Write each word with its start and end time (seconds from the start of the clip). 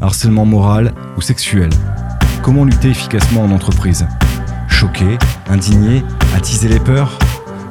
harcèlement 0.00 0.44
moral 0.44 0.92
ou 1.16 1.20
sexuel. 1.20 1.70
Comment 2.42 2.64
lutter 2.64 2.88
efficacement 2.88 3.42
en 3.42 3.50
entreprise? 3.50 4.06
Choquer, 4.68 5.18
indigner, 5.48 6.02
attiser 6.34 6.68
les 6.68 6.80
peurs? 6.80 7.18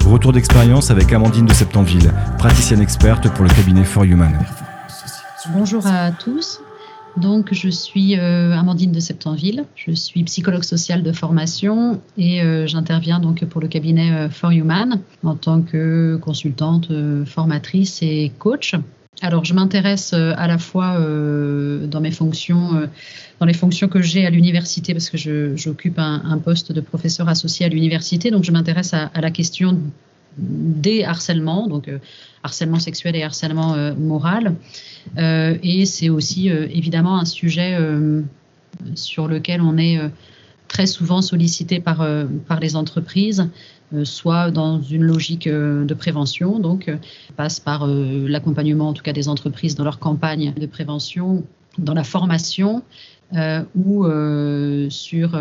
Retour 0.05 0.31
d'expérience 0.31 0.91
avec 0.91 1.11
Amandine 1.11 1.45
de 1.45 1.54
Septemville, 1.54 2.11
praticienne 2.38 2.81
experte 2.81 3.29
pour 3.34 3.43
le 3.43 3.50
cabinet 3.50 3.84
For 3.84 4.04
Human. 4.04 4.38
Bonjour 5.54 5.86
à 5.88 6.11
tous. 6.11 6.61
Donc, 7.18 7.54
je 7.54 7.70
suis 7.70 8.18
euh, 8.18 8.57
Amandine 8.57 8.91
de 8.91 9.00
Septemville. 9.00 9.66
Je 9.75 9.91
suis 9.91 10.23
psychologue 10.23 10.64
sociale 10.64 11.04
de 11.04 11.11
formation 11.11 12.00
et 12.18 12.41
euh, 12.41 12.68
j'interviens 12.68 13.20
donc 13.20 13.43
pour 13.46 13.59
le 13.59 13.68
cabinet 13.68 14.11
euh, 14.11 14.30
For 14.30 14.52
Human 14.52 15.00
en 15.23 15.36
tant 15.36 15.61
que 15.61 16.18
consultante, 16.21 16.91
formatrice 17.25 18.02
et 18.02 18.32
coach. 18.38 18.75
Alors, 19.21 19.44
je 19.44 19.54
m'intéresse 19.54 20.14
à 20.14 20.48
la 20.48 20.57
fois 20.57 20.98
dans 20.98 22.00
mes 22.00 22.12
fonctions, 22.12 22.88
dans 23.40 23.45
les 23.45 23.54
fonctions 23.54 23.90
que 23.90 24.02
j'ai 24.02 24.26
à 24.26 24.30
l'université, 24.30 24.94
parce 24.94 25.09
que 25.09 25.17
j'occupe 25.58 26.00
un, 26.00 26.38
poste 26.38 26.72
de 26.72 26.80
professeur 26.80 27.27
associé 27.27 27.66
à 27.66 27.70
l'université. 27.70 28.31
Donc, 28.31 28.45
je 28.45 28.52
m'intéresse 28.52 28.94
à, 28.94 29.12
la 29.20 29.30
question 29.30 29.77
des 30.38 31.03
harcèlements, 31.03 31.67
donc 31.67 31.91
harcèlement 32.44 32.80
sexuel 32.80 33.17
et 33.17 33.23
harcèlement 33.23 33.76
moral. 33.98 34.55
Euh, 35.17 35.58
et 35.64 35.86
c'est 35.86 36.09
aussi 36.09 36.50
euh, 36.50 36.67
évidemment 36.72 37.20
un 37.20 37.26
sujet 37.26 37.76
euh, 37.80 38.22
sur 38.95 39.28
lequel 39.28 39.62
on 39.62 39.78
est 39.78 40.00
très 40.70 40.88
souvent 40.88 41.22
sollicité 41.22 41.82
par, 41.82 42.08
par 42.48 42.59
les 42.62 42.78
entreprises, 42.78 43.50
soit 44.04 44.52
dans 44.52 44.82
une 44.82 45.04
logique 45.04 45.50
de 45.50 45.94
prévention, 45.94 46.59
donc 46.59 46.90
passe 47.36 47.59
par 47.59 47.86
l'accompagnement 47.88 48.90
en 48.90 48.94
tout 48.94 49.04
cas 49.04 49.12
des 49.12 49.28
entreprises 49.28 49.76
dans 49.76 49.84
leur 49.84 50.00
campagne 50.00 50.54
de 50.58 50.66
prévention, 50.66 51.44
dans 51.78 51.95
la 51.95 52.05
formation. 52.05 52.84
ou 53.76 54.06
sur 54.89 55.39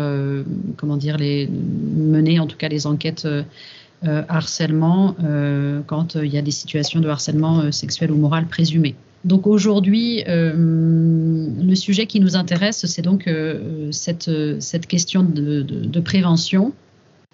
comment 0.77 0.97
dire 0.97 1.17
les 1.17 1.47
mener 1.47 2.39
en 2.39 2.47
tout 2.47 2.57
cas 2.57 2.67
les 2.67 2.85
enquêtes 2.87 3.27
harcèlement 4.03 5.15
quand 5.87 6.15
il 6.15 6.33
y 6.33 6.37
a 6.37 6.41
des 6.41 6.51
situations 6.51 6.99
de 6.99 7.07
harcèlement 7.07 7.71
sexuel 7.71 8.11
ou 8.11 8.17
moral 8.17 8.47
présumées. 8.47 8.95
Donc 9.25 9.47
aujourd'hui, 9.47 10.23
euh, 10.27 10.53
le 10.55 11.75
sujet 11.75 12.05
qui 12.05 12.19
nous 12.19 12.35
intéresse, 12.35 12.85
c'est 12.85 13.01
donc 13.01 13.27
euh, 13.27 13.91
cette, 13.91 14.31
cette, 14.59 14.87
question 14.87 15.23
de, 15.23 15.61
de 15.61 15.99
prévention 15.99 16.73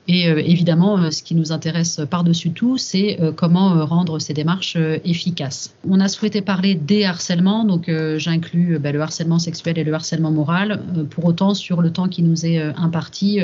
et 0.08 0.30
euh, 0.30 0.38
évidemment, 0.38 0.98
euh, 0.98 1.09
ce 1.09 1.23
qui 1.23 1.34
nous 1.34 1.52
intéresse 1.52 2.00
par-dessus 2.09 2.52
tout, 2.52 2.78
c'est 2.78 3.20
euh, 3.20 3.31
comment 3.31 3.86
rendre 3.86 4.20
ces 4.20 4.34
démarches 4.34 4.78
efficaces. 5.03 5.73
On 5.89 6.00
a 6.00 6.08
souhaité 6.08 6.42
parler 6.42 6.75
des 6.75 7.06
harcèlements, 7.06 7.64
donc 7.64 7.89
j'inclus 8.17 8.78
bah, 8.80 8.92
le 8.92 9.02
harcèlement 9.02 9.39
sexuel 9.39 9.80
et 9.80 9.84
le 9.84 9.94
harcèlement 9.94 10.31
moral. 10.31 10.81
Pour 11.09 11.25
autant, 11.25 11.53
sur 11.53 11.81
le 11.81 11.92
temps 11.92 12.08
qui 12.08 12.22
nous 12.22 12.45
est 12.45 12.62
imparti, 12.78 13.39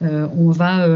on 0.00 0.50
va 0.50 0.86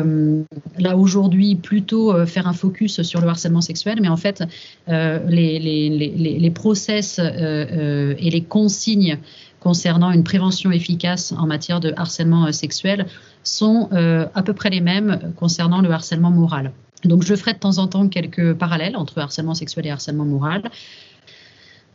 là 0.79 0.97
aujourd'hui 0.97 1.55
plutôt 1.57 2.27
faire 2.27 2.47
un 2.47 2.53
focus 2.53 3.03
sur 3.03 3.21
le 3.21 3.29
harcèlement 3.29 3.61
sexuel, 3.61 3.99
mais 4.01 4.09
en 4.09 4.17
fait, 4.17 4.43
les, 4.89 6.53
process 6.55 7.19
et 7.19 8.31
les 8.31 8.43
consignes 8.43 9.19
concernant 9.61 10.11
une 10.13 10.25
prévention 10.25 10.71
efficace 10.71 11.33
en 11.37 11.47
matière 11.47 11.81
de 11.81 11.93
harcèlement 11.97 12.51
sexuel 12.53 13.07
sont 13.47 13.89
euh, 13.93 14.27
à 14.35 14.43
peu 14.43 14.53
près 14.53 14.71
les 14.71 14.81
mêmes 14.81 15.33
concernant 15.37 15.81
le 15.81 15.91
harcèlement 15.91 16.31
moral. 16.31 16.73
Donc 17.05 17.23
je 17.23 17.35
ferai 17.35 17.53
de 17.53 17.59
temps 17.59 17.79
en 17.79 17.87
temps 17.87 18.09
quelques 18.09 18.55
parallèles 18.55 18.97
entre 18.97 19.19
harcèlement 19.19 19.55
sexuel 19.55 19.87
et 19.87 19.91
harcèlement 19.91 20.25
moral. 20.25 20.63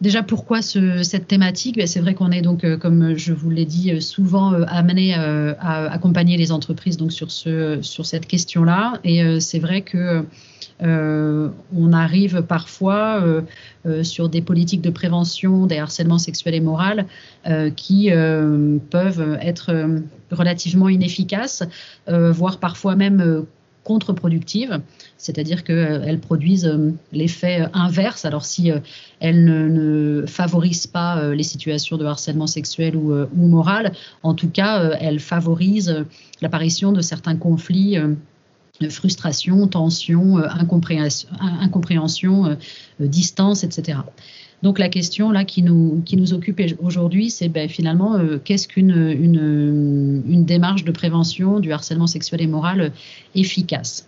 Déjà, 0.01 0.23
pourquoi 0.23 0.61
cette 0.61 1.27
thématique? 1.27 1.77
Ben, 1.77 1.87
C'est 1.87 1.99
vrai 1.99 2.15
qu'on 2.15 2.31
est 2.31 2.41
donc, 2.41 2.63
euh, 2.63 2.75
comme 2.77 3.15
je 3.15 3.33
vous 3.33 3.49
l'ai 3.49 3.65
dit, 3.65 3.91
euh, 3.91 3.99
souvent 3.99 4.51
amené 4.63 5.13
à 5.13 5.91
accompagner 5.91 6.37
les 6.37 6.51
entreprises 6.51 6.97
donc 6.97 7.11
sur, 7.11 7.31
ce, 7.31 7.79
sur 7.81 8.05
cette 8.05 8.25
question-là. 8.25 8.99
Et 9.03 9.39
c'est 9.39 9.59
vrai 9.59 9.81
que 9.81 10.25
on 10.83 11.93
arrive 11.93 12.41
parfois 12.41 13.23
sur 14.01 14.29
des 14.29 14.41
politiques 14.41 14.81
de 14.81 14.89
prévention 14.89 15.67
des 15.67 15.77
harcèlements 15.77 16.17
sexuels 16.17 16.55
et 16.55 16.59
moraux 16.59 17.03
qui 17.75 18.09
peuvent 18.89 19.37
être 19.41 20.01
relativement 20.31 20.89
inefficaces, 20.89 21.63
euh, 22.07 22.31
voire 22.31 22.59
parfois 22.59 22.95
même 22.95 23.21
euh, 23.21 23.41
contre-productives, 23.83 24.79
c'est-à-dire 25.17 25.63
qu'elles 25.63 26.19
produisent 26.19 26.67
euh, 26.67 26.91
l'effet 27.11 27.67
inverse. 27.73 28.25
Alors 28.25 28.45
si 28.45 28.71
elles 29.19 29.43
ne, 29.43 30.25
favorisent 30.27 30.87
pas 30.87 31.33
les 31.33 31.43
situations 31.43 31.97
de 31.97 32.05
harcèlement 32.05 32.47
sexuel 32.47 32.95
ou, 32.95 33.27
moral, 33.35 33.93
en 34.23 34.33
tout 34.33 34.49
cas, 34.49 34.91
elles 34.99 35.19
favorisent 35.19 36.05
l'apparition 36.41 36.91
de 36.91 37.01
certains 37.01 37.35
conflits 37.35 37.97
frustration, 38.89 39.67
tension, 39.67 40.37
incompréhension, 40.37 41.29
incompréhension 41.39 42.57
distance, 42.99 43.63
etc. 43.63 43.99
Donc 44.63 44.77
la 44.77 44.89
question 44.89 45.31
là 45.31 45.43
qui 45.43 45.63
nous, 45.63 46.01
qui 46.05 46.17
nous 46.17 46.33
occupe 46.33 46.61
aujourd'hui, 46.79 47.29
c'est 47.29 47.49
ben, 47.49 47.67
finalement 47.67 48.15
euh, 48.15 48.37
qu'est-ce 48.43 48.67
qu'une 48.67 48.91
une, 48.91 50.23
une, 50.27 50.45
démarche 50.45 50.83
de 50.83 50.91
prévention 50.91 51.59
du 51.59 51.71
harcèlement 51.73 52.07
sexuel 52.07 52.41
et 52.41 52.47
moral 52.47 52.81
euh, 52.81 52.89
efficace? 53.33 54.07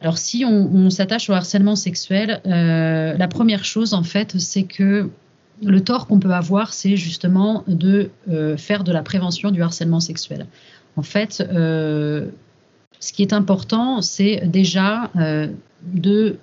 Alors 0.00 0.18
si 0.18 0.44
on, 0.44 0.90
s'attache 0.90 1.30
au 1.30 1.32
harcèlement 1.32 1.76
sexuel, 1.76 2.40
euh, 2.46 3.16
la 3.16 3.28
première 3.28 3.64
chose 3.64 3.94
en 3.94 4.02
fait, 4.02 4.36
c'est 4.38 4.64
que 4.64 5.08
le 5.64 5.80
tort 5.80 6.08
qu'on 6.08 6.18
peut 6.18 6.32
avoir, 6.32 6.72
c'est 6.72 6.96
justement 6.96 7.62
de 7.68 8.10
faire 8.56 8.82
de 8.82 8.90
la 8.90 9.02
prévention 9.02 9.52
du 9.52 9.62
harcèlement 9.62 10.00
sexuel. 10.00 10.46
En 10.96 11.02
fait, 11.02 11.40
ce 13.02 13.12
qui 13.12 13.22
est 13.22 13.32
important, 13.32 14.00
c'est 14.00 14.46
déjà 14.46 15.10
de 15.82 16.38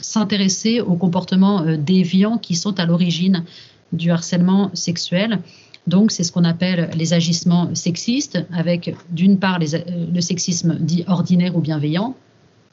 s'intéresser 0.00 0.80
aux 0.80 0.96
comportements 0.96 1.62
euh, 1.62 1.76
déviants 1.76 2.38
qui 2.38 2.54
sont 2.54 2.78
à 2.78 2.86
l'origine 2.86 3.44
du 3.92 4.10
harcèlement 4.10 4.70
sexuel. 4.74 5.40
Donc, 5.86 6.10
c'est 6.10 6.24
ce 6.24 6.32
qu'on 6.32 6.44
appelle 6.44 6.90
les 6.96 7.12
agissements 7.12 7.74
sexistes, 7.74 8.44
avec 8.52 8.96
d'une 9.10 9.38
part 9.38 9.58
euh, 9.60 9.78
le 10.12 10.20
sexisme 10.20 10.76
dit 10.80 11.04
ordinaire 11.06 11.56
ou 11.56 11.60
bienveillant, 11.60 12.16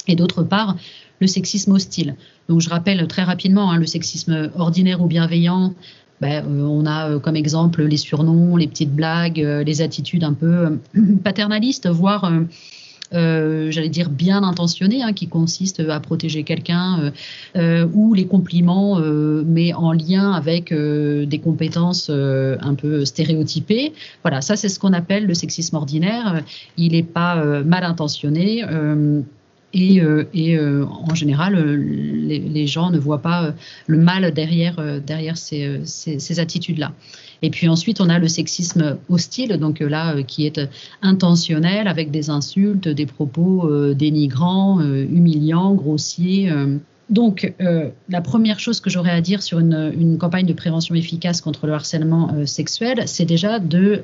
et 0.08 0.16
d'autre 0.16 0.44
part 0.44 0.76
le 1.20 1.28
sexisme 1.28 1.74
hostile. 1.74 2.16
Donc, 2.50 2.62
je 2.62 2.70
rappelle 2.70 3.06
très 3.08 3.24
rapidement, 3.24 3.72
hein, 3.72 3.78
le 3.78 3.86
sexisme 3.86 4.52
ordinaire 4.56 5.02
ou 5.02 5.08
bienveillant, 5.08 5.74
ben, 6.22 6.46
euh, 6.46 6.64
on 6.64 6.86
a 6.86 7.20
comme 7.20 7.36
exemple 7.36 7.84
les 7.84 7.98
surnoms, 7.98 8.56
les 8.56 8.68
petites 8.68 8.96
blagues, 8.96 9.38
les 9.38 9.82
attitudes 9.82 10.24
un 10.24 10.34
peu 10.34 10.80
paternalistes, 11.24 11.88
voire 11.88 12.26
euh, 12.26 12.42
j'allais 13.12 13.90
dire 13.90 14.10
bien 14.10 14.44
intentionné, 14.44 15.04
hein, 15.04 15.14
qui 15.14 15.28
consiste 15.28 15.80
à 15.80 16.00
protéger 16.00 16.44
quelqu'un, 16.44 17.00
euh, 17.00 17.12
euh, 17.56 17.88
ou 17.94 18.14
les 18.14 18.26
compliments, 18.26 19.00
mais 19.46 19.74
en 19.74 19.92
lien 19.92 20.32
avec 20.32 20.74
des 20.74 21.40
compétences 21.44 22.10
un 22.10 22.76
peu 22.76 23.06
stéréotypées. 23.06 23.94
Voilà, 24.24 24.42
ça 24.42 24.56
c'est 24.56 24.70
ce 24.70 24.80
qu'on 24.80 24.94
appelle 24.94 25.26
le 25.26 25.34
sexisme 25.34 25.76
ordinaire. 25.76 26.44
Il 26.78 26.94
n'est 26.94 27.04
pas 27.04 27.64
mal 27.64 27.84
intentionné. 27.84 28.64
Et, 29.74 30.02
et 30.34 30.60
en 30.60 31.16
général, 31.16 31.56
les, 31.56 32.40
les, 32.40 32.68
gens 32.68 32.92
ne 32.92 33.00
voient 33.00 33.22
pas 33.22 33.54
le 33.88 33.98
mal 33.98 34.34
derrière, 34.34 34.76
ces, 35.38 36.40
attitudes-là. 36.40 36.92
Et 37.42 37.50
puis 37.50 37.68
ensuite, 37.68 38.02
on 38.02 38.10
a 38.10 38.20
le 38.20 38.28
sexisme 38.28 38.98
hostile, 39.10 39.58
donc 39.58 39.82
euh, 39.82 39.90
là, 39.90 40.16
euh, 40.16 40.24
qui 40.24 40.46
est 40.46 40.60
euh, 40.60 40.68
intentionnel 41.02 41.88
avec 41.88 42.12
des 42.12 42.30
insultes, 42.30 42.88
des 42.88 43.06
propos 43.06 43.70
dénigrants, 43.94 44.82
humiliants, 44.82 45.74
grossiers. 45.74 46.52
Donc, 47.10 47.54
la 47.60 48.22
première 48.22 48.60
chose 48.60 48.80
que 48.80 48.90
j'aurais 48.90 49.12
à 49.12 49.22
dire 49.22 49.42
sur 49.42 49.60
une, 49.60 50.18
campagne 50.20 50.46
de 50.46 50.54
prévention 50.54 50.96
efficace 50.96 51.42
contre 51.42 51.68
le 51.68 51.74
harcèlement 51.74 52.46
sexuel, 52.46 53.04
c'est 53.08 53.26
déjà 53.26 53.60
de 53.60 54.04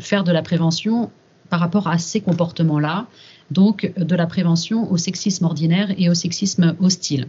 faire 0.00 0.24
de 0.24 0.32
la 0.32 0.42
prévention 0.42 1.10
par 1.50 1.60
rapport 1.60 1.88
à 1.88 1.98
ces 1.98 2.20
comportements-là, 2.20 3.06
donc 3.50 3.92
de 3.96 4.16
la 4.16 4.26
prévention 4.26 4.90
au 4.90 4.96
sexisme 4.96 5.44
ordinaire 5.44 5.94
et 5.98 6.08
au 6.08 6.14
sexisme 6.14 6.76
hostile. 6.80 7.28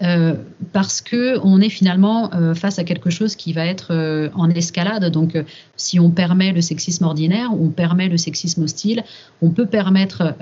Euh, 0.00 0.36
parce 0.72 1.00
que 1.00 1.40
on 1.42 1.60
est 1.60 1.70
finalement 1.70 2.32
euh, 2.32 2.54
face 2.54 2.78
à 2.78 2.84
quelque 2.84 3.10
chose 3.10 3.34
qui 3.34 3.52
va 3.52 3.66
être 3.66 3.88
euh, 3.90 4.28
en 4.34 4.48
escalade. 4.48 5.10
Donc, 5.10 5.36
si 5.76 5.98
on 5.98 6.10
permet 6.10 6.52
le 6.52 6.60
sexisme 6.60 7.04
ordinaire, 7.04 7.50
on 7.52 7.70
permet 7.70 8.08
le 8.08 8.16
sexisme 8.16 8.62
hostile, 8.62 9.02
on 9.42 9.50
peut 9.50 9.66
permettre 9.66 10.34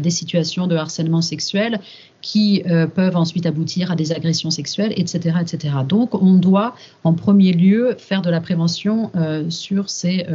des 0.00 0.10
situations 0.10 0.66
de 0.66 0.76
harcèlement 0.76 1.22
sexuel 1.22 1.80
qui 2.20 2.62
peuvent 2.94 3.16
ensuite 3.16 3.46
aboutir 3.46 3.92
à 3.92 3.96
des 3.96 4.12
agressions 4.12 4.50
sexuelles, 4.50 4.92
etc., 4.96 5.36
etc. 5.40 5.74
Donc, 5.88 6.20
on 6.20 6.34
doit 6.34 6.74
en 7.04 7.12
premier 7.12 7.52
lieu 7.52 7.94
faire 7.98 8.22
de 8.22 8.30
la 8.30 8.40
prévention 8.40 9.10
sur 9.48 9.88
ces 9.88 10.26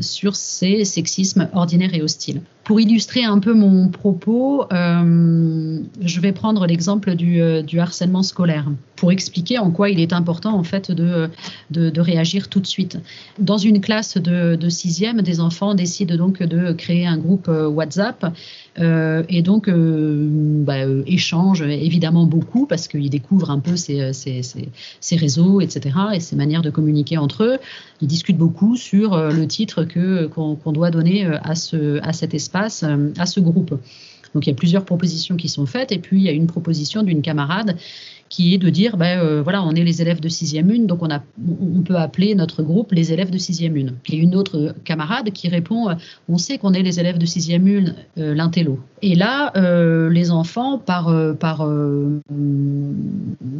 sur 0.00 0.36
ces 0.36 0.84
sexismes 0.84 1.48
ordinaires 1.52 1.94
et 1.94 2.02
hostiles. 2.02 2.40
Pour 2.62 2.80
illustrer 2.80 3.24
un 3.24 3.40
peu 3.40 3.54
mon 3.54 3.88
propos, 3.88 4.66
je 4.70 6.20
vais 6.20 6.32
prendre 6.32 6.66
l'exemple 6.66 7.14
du 7.14 7.78
harcèlement 7.80 8.22
scolaire. 8.22 8.66
Pour 8.96 9.12
expliquer 9.12 9.58
en 9.58 9.70
quoi 9.70 9.90
il 9.90 10.00
est 10.00 10.12
important 10.12 10.56
en 10.56 10.64
fait 10.64 10.90
de, 10.90 11.28
de, 11.70 12.00
réagir 12.00 12.48
tout 12.48 12.60
de 12.60 12.66
suite. 12.66 12.98
Dans 13.38 13.58
une 13.58 13.80
classe 13.80 14.18
de, 14.18 14.56
de, 14.56 14.68
sixième, 14.68 15.22
des 15.22 15.40
enfants 15.40 15.74
décident 15.74 16.16
donc 16.16 16.42
de 16.42 16.72
créer 16.72 17.06
un 17.06 17.16
groupe 17.16 17.48
euh, 17.48 17.66
WhatsApp 17.68 18.26
euh, 18.78 19.22
et 19.28 19.42
donc 19.42 19.68
euh, 19.68 20.26
bah, 20.28 20.86
échangent 21.06 21.62
évidemment 21.62 22.26
beaucoup 22.26 22.66
parce 22.66 22.88
qu'ils 22.88 23.10
découvrent 23.10 23.50
un 23.50 23.60
peu 23.60 23.76
ces, 23.76 24.12
ces, 24.12 24.42
ces, 25.00 25.16
réseaux, 25.16 25.60
etc. 25.60 25.96
et 26.12 26.20
ces 26.20 26.36
manières 26.36 26.62
de 26.62 26.70
communiquer 26.70 27.18
entre 27.18 27.44
eux. 27.44 27.58
Ils 28.00 28.08
discutent 28.08 28.38
beaucoup 28.38 28.76
sur 28.76 29.16
le 29.16 29.46
titre 29.46 29.84
que 29.84 30.26
qu'on 30.26 30.72
doit 30.72 30.90
donner 30.90 31.26
à, 31.26 31.54
ce, 31.54 32.00
à 32.02 32.12
cet 32.12 32.34
espace, 32.34 32.84
à 33.18 33.26
ce 33.26 33.40
groupe. 33.40 33.78
Donc 34.34 34.46
il 34.46 34.50
y 34.50 34.52
a 34.52 34.56
plusieurs 34.56 34.84
propositions 34.84 35.36
qui 35.36 35.48
sont 35.48 35.64
faites 35.66 35.92
et 35.92 35.98
puis 35.98 36.18
il 36.18 36.24
y 36.24 36.28
a 36.28 36.32
une 36.32 36.48
proposition 36.48 37.02
d'une 37.02 37.22
camarade 37.22 37.76
qui 38.34 38.52
est 38.52 38.58
de 38.58 38.68
dire, 38.68 38.96
ben, 38.96 39.20
euh, 39.20 39.42
voilà, 39.42 39.62
on 39.62 39.70
est 39.76 39.84
les 39.84 40.02
élèves 40.02 40.18
de 40.18 40.28
6e 40.28 40.68
une, 40.68 40.88
donc 40.88 41.04
on, 41.04 41.08
a, 41.08 41.22
on 41.48 41.82
peut 41.82 41.94
appeler 41.94 42.34
notre 42.34 42.64
groupe 42.64 42.90
les 42.90 43.12
élèves 43.12 43.30
de 43.30 43.38
6e 43.38 43.76
une. 43.76 43.94
Et 44.08 44.16
une 44.16 44.34
autre 44.34 44.74
camarade 44.82 45.30
qui 45.30 45.48
répond, 45.48 45.88
euh, 45.88 45.94
on 46.28 46.36
sait 46.36 46.58
qu'on 46.58 46.72
est 46.72 46.82
les 46.82 46.98
élèves 46.98 47.16
de 47.16 47.26
6e 47.26 47.64
une, 47.64 47.94
euh, 48.18 48.34
l'intello. 48.34 48.80
Et 49.02 49.14
là, 49.14 49.52
les 50.08 50.30
enfants, 50.30 50.78
par, 50.78 51.14
par, 51.38 51.68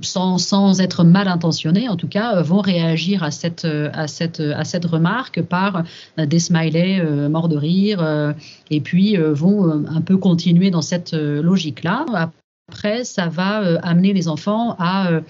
sans, 0.01 0.39
sans, 0.39 0.81
être 0.81 1.05
mal 1.05 1.29
intentionnés, 1.29 1.87
en 1.91 1.97
tout 1.97 2.09
cas, 2.09 2.41
vont 2.41 2.63
réagir 2.63 3.23
à 3.23 3.31
cette, 3.31 3.67
à 3.67 4.09
cette, 4.09 4.41
à 4.41 4.65
cette 4.65 4.87
remarque 4.87 5.43
par 5.43 5.85
des 6.17 6.39
smileys 6.39 7.29
morts 7.29 7.51
de 7.51 7.59
rire, 7.59 8.35
et 8.71 8.81
puis 8.81 9.19
vont 9.19 9.85
un 9.87 10.01
peu 10.01 10.17
continuer 10.17 10.71
dans 10.71 10.81
cette 10.81 11.13
logique-là. 11.13 12.31
Après, 12.69 13.05
ça 13.05 13.29
va 13.29 13.63
euh, 13.63 13.79
amener 13.83 14.13
les 14.13 14.27
enfants 14.27 14.75
à 14.79 15.11
euh, 15.11 15.21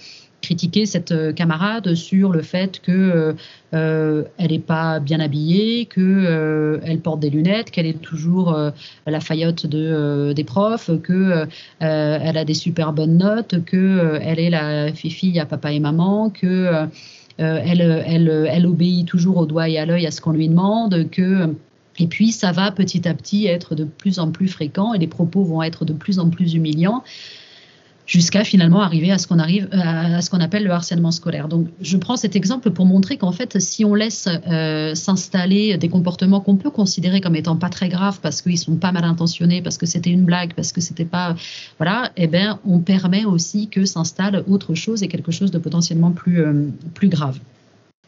critiquer 0.40 0.86
cette 0.86 1.12
euh, 1.12 1.32
camarade 1.32 1.94
sur 1.94 2.30
le 2.30 2.42
fait 2.42 2.80
que 2.80 3.34
elle 3.72 4.50
n'est 4.50 4.58
pas 4.60 5.00
bien 5.00 5.18
habillée, 5.18 5.86
que 5.86 6.80
elle 6.84 7.00
porte 7.00 7.18
des 7.20 7.30
lunettes, 7.30 7.70
qu'elle 7.70 7.86
est 7.86 8.00
toujours 8.00 8.56
la 9.06 9.20
faillotte 9.20 9.66
de, 9.66 10.32
des 10.32 10.44
profs, 10.44 10.90
que 11.02 11.46
elle 11.80 12.38
a 12.38 12.44
des 12.44 12.54
super 12.54 12.92
bonnes 12.92 13.18
notes, 13.18 13.64
que 13.64 14.18
elle 14.22 14.38
est 14.38 14.50
la 14.50 14.92
fille 14.92 15.40
à 15.40 15.44
papa 15.44 15.72
et 15.72 15.80
maman, 15.80 16.30
que 16.30 16.86
elle, 17.38 18.66
obéit 18.66 19.08
toujours 19.08 19.38
au 19.38 19.46
doigt 19.46 19.68
et 19.68 19.76
à 19.78 19.86
l'œil 19.86 20.06
à 20.06 20.12
ce 20.12 20.20
qu'on 20.20 20.32
lui 20.32 20.48
demande, 20.48 21.10
que 21.10 21.48
et 21.98 22.06
puis, 22.06 22.32
ça 22.32 22.52
va 22.52 22.70
petit 22.72 23.06
à 23.08 23.14
petit 23.14 23.46
être 23.46 23.74
de 23.74 23.84
plus 23.84 24.18
en 24.18 24.30
plus 24.30 24.48
fréquent 24.48 24.94
et 24.94 24.98
les 24.98 25.06
propos 25.06 25.44
vont 25.44 25.62
être 25.62 25.84
de 25.84 25.92
plus 25.92 26.18
en 26.18 26.28
plus 26.28 26.54
humiliants 26.54 27.02
jusqu'à 28.06 28.44
finalement 28.44 28.82
arriver 28.82 29.10
à 29.10 29.18
ce 29.18 29.26
qu'on 29.26 29.38
appelle 30.40 30.64
le 30.64 30.70
harcèlement 30.70 31.10
scolaire. 31.10 31.48
Donc, 31.48 31.68
je 31.80 31.96
prends 31.96 32.16
cet 32.16 32.36
exemple 32.36 32.70
pour 32.70 32.84
montrer 32.84 33.16
qu'en 33.16 33.32
fait, 33.32 33.58
si 33.60 33.84
on 33.84 33.94
laisse 33.94 34.28
euh, 34.46 34.94
s'installer 34.94 35.78
des 35.78 35.88
comportements 35.88 36.40
qu'on 36.40 36.56
peut 36.56 36.70
considérer 36.70 37.20
comme 37.20 37.34
étant 37.34 37.56
pas 37.56 37.70
très 37.70 37.88
graves 37.88 38.20
parce 38.20 38.42
qu'ils 38.42 38.58
sont 38.58 38.76
pas 38.76 38.92
mal 38.92 39.04
intentionnés, 39.04 39.62
parce 39.62 39.78
que 39.78 39.86
c'était 39.86 40.10
une 40.10 40.24
blague, 40.24 40.52
parce 40.54 40.72
que 40.72 40.82
c'était 40.82 41.06
pas 41.06 41.34
voilà, 41.78 42.12
eh 42.16 42.26
ben, 42.26 42.58
on 42.66 42.80
permet 42.80 43.24
aussi 43.24 43.68
que 43.68 43.86
s'installe 43.86 44.44
autre 44.48 44.74
chose 44.74 45.02
et 45.02 45.08
quelque 45.08 45.32
chose 45.32 45.50
de 45.50 45.58
potentiellement 45.58 46.10
plus 46.10 46.42
euh, 46.42 46.68
plus 46.92 47.08
grave. 47.08 47.38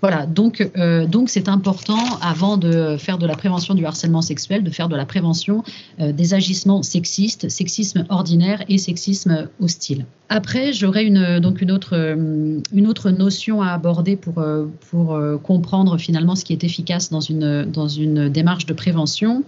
Voilà, 0.03 0.27
donc 0.27 0.69
euh, 0.77 1.07
donc 1.07 1.31
c'est 1.31 1.49
important 1.49 2.19
avant 2.21 2.59
de 2.59 2.97
faire 2.99 3.17
de 3.17 3.27
la 3.27 3.35
prévention 3.35 3.75
du 3.75 3.87
harcèlement 3.87 4.21
sexuel, 4.21 4.63
de 4.63 4.71
faire 4.71 4.91
de 4.91 4.97
la 4.97 5.07
prévention 5.07 5.65
euh, 6.01 6.13
des 6.13 6.35
agissements 6.35 6.83
sexistes, 6.83 7.49
sexisme 7.49 8.05
ordinaire 8.11 8.63
et 8.69 8.77
sexisme 8.77 9.49
hostile. 9.59 10.05
Après, 10.29 10.75
j'aurais 10.75 11.05
une 11.05 11.41
donc 11.41 11.63
une 11.63 11.71
autre 11.71 11.97
euh, 11.97 12.61
une 12.73 12.87
autre 12.87 13.11
notion 13.11 13.63
à 13.63 13.71
aborder 13.71 14.17
pour 14.17 14.45
pour 14.91 15.19
comprendre 15.43 15.97
finalement 15.97 16.37
ce 16.37 16.45
qui 16.45 16.53
est 16.53 16.63
efficace 16.63 17.09
dans 17.09 17.21
une 17.21 17.65
dans 17.65 17.89
une 17.89 18.29
démarche 18.29 18.67
de 18.67 18.75
prévention. 18.75 19.45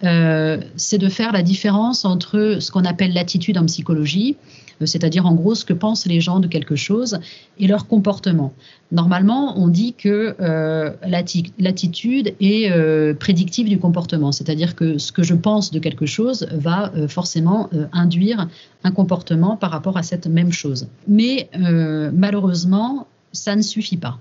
c'est 0.00 0.98
de 0.98 1.08
faire 1.10 1.32
la 1.32 1.42
différence 1.42 2.06
entre 2.06 2.56
ce 2.58 2.70
qu'on 2.70 2.86
appelle 2.86 3.12
l'attitude 3.12 3.58
en 3.58 3.66
psychologie, 3.66 4.36
euh, 4.38 4.59
c'est-à-dire 4.86 5.26
en 5.26 5.34
gros 5.34 5.54
ce 5.54 5.64
que 5.64 5.72
pensent 5.72 6.06
les 6.06 6.20
gens 6.20 6.40
de 6.40 6.48
quelque 6.48 6.76
chose 6.76 7.20
et 7.58 7.66
leur 7.66 7.86
comportement. 7.86 8.52
Normalement, 8.92 9.58
on 9.58 9.68
dit 9.68 9.94
que 9.94 10.34
euh, 10.40 10.90
l'attitude 11.58 12.34
est 12.40 12.70
euh, 12.70 13.14
prédictive 13.14 13.68
du 13.68 13.78
comportement, 13.78 14.32
c'est-à-dire 14.32 14.74
que 14.74 14.98
ce 14.98 15.12
que 15.12 15.22
je 15.22 15.34
pense 15.34 15.70
de 15.70 15.78
quelque 15.78 16.06
chose 16.06 16.48
va 16.52 16.92
forcément 17.08 17.68
induire 17.92 18.48
un 18.84 18.90
comportement 18.90 19.56
par 19.56 19.70
rapport 19.70 19.96
à 19.96 20.02
cette 20.02 20.26
même 20.26 20.52
chose. 20.52 20.88
Mais 21.06 21.48
malheureusement, 22.12 23.06
ça 23.32 23.54
ne 23.54 23.62
suffit 23.62 23.98
pas. 23.98 24.18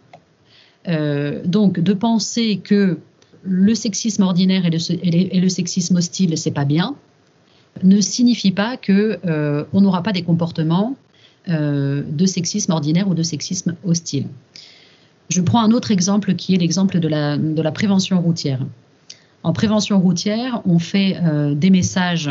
donc, 1.45 1.79
de 1.79 1.93
penser 1.93 2.57
que 2.63 2.99
le 3.43 3.75
sexisme 3.75 4.23
ordinaire 4.23 4.65
et 4.65 4.69
le, 4.69 4.77
et 5.05 5.39
le 5.39 5.49
sexisme 5.49 5.97
hostile, 5.97 6.37
c'est 6.37 6.51
pas 6.51 6.65
bien, 6.65 6.95
ne 7.83 8.01
signifie 8.01 8.51
pas 8.51 8.77
que 8.77 9.19
euh, 9.25 9.65
on 9.73 9.81
n'aura 9.81 10.03
pas 10.03 10.11
des 10.11 10.23
comportements 10.23 10.95
euh, 11.47 12.03
de 12.07 12.25
sexisme 12.25 12.71
ordinaire 12.71 13.07
ou 13.07 13.13
de 13.13 13.23
sexisme 13.23 13.75
hostile. 13.85 14.27
Je 15.29 15.41
prends 15.41 15.61
un 15.61 15.71
autre 15.71 15.91
exemple 15.91 16.35
qui 16.35 16.55
est 16.55 16.57
l'exemple 16.57 16.99
de 16.99 17.07
la, 17.07 17.71
prévention 17.71 18.19
routière. 18.21 18.65
En 19.43 19.53
prévention 19.53 19.99
routière, 19.99 20.61
on 20.65 20.79
fait 20.79 21.17
euh, 21.17 21.53
des 21.53 21.69
messages 21.69 22.29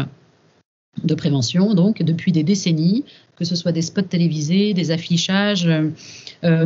de 1.05 1.15
prévention, 1.15 1.75
donc 1.75 2.03
depuis 2.03 2.33
des 2.33 2.43
décennies, 2.43 3.05
que 3.37 3.45
ce 3.45 3.55
soit 3.55 3.71
des 3.71 3.83
spots 3.83 4.03
télévisés, 4.03 4.75
des 4.75 4.91
affichages, 4.91 5.71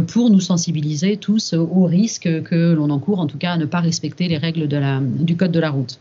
pour 0.08 0.31
nous 0.31 0.40
sensibiliser 0.40 1.19
tous 1.19 1.52
aux 1.52 1.84
risques 1.84 2.43
que 2.43 2.73
l'on 2.73 2.88
encourt, 2.88 3.20
en 3.20 3.26
tout 3.26 3.37
cas 3.37 3.52
à 3.52 3.56
ne 3.58 3.67
pas 3.67 3.81
respecter 3.81 4.29
les 4.29 4.38
règles 4.38 4.69
du 4.69 5.37
code 5.37 5.52
de 5.52 5.61
la 5.61 5.70
route. 5.70 5.99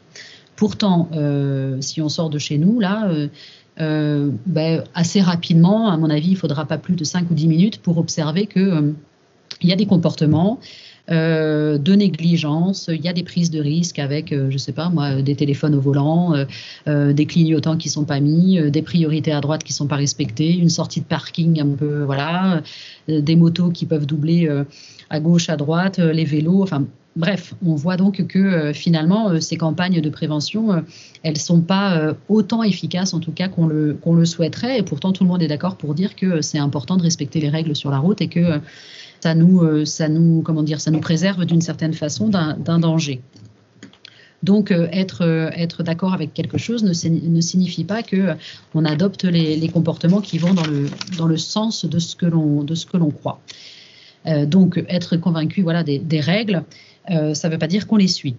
Pourtant, 0.62 1.10
euh, 1.16 1.78
si 1.82 2.04
on 2.04 2.10
sort 2.10 2.30
de 2.30 2.38
chez 2.38 2.60
nous, 2.60 2.80
là, 2.80 3.10
euh, 3.10 3.30
euh, 3.80 4.30
ben, 4.46 4.84
assez 4.94 5.20
rapidement, 5.20 5.90
à 5.90 5.98
mon 5.98 6.08
avis, 6.12 6.28
il 6.28 6.34
ne 6.34 6.38
faudra 6.38 6.66
pas 6.66 6.78
plus 6.78 6.94
de 6.94 7.04
5 7.04 7.32
ou 7.32 7.34
10 7.34 7.48
minutes 7.48 7.80
pour 7.80 7.98
observer 7.98 8.46
qu'il 8.46 8.94
y 9.64 9.72
a 9.72 9.76
des 9.76 9.88
comportements 9.88 10.60
de 11.10 11.96
négligence, 11.96 12.90
il 12.94 13.02
y 13.02 13.10
a 13.10 13.14
des 13.14 13.24
prises 13.24 13.50
de 13.50 13.60
risques 13.60 13.98
avec, 13.98 14.30
je 14.30 14.54
ne 14.54 14.58
sais 14.58 14.72
pas 14.72 14.90
moi, 14.90 15.24
des 15.24 15.36
téléphones 15.36 15.74
au 15.76 15.82
volant, 15.82 16.36
des 16.86 17.26
clignotants 17.26 17.76
qui 17.76 17.90
sont 17.90 18.06
pas 18.06 18.22
mis, 18.22 18.60
des 18.72 18.82
priorités 18.82 19.34
à 19.34 19.42
droite 19.42 19.64
qui 19.64 19.74
ne 19.74 19.76
sont 19.76 19.88
pas 19.88 19.98
respectées, 19.98 20.54
une 20.54 20.70
sortie 20.70 21.02
de 21.02 21.06
parking 21.06 21.60
un 21.60 21.76
peu, 21.76 22.04
voilà, 22.04 22.62
des 23.10 23.36
motos 23.36 23.72
qui 23.72 23.86
peuvent 23.88 24.06
doubler 24.06 24.48
à 25.10 25.20
gauche, 25.20 25.50
à 25.50 25.58
droite, 25.58 25.98
les 25.98 26.24
vélos, 26.24 26.62
enfin 26.64 26.86
Bref, 27.18 27.56
on 27.66 27.76
voit 27.76 27.98
donc 27.98 28.26
que 28.28 28.40
euh, 28.40 28.74
finalement, 28.74 29.30
euh, 29.30 29.42
ces 29.42 29.58
campagnes 29.58 30.00
de 30.00 30.10
prévention, 30.10 30.72
euh, 30.72 30.82
elles 31.24 31.34
ne 31.34 31.40
sont 31.40 31.60
pas 31.60 32.16
autant 32.30 32.64
efficaces, 32.64 33.14
en 33.14 33.20
tout 33.20 33.34
cas, 33.34 33.50
qu'on 33.50 33.68
le, 33.68 33.96
qu'on 34.02 34.24
souhaiterait. 34.24 34.80
Et 34.80 34.84
pourtant, 34.84 35.12
tout 35.12 35.26
le 35.26 35.30
monde 35.30 35.44
est 35.44 35.48
d'accord 35.48 35.76
pour 35.76 35.94
dire 35.94 36.16
que 36.16 36.42
c'est 36.42 36.58
important 36.58 36.96
de 36.96 37.04
respecter 37.04 37.42
les 37.42 37.50
règles 37.50 37.76
sur 37.76 37.92
la 37.92 38.00
route 38.00 38.22
et 38.22 38.28
que 38.28 38.62
ça 39.20 39.36
nous, 39.36 39.86
ça 39.86 40.08
nous, 40.08 40.42
comment 40.42 40.64
dire, 40.64 40.80
ça 40.80 40.90
nous 40.90 41.02
préserve 41.02 41.46
d'une 41.46 41.62
certaine 41.62 41.94
façon 41.94 42.30
d'un, 42.30 42.80
danger. 42.80 43.22
Donc, 44.42 44.72
être, 44.72 45.84
d'accord 45.84 46.14
avec 46.14 46.34
quelque 46.34 46.58
chose 46.58 46.84
ne, 46.84 47.42
signifie 47.42 47.84
pas 47.84 48.02
que 48.02 48.34
on 48.74 48.84
adopte 48.84 49.26
les, 49.26 49.70
comportements 49.70 50.22
qui 50.22 50.40
vont 50.40 50.56
dans 50.56 51.28
le, 51.28 51.38
sens 51.38 51.86
de 51.86 52.00
ce 52.00 52.16
que 52.16 52.26
l'on, 52.26 52.64
de 52.64 52.74
ce 52.74 52.88
que 52.88 52.98
l'on 52.98 53.12
croit. 53.12 53.42
donc, 54.48 54.84
être 54.90 55.18
convaincu 55.18 55.62
voilà, 55.62 55.84
des 55.84 56.20
règles, 56.20 56.64
euh, 57.10 57.34
ça 57.34 57.48
ne 57.48 57.54
veut 57.54 57.60
pas 57.60 57.68
dire 57.68 57.88
qu'on 57.88 57.98
les 57.98 58.08
suit. 58.08 58.36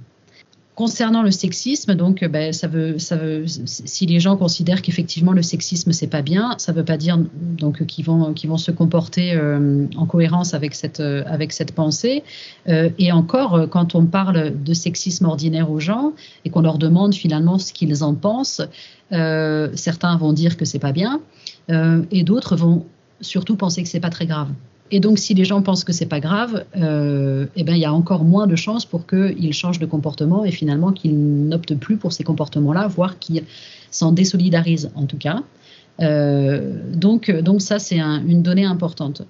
Concernant 0.75 1.23
le 1.23 1.31
sexisme, 1.31 1.95
donc, 1.95 2.25
ben, 2.25 2.51
ça 2.55 2.67
veut, 2.67 2.97
si 2.97 4.07
les 4.07 4.21
gens 4.21 4.39
considèrent 4.39 4.81
qu'effectivement 4.81 5.33
le 5.33 5.43
sexisme 5.43 5.93
c'est 5.93 6.07
pas 6.07 6.23
bien, 6.23 6.55
ça 6.57 6.73
ne 6.73 6.79
veut 6.79 6.85
pas 6.85 6.97
dire 6.97 7.19
donc 7.35 7.85
qu'ils 7.85 8.07
vont, 8.07 8.57
se 8.57 8.71
comporter 8.71 9.35
euh, 9.35 9.85
en 9.97 10.07
cohérence 10.07 10.55
avec 10.55 10.75
cette, 10.75 11.01
euh, 11.01 11.25
avec 11.27 11.53
cette 11.53 11.73
pensée. 11.73 12.23
et 12.67 13.13
encore, 13.13 13.69
quand 13.69 13.95
on 13.95 14.07
parle 14.07 14.63
de 14.63 14.73
sexisme 14.73 15.27
ordinaire 15.27 15.71
aux 15.71 15.81
gens 15.81 16.15
et 16.47 16.51
qu'on 16.51 16.63
leur 16.63 16.79
demande 16.79 17.15
finalement 17.15 17.59
ce 17.59 17.75
qu'ils 17.75 18.03
en 18.03 18.15
pensent, 18.15 18.63
certains 19.11 20.17
vont 20.17 20.33
dire 20.33 20.57
que 20.57 20.65
c'est 20.65 20.79
pas 20.79 20.93
bien 20.93 21.21
et 21.69 22.23
d'autres 22.23 22.57
vont 22.57 22.87
surtout 23.21 23.57
penser 23.57 23.83
que 23.83 23.89
c'est 23.91 24.01
pas 24.01 24.11
très 24.11 24.27
grave. 24.27 24.49
Et 24.91 25.01
donc, 25.01 25.19
si 25.19 25.33
les 25.33 25.45
gens 25.45 25.63
pensent 25.63 25.85
que 25.85 25.93
c'est 25.93 26.07
pas 26.07 26.21
grave, 26.21 26.65
euh, 26.77 27.47
eh 27.57 27.65
ben, 27.65 27.75
il 27.75 27.81
y 27.81 27.87
a 27.87 27.93
encore 27.93 28.25
moins 28.25 28.47
de 28.47 28.57
chances 28.57 28.85
pour 28.85 29.07
qu'ils 29.07 29.55
changent 29.55 29.79
de 29.79 29.87
comportement 29.87 30.45
et 30.45 30.51
finalement 30.51 30.93
qu'ils 30.93 31.17
n'optent 31.49 31.77
plus 31.77 31.97
pour 31.97 32.13
ces 32.13 32.25
comportements-là, 32.25 32.89
voire 32.89 33.19
qu'ils 33.19 33.45
s'en 33.91 34.13
désolidarisent 34.13 34.91
en 34.95 35.07
tout 35.07 35.17
cas. 35.17 35.43
Euh, 36.01 36.75
donc, 36.93 37.31
donc 37.31 37.63
ça, 37.63 37.79
c'est 37.79 38.01
une 38.01 38.43
donnée 38.43 38.65
importante. 38.65 39.23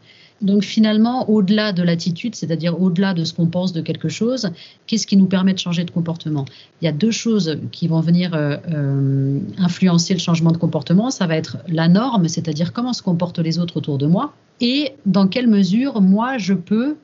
Donc 0.43 0.65
finalement, 0.65 1.31
au-delà 1.31 1.73
de 1.73 1.83
l'attitude, 1.83 2.35
c'est-à-dire 2.35 2.81
au-delà 2.81 3.15
de 3.15 3.25
ce 3.25 3.33
qu'on 3.33 3.47
pense 3.47 3.73
de 3.73 3.81
quelque 3.81 4.09
chose, 4.09 4.51
qu'est-ce 4.87 5.07
qui 5.07 5.17
nous 5.17 5.27
permet 5.27 5.55
de 5.55 5.59
changer 5.59 5.85
de 5.85 5.91
comportement? 5.91 6.45
Il 6.81 6.85
y 6.85 6.89
a 6.89 6.93
deux 6.93 7.13
choses 7.13 7.59
qui 7.71 7.87
vont 7.87 8.01
venir 8.01 8.35
euh, 8.35 8.57
euh, 8.73 9.39
influencer 9.59 10.15
le 10.15 10.19
changement 10.19 10.51
de 10.51 10.57
comportement. 10.57 11.11
Ça 11.11 11.27
va 11.27 11.37
être 11.37 11.59
la 11.69 11.89
norme, 11.89 12.27
c'est-à-dire 12.27 12.73
comment 12.73 12.93
se 12.93 13.03
comportent 13.03 13.39
les 13.39 13.61
autres 13.61 13.77
autour 13.77 13.99
de 13.99 14.07
moi, 14.07 14.33
et 14.61 14.93
dans 15.07 15.29
quelle 15.29 15.47
mesure 15.47 16.01
moi 16.01 16.39
je 16.39 16.55
peux 16.55 16.97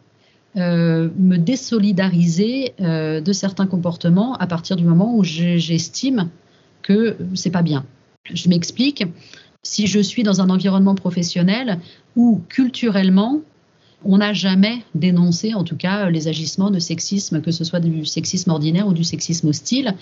euh, 0.57 1.09
me 1.17 1.37
désolidariser 1.37 2.75
de 2.79 3.33
certains 3.33 3.67
comportements 3.67 4.35
à 4.35 4.47
partir 4.47 4.77
du 4.77 4.85
moment 4.85 5.17
où 5.17 5.23
j'estime 5.23 6.29
que 6.83 7.17
c'est 7.35 7.51
pas 7.51 7.63
bien. 7.63 7.85
Je 8.33 8.49
m'explique 8.49 9.05
si 9.63 9.87
je 9.87 10.01
suis 10.01 10.23
dans 10.23 10.41
un 10.41 10.51
environnement 10.51 10.95
professionnel 10.95 11.79
où 12.17 12.41
culturellement, 12.49 13.41
on 14.05 14.19
n'a 14.19 14.33
jamais 14.33 14.85
dénoncé, 14.95 15.55
en 15.55 15.65
tout 15.65 15.77
cas, 15.77 16.09
les 16.09 16.29
agissements 16.29 16.71
de 16.71 16.79
sexisme, 16.79 17.41
que 17.41 17.51
ce 17.51 17.65
soit 17.65 17.81
du 17.81 18.07
sexisme 18.07 18.51
ordinaire 18.51 18.87
ou 18.87 18.93
du 18.93 19.05
sexisme 19.05 19.49
hostile. 19.49 19.95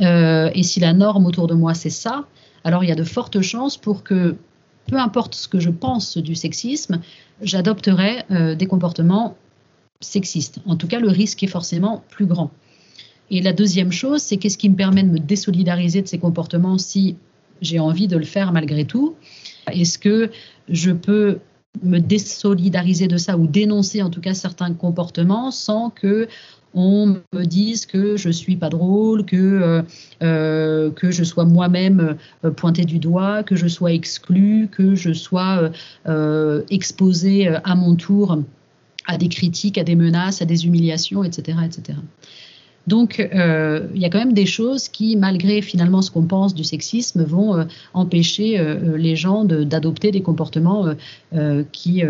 Euh, 0.00 0.50
et 0.54 0.62
si 0.62 0.80
la 0.80 0.92
norme 0.92 1.26
autour 1.26 1.46
de 1.46 1.54
moi, 1.54 1.74
c'est 1.74 1.90
ça, 1.90 2.26
alors 2.64 2.82
il 2.82 2.88
y 2.88 2.92
a 2.92 2.96
de 2.96 3.04
fortes 3.04 3.40
chances 3.40 3.76
pour 3.76 4.02
que, 4.02 4.36
peu 4.88 4.96
importe 4.96 5.34
ce 5.34 5.46
que 5.46 5.60
je 5.60 5.70
pense 5.70 6.18
du 6.18 6.34
sexisme, 6.34 7.00
j'adopterai 7.40 8.24
euh, 8.30 8.54
des 8.56 8.66
comportements 8.66 9.36
sexistes. 10.00 10.58
En 10.66 10.76
tout 10.76 10.88
cas, 10.88 10.98
le 10.98 11.08
risque 11.08 11.42
est 11.42 11.48
forcément 11.48 12.02
plus 12.10 12.26
grand. 12.26 12.50
Et 13.30 13.40
la 13.42 13.52
deuxième 13.52 13.92
chose, 13.92 14.22
c'est 14.22 14.36
qu'est-ce 14.36 14.58
qui 14.58 14.68
me 14.68 14.76
permet 14.76 15.02
de 15.02 15.08
me 15.08 15.18
désolidariser 15.18 16.02
de 16.02 16.08
ces 16.08 16.18
comportements 16.18 16.78
si 16.78 17.16
j'ai 17.60 17.78
envie 17.78 18.08
de 18.08 18.16
le 18.16 18.24
faire 18.24 18.52
malgré 18.52 18.84
tout 18.84 19.14
Est-ce 19.70 19.98
que 19.98 20.30
je 20.68 20.90
peux 20.90 21.38
me 21.82 21.98
désolidariser 21.98 23.06
de 23.06 23.16
ça 23.16 23.36
ou 23.36 23.46
dénoncer 23.46 24.02
en 24.02 24.10
tout 24.10 24.20
cas 24.20 24.34
certains 24.34 24.72
comportements 24.72 25.50
sans 25.50 25.90
que 25.90 26.28
on 26.76 27.06
me 27.32 27.44
dise 27.46 27.86
que 27.86 28.18
je 28.18 28.28
suis 28.28 28.56
pas 28.56 28.68
drôle, 28.68 29.24
que, 29.24 29.36
euh, 29.36 29.82
euh, 30.22 30.90
que 30.90 31.10
je 31.10 31.24
sois 31.24 31.46
moi-même 31.46 32.18
euh, 32.44 32.50
pointé 32.50 32.84
du 32.84 32.98
doigt, 32.98 33.42
que 33.42 33.56
je 33.56 33.66
sois 33.66 33.92
exclu, 33.92 34.68
que 34.70 34.94
je 34.94 35.12
sois 35.12 35.70
exposé 36.70 37.48
à 37.48 37.74
mon 37.74 37.96
tour 37.96 38.38
à 39.06 39.16
des 39.16 39.28
critiques, 39.28 39.78
à 39.78 39.84
des 39.84 39.94
menaces, 39.94 40.42
à 40.42 40.44
des 40.44 40.66
humiliations, 40.66 41.24
etc. 41.24 41.58
etc. 41.64 41.98
Donc, 42.86 43.18
euh, 43.18 43.88
il 43.94 44.00
y 44.00 44.04
a 44.04 44.10
quand 44.10 44.18
même 44.18 44.32
des 44.32 44.46
choses 44.46 44.88
qui, 44.88 45.16
malgré 45.16 45.60
finalement 45.60 46.02
ce 46.02 46.10
qu'on 46.10 46.22
pense 46.22 46.54
du 46.54 46.62
sexisme, 46.62 47.24
vont 47.24 47.56
euh, 47.56 47.64
empêcher 47.94 48.60
euh, 48.60 48.96
les 48.96 49.16
gens 49.16 49.44
d'adopter 49.44 50.12
des 50.12 50.22
comportements 50.22 50.86
qui, 51.72 52.02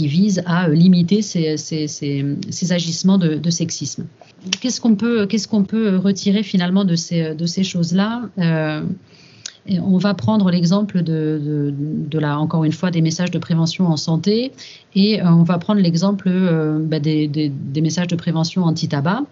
visent 0.00 0.42
à 0.46 0.68
limiter 0.68 1.22
ces, 1.22 2.72
agissements 2.72 3.18
de, 3.18 3.50
sexisme. 3.50 4.06
Qu'est-ce 4.60 4.80
qu'on 4.80 4.94
peut, 4.96 5.96
retirer 5.96 6.42
finalement 6.42 6.84
de 6.84 6.96
ces, 6.96 7.34
ces 7.46 7.64
on 9.68 9.98
va 9.98 10.14
prendre 10.14 10.50
l'exemple 10.50 11.02
de, 11.02 11.72
de, 11.74 12.18
la, 12.18 12.38
encore 12.38 12.64
une 12.64 12.72
fois, 12.72 12.90
des 12.90 13.02
messages 13.02 13.30
de 13.30 13.38
prévention 13.38 13.86
en 13.86 13.96
santé. 13.96 14.52
Et 14.94 15.20
euh, 15.20 15.26
on 15.26 15.42
va 15.42 15.58
prendre 15.58 15.80
l'exemple 15.80 16.28
euh, 16.28 16.78
bah, 16.80 17.00
des, 17.00 17.52
messages 17.76 18.08
de 18.08 18.16
prévention 18.16 18.64
anti-tabac 18.64 19.22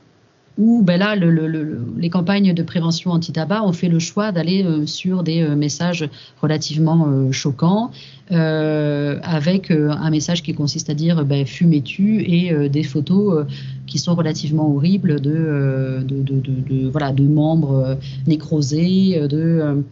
où 0.59 0.83
ben 0.83 0.99
là, 0.99 1.17
le, 1.17 1.85
les 1.99 2.11
campagnes 2.11 2.55
de 2.55 2.63
prévention 2.63 3.11
anti-tabac 3.11 3.63
ont 3.63 3.73
fait 3.73 3.89
le 3.89 3.99
choix 3.99 4.33
d'aller 4.33 4.65
euh, 4.65 4.87
sur 4.87 5.23
des 5.23 5.47
messages 5.49 6.09
relativement 6.41 7.31
choquants, 7.33 7.91
avec 8.31 9.71
un 9.71 10.11
message 10.11 10.43
qui 10.43 10.53
consiste 10.55 10.91
à 10.91 10.95
dire 10.95 11.25
ben, 11.25 11.47
fumez-tu 11.47 12.23
et 12.23 12.69
des 12.69 12.83
photos 12.83 13.47
qui 13.87 13.99
sont 13.99 14.15
relativement 14.15 14.75
horribles 14.75 15.21
de, 15.21 16.03
de, 16.03 16.23
de 16.23 16.89
voilà, 16.89 17.13
de 17.13 17.23
membres 17.23 17.97
nécrosés, 18.27 19.27
de 19.29 19.85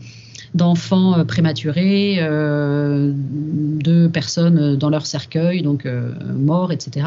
d'enfants 0.54 1.18
euh, 1.18 1.24
prématurés, 1.24 2.18
euh, 2.20 3.12
de 3.12 4.06
personnes 4.06 4.76
dans 4.76 4.88
leur 4.88 5.06
cercueil, 5.06 5.62
donc 5.62 5.84
euh, 5.84 6.12
morts, 6.34 6.72
etc. 6.72 7.06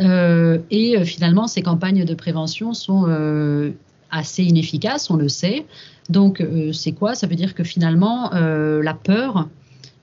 et 0.00 1.04
finalement, 1.04 1.46
ces 1.46 1.62
campagnes 1.62 2.04
de 2.04 2.14
prévention 2.14 2.74
sont 2.74 3.06
assez 4.10 4.42
inefficaces, 4.42 5.10
on 5.10 5.16
le 5.16 5.28
sait. 5.28 5.66
Donc, 6.08 6.42
c'est 6.72 6.92
quoi? 6.92 7.14
Ça 7.14 7.26
veut 7.26 7.36
dire 7.36 7.54
que 7.54 7.64
finalement, 7.64 8.30
la 8.32 8.94
peur 8.94 9.48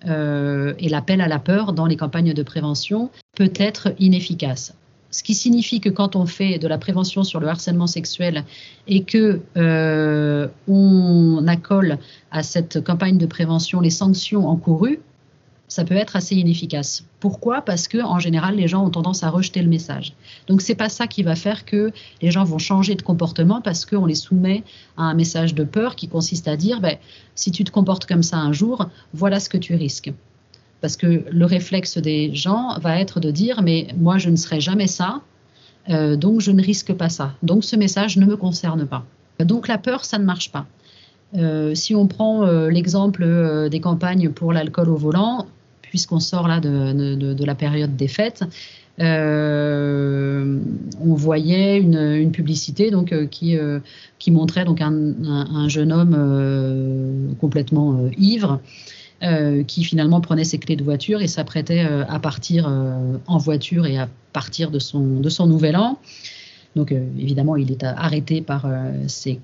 et 0.05 0.89
l'appel 0.89 1.21
à 1.21 1.27
la 1.27 1.39
peur 1.39 1.73
dans 1.73 1.87
les 1.87 1.95
campagnes 1.95 2.33
de 2.33 2.43
prévention 2.43 3.09
peut 3.35 3.51
être 3.57 3.93
inefficace. 3.99 4.73
Ce 5.09 5.23
qui 5.23 5.33
signifie 5.33 5.79
que 5.79 5.89
quand 5.89 6.15
on 6.15 6.25
fait 6.25 6.59
de 6.59 6.67
la 6.67 6.77
prévention 6.77 7.23
sur 7.23 7.39
le 7.39 7.47
harcèlement 7.47 7.87
sexuel 7.87 8.43
et 8.87 9.03
que 9.03 9.41
euh, 9.55 10.47
on 10.67 11.45
accole 11.47 11.97
à 12.31 12.43
cette 12.43 12.83
campagne 12.83 13.17
de 13.17 13.25
prévention 13.25 13.79
les 13.79 13.89
sanctions 13.89 14.47
encourues, 14.47 14.99
ça 15.67 15.83
peut 15.83 15.95
être 15.95 16.15
assez 16.15 16.35
inefficace. 16.35 17.03
Pourquoi? 17.19 17.61
Parce 17.61 17.87
que 17.87 17.97
en 17.97 18.19
général, 18.19 18.55
les 18.55 18.67
gens 18.67 18.85
ont 18.85 18.89
tendance 18.89 19.23
à 19.23 19.29
rejeter 19.29 19.61
le 19.61 19.67
message. 19.67 20.13
Donc 20.47 20.61
c'est 20.61 20.75
pas 20.75 20.89
ça 20.89 21.07
qui 21.07 21.23
va 21.23 21.35
faire 21.35 21.65
que 21.65 21.91
les 22.21 22.31
gens 22.31 22.43
vont 22.43 22.57
changer 22.57 22.95
de 22.95 23.01
comportement 23.01 23.61
parce 23.61 23.85
qu'on 23.85 24.05
les 24.05 24.15
soumet 24.15 24.63
à 24.95 25.03
un 25.03 25.13
message 25.13 25.55
de 25.55 25.63
peur 25.63 25.95
qui 25.95 26.07
consiste 26.07 26.47
à 26.47 26.55
dire 26.55 26.79
ben, 26.79 26.97
si 27.35 27.51
tu 27.51 27.63
te 27.63 27.71
comportes 27.71 28.05
comme 28.05 28.23
ça 28.23 28.37
un 28.37 28.53
jour, 28.53 28.87
voilà 29.13 29.39
ce 29.39 29.49
que 29.49 29.57
tu 29.57 29.75
risques. 29.75 30.11
Parce 30.79 30.95
que 30.95 31.25
le 31.29 31.45
réflexe 31.45 31.97
des 31.97 32.33
gens 32.35 32.77
va 32.79 32.99
être 32.99 33.19
de 33.19 33.31
dire, 33.31 33.61
mais 33.63 33.87
moi, 33.97 34.17
je 34.19 34.29
ne 34.29 34.35
serai 34.35 34.61
jamais 34.61 34.87
ça, 34.87 35.21
euh, 35.89 36.15
donc 36.15 36.41
je 36.41 36.51
ne 36.51 36.61
risque 36.61 36.93
pas 36.93 37.09
ça. 37.09 37.33
Donc 37.43 37.63
ce 37.63 37.75
message 37.75 38.17
ne 38.17 38.25
me 38.25 38.37
concerne 38.37 38.85
pas. 38.85 39.03
Donc 39.39 39.67
la 39.67 39.77
peur, 39.77 40.05
ça 40.05 40.19
ne 40.19 40.25
marche 40.25 40.51
pas. 40.51 40.65
Euh, 41.35 41.75
si 41.75 41.95
on 41.95 42.07
prend 42.07 42.45
euh, 42.45 42.69
l'exemple 42.69 43.69
des 43.69 43.79
campagnes 43.79 44.29
pour 44.29 44.53
l'alcool 44.53 44.89
au 44.89 44.95
volant, 44.95 45.47
puisqu'on 45.97 46.19
sort 46.19 46.47
là 46.47 46.59
de, 46.59 47.43
la 47.45 47.55
période 47.55 47.95
des 47.95 48.07
fêtes, 48.07 48.43
on 48.99 49.13
voyait 50.99 51.77
une, 51.77 52.31
publicité 52.31 52.91
donc 52.91 53.13
qui, 53.29 53.57
qui 54.19 54.31
montrait 54.31 54.65
donc 54.65 54.81
un 54.81 55.67
jeune 55.67 55.91
homme 55.91 57.35
complètement 57.39 58.09
ivre 58.17 58.59
euh, 59.23 59.63
qui 59.63 59.83
finalement 59.83 60.21
prenait 60.21 60.43
ses 60.43 60.59
clés 60.59 60.75
de 60.75 60.83
voiture 60.83 61.23
et 61.23 61.27
s'apprêtait 61.27 61.83
euh, 61.83 62.05
à 62.07 62.19
partir 62.19 62.67
euh, 62.67 63.17
en 63.25 63.39
voiture 63.39 63.87
et 63.87 63.97
à 63.97 64.07
partir 64.31 64.69
de 64.69 64.77
son, 64.77 65.19
de 65.21 65.29
son 65.29 65.47
nouvel 65.47 65.75
an. 65.75 65.97
Donc 66.75 66.91
évidemment, 66.91 67.55
il 67.55 67.71
est 67.71 67.83
arrêté 67.83 68.41
par 68.41 68.69
ses, 69.07 69.39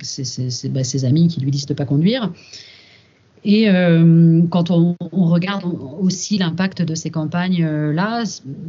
ses, 0.00 0.68
bah, 0.70 0.82
ses, 0.82 1.04
amis 1.04 1.28
qui 1.28 1.42
lui 1.42 1.50
disent 1.50 1.66
de 1.66 1.74
ne 1.74 1.76
pas 1.76 1.84
conduire. 1.84 2.32
Et 3.44 3.66
quand 4.50 4.70
on, 4.70 4.96
regarde 5.12 5.64
aussi 6.00 6.38
l'impact 6.38 6.82
de 6.82 6.94
ces 6.94 7.10
campagnes-là, 7.10 8.24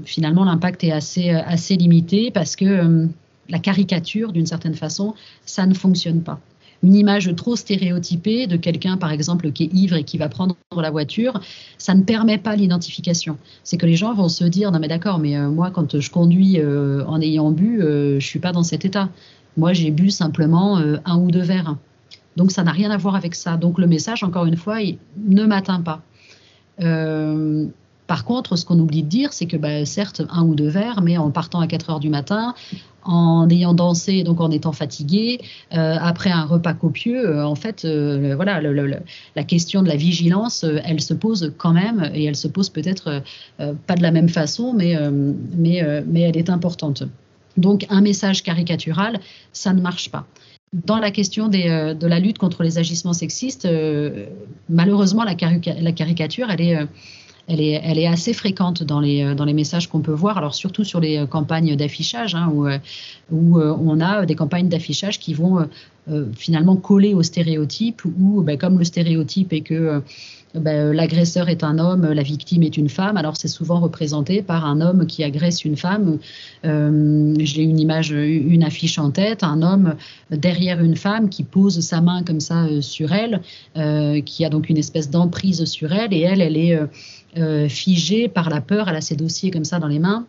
finalement, 0.05 0.45
l'impact 0.45 0.83
est 0.83 0.91
assez, 0.91 1.29
assez 1.29 1.75
limité 1.75 2.31
parce 2.31 2.55
que 2.55 3.07
la 3.49 3.59
caricature, 3.59 4.31
d'une 4.31 4.45
certaine 4.45 4.75
façon, 4.75 5.15
ça 5.45 5.65
ne 5.65 5.73
fonctionne 5.73 6.21
pas 6.21 6.39
une 6.83 6.95
image 6.95 7.33
trop 7.35 7.55
stéréotypée 7.55 8.47
de 8.47 8.57
quelqu'un, 8.57 8.97
par 8.97 9.11
exemple, 9.11 9.51
qui 9.51 9.63
est 9.63 9.73
ivre 9.73 9.95
et 9.95 10.03
qui 10.03 10.17
va 10.17 10.29
prendre 10.29 10.55
la 10.75 10.91
voiture, 10.91 11.39
ça 11.77 11.93
ne 11.93 12.03
permet 12.03 12.37
pas 12.37 12.55
l'identification. 12.55 13.37
C'est 13.63 13.77
que 13.77 13.85
les 13.85 13.95
gens 13.95 14.13
vont 14.13 14.29
se 14.29 14.43
dire, 14.45 14.71
non 14.71 14.79
mais 14.79 14.87
d'accord, 14.87 15.19
mais 15.19 15.37
euh, 15.37 15.49
moi, 15.49 15.71
quand 15.71 15.99
je 15.99 16.11
conduis 16.11 16.59
euh, 16.59 17.03
en 17.05 17.19
ayant 17.21 17.51
bu, 17.51 17.81
euh, 17.81 18.19
je 18.19 18.25
suis 18.25 18.39
pas 18.39 18.51
dans 18.51 18.63
cet 18.63 18.85
état. 18.85 19.09
Moi, 19.57 19.73
j'ai 19.73 19.91
bu 19.91 20.09
simplement 20.09 20.77
un 20.77 21.17
ou 21.17 21.31
deux 21.31 21.41
verres. 21.41 21.75
Donc, 22.39 22.51
ça 22.51 22.63
n'a 22.63 22.71
rien 22.71 22.89
à 22.89 22.97
voir 22.97 23.15
avec 23.15 23.35
ça. 23.35 23.57
Donc, 23.57 23.77
le 23.77 23.85
message, 23.85 24.23
encore 24.23 24.45
une 24.45 24.57
fois, 24.57 24.81
il 24.81 24.97
ne 25.27 25.45
m'atteint 25.45 25.81
pas. 25.81 26.01
Par 28.09 28.25
contre, 28.25 28.55
ce 28.55 28.65
qu'on 28.65 28.79
oublie 28.79 29.03
de 29.03 29.07
dire, 29.07 29.33
c'est 29.33 29.45
que 29.45 29.55
bah, 29.55 29.85
certes, 29.85 30.23
un 30.31 30.41
ou 30.41 30.55
deux 30.55 30.67
verres, 30.67 31.01
mais 31.03 31.17
en 31.19 31.29
partant 31.29 31.59
à 31.59 31.67
4 31.67 31.91
heures 31.91 31.99
du 31.99 32.09
matin, 32.09 32.55
en 33.03 33.47
ayant 33.51 33.75
dansé, 33.75 34.23
donc 34.23 34.41
en 34.41 34.49
étant 34.49 34.71
fatigué, 34.71 35.39
euh, 35.73 35.95
après 36.01 36.31
un 36.31 36.45
repas 36.45 36.73
copieux, 36.73 37.23
euh, 37.23 37.45
en 37.45 37.53
fait, 37.53 37.85
euh, 37.85 38.33
voilà, 38.35 38.61
la 39.35 39.43
question 39.43 39.83
de 39.83 39.87
la 39.87 39.95
vigilance, 39.95 40.65
elle 40.85 41.01
se 41.01 41.13
pose 41.13 41.53
quand 41.59 41.73
même, 41.73 42.09
et 42.15 42.23
elle 42.23 42.35
se 42.35 42.47
pose 42.47 42.69
peut-être 42.69 43.21
pas 43.57 43.95
de 43.95 44.01
la 44.01 44.11
même 44.11 44.29
façon, 44.29 44.73
mais 44.73 44.93
elle 44.93 46.37
est 46.37 46.49
importante. 46.49 47.03
Donc, 47.57 47.85
un 47.89 48.01
message 48.01 48.41
caricatural, 48.41 49.19
ça 49.53 49.71
ne 49.71 49.81
marche 49.81 50.09
pas. 50.09 50.25
Dans 50.73 50.99
la 50.99 51.11
question 51.11 51.47
des, 51.47 51.95
de 51.99 52.07
la 52.07 52.19
lutte 52.19 52.37
contre 52.37 52.61
les 52.63 52.77
agissements 52.77 53.13
sexistes, 53.13 53.67
malheureusement, 54.69 55.23
la, 55.23 55.33
caricature, 55.35 56.51
elle 56.51 56.61
est 56.61 56.87
est 57.49 58.07
assez 58.07 58.33
fréquente 58.33 58.83
dans 58.83 58.99
les, 58.99 59.23
euh, 59.23 59.53
messages 59.53 59.87
qu'on 59.87 60.01
peut 60.01 60.13
voir, 60.13 60.37
alors 60.37 60.53
surtout 60.53 60.83
sur 60.83 60.99
les 60.99 61.17
euh, 61.17 61.25
campagnes 61.25 61.75
d'affichage, 61.75 62.35
hein, 62.35 62.51
euh, 62.53 62.77
où 63.31 63.59
on 63.59 63.99
a 63.99 64.25
des 64.25 64.35
campagnes 64.35 64.69
d'affichage 64.69 65.19
qui 65.19 65.33
vont 65.33 65.67
finalement 66.35 66.75
collé 66.75 67.13
au 67.13 67.23
stéréotype 67.23 68.03
où, 68.05 68.41
ben, 68.41 68.57
comme 68.57 68.77
le 68.77 68.83
stéréotype 68.83 69.53
est 69.53 69.61
que 69.61 70.01
ben, 70.55 70.91
l'agresseur 70.93 71.47
est 71.47 71.63
un 71.63 71.77
homme, 71.77 72.11
la 72.11 72.23
victime 72.23 72.63
est 72.63 72.75
une 72.75 72.89
femme. 72.89 73.17
Alors 73.17 73.37
c'est 73.37 73.47
souvent 73.47 73.79
représenté 73.79 74.41
par 74.41 74.65
un 74.65 74.81
homme 74.81 75.05
qui 75.05 75.23
agresse 75.23 75.63
une 75.63 75.77
femme. 75.77 76.17
Euh, 76.65 77.35
J'ai 77.39 77.61
une 77.61 77.79
image, 77.79 78.11
une 78.11 78.63
affiche 78.63 78.97
en 78.97 79.11
tête, 79.11 79.43
un 79.43 79.61
homme 79.61 79.95
derrière 80.31 80.83
une 80.83 80.95
femme 80.95 81.29
qui 81.29 81.43
pose 81.43 81.79
sa 81.81 82.01
main 82.01 82.23
comme 82.23 82.39
ça 82.39 82.65
euh, 82.65 82.81
sur 82.81 83.11
elle, 83.11 83.41
euh, 83.77 84.21
qui 84.21 84.43
a 84.43 84.49
donc 84.49 84.69
une 84.69 84.77
espèce 84.77 85.11
d'emprise 85.11 85.65
sur 85.65 85.93
elle, 85.93 86.13
et 86.13 86.21
elle, 86.21 86.41
elle 86.41 86.57
est 86.57 86.79
euh, 87.37 87.69
figée 87.69 88.27
par 88.27 88.49
la 88.49 88.61
peur. 88.61 88.89
Elle 88.89 88.95
a 88.95 89.01
ses 89.01 89.15
dossiers 89.15 89.51
comme 89.51 89.65
ça 89.65 89.77
dans 89.77 89.87
les 89.87 89.99
mains. 89.99 90.25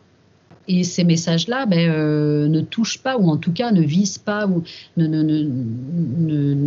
Et 0.73 0.85
ces 0.85 1.03
messages-là 1.03 1.67
ben, 1.67 1.91
euh, 1.91 2.47
ne 2.47 2.61
touchent 2.61 3.03
pas, 3.03 3.19
ou 3.19 3.29
en 3.29 3.37
tout 3.37 3.50
cas 3.50 3.73
ne 3.73 3.83
visent 3.83 4.19
pas, 4.19 4.47
ou 4.47 4.62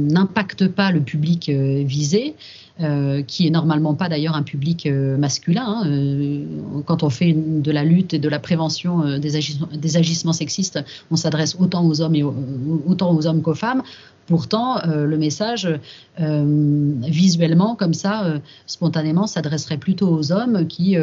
n'impactent 0.10 0.68
pas 0.68 0.92
le 0.92 1.00
public 1.00 1.48
euh, 1.48 1.84
visé, 1.86 2.36
euh, 2.82 3.22
qui 3.22 3.48
est 3.48 3.50
normalement 3.50 3.94
pas 3.94 4.10
d'ailleurs 4.10 4.36
un 4.36 4.44
public 4.44 4.90
masculin. 5.18 5.84
Hein. 5.86 6.42
quand 6.86 7.04
on 7.04 7.10
fait 7.10 7.32
de 7.34 7.72
la 7.72 7.86
lutte 7.86 8.14
et 8.14 8.20
de 8.20 8.28
la 8.28 8.40
prévention 8.40 9.18
des, 9.20 9.96
agissements 9.96 10.34
sexistes, 10.34 10.84
on 11.10 11.16
s'adresse 11.16 11.56
autant 11.58 11.88
aux 11.88 12.02
hommes 12.02 12.16
et 12.16 12.24
autant 12.24 13.16
aux 13.16 13.26
hommes 13.26 13.42
qu'aux 13.42 13.56
femmes. 13.56 13.84
Pourtant, 14.28 14.82
le 14.86 15.18
message, 15.18 15.70
visuellement, 16.18 17.76
comme 17.76 17.94
ça, 17.94 18.34
spontanément, 18.66 19.28
s'adresserait 19.28 19.78
plutôt 19.78 20.10
aux 20.10 20.34
hommes 20.34 20.68
qui 20.68 20.98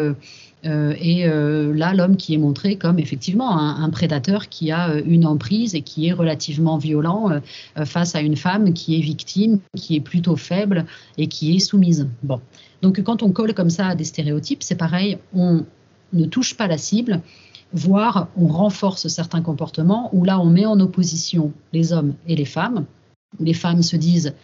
euh, 0.66 0.94
et 0.98 1.26
euh, 1.26 1.74
là, 1.74 1.94
l'homme 1.94 2.16
qui 2.16 2.34
est 2.34 2.38
montré 2.38 2.76
comme 2.76 2.98
effectivement 2.98 3.58
un, 3.58 3.88
prédateur 3.90 4.48
qui 4.48 4.70
a 4.70 4.90
euh, 4.90 5.02
une 5.06 5.26
emprise 5.26 5.74
et 5.74 5.82
qui 5.82 6.08
est 6.08 6.12
relativement 6.12 6.76
violent 6.76 7.40
face 7.84 8.14
à 8.14 8.20
une 8.20 8.36
femme 8.36 8.72
qui 8.72 8.96
est 8.96 9.00
victime, 9.00 9.60
qui 9.76 9.96
est 9.96 10.00
plutôt 10.00 10.36
faible 10.36 10.86
et 11.18 11.26
qui 11.26 11.56
est 11.56 11.58
soumise. 11.58 12.08
Bon. 12.22 12.40
Donc 12.82 13.02
quand 13.02 13.22
on 13.22 13.30
colle 13.30 13.54
comme 13.54 13.70
ça 13.70 13.88
à 13.88 13.94
des 13.94 14.04
stéréotypes, 14.04 14.62
c'est 14.62 14.76
pareil, 14.76 15.18
on 15.34 15.64
ne 16.12 16.24
touche 16.26 16.56
pas 16.56 16.66
la 16.66 16.78
cible, 16.78 17.20
voire 17.72 18.28
on 18.36 18.46
renforce 18.46 19.08
certains 19.08 19.42
comportements, 19.42 20.10
où 20.12 20.24
là 20.24 20.40
on 20.40 20.46
met 20.46 20.66
en 20.66 20.78
opposition 20.80 21.52
les 21.72 21.92
hommes 21.92 22.14
et 22.26 22.36
les 22.36 22.44
femmes. 22.44 22.84
Les 23.38 23.54
femmes 23.54 23.82
se 23.82 23.96
disent 23.96 24.34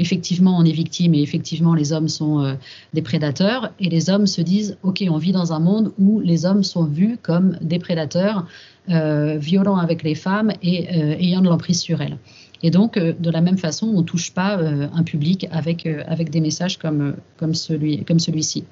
effectivement, 0.00 0.56
on 0.56 0.64
est 0.64 0.72
victime 0.72 1.14
et 1.14 1.20
effectivement, 1.20 1.74
les 1.74 1.92
hommes 1.92 2.08
sont 2.08 2.42
euh, 2.42 2.54
des 2.94 3.02
prédateurs. 3.02 3.70
Et 3.78 3.90
les 3.90 4.08
hommes 4.08 4.26
se 4.26 4.40
disent, 4.40 4.78
OK, 4.82 5.04
on 5.08 5.18
vit 5.18 5.32
dans 5.32 5.52
un 5.52 5.60
monde 5.60 5.92
où 5.98 6.20
les 6.20 6.46
hommes 6.46 6.62
sont 6.62 6.84
vus 6.84 7.18
comme 7.22 7.58
des 7.60 7.78
prédateurs, 7.78 8.46
euh, 8.88 9.36
violents 9.36 9.76
avec 9.76 10.02
les 10.02 10.14
femmes 10.14 10.52
et 10.62 10.88
euh, 10.88 11.16
ayant 11.18 11.42
de 11.42 11.48
l'emprise 11.48 11.80
sur 11.80 12.00
elles. 12.00 12.16
Et 12.62 12.70
donc, 12.70 12.98
de 12.98 13.30
la 13.30 13.40
même 13.40 13.56
façon, 13.56 13.86
on 13.88 14.00
ne 14.00 14.04
touche 14.04 14.32
pas 14.32 14.58
un 14.58 15.02
public 15.02 15.46
avec, 15.50 15.86
avec 15.86 16.28
des 16.28 16.42
messages 16.42 16.76
comme, 16.76 17.14
comme, 17.38 17.54
celui, 17.54 18.04
comme 18.04 18.18
celui-ci. 18.18 18.64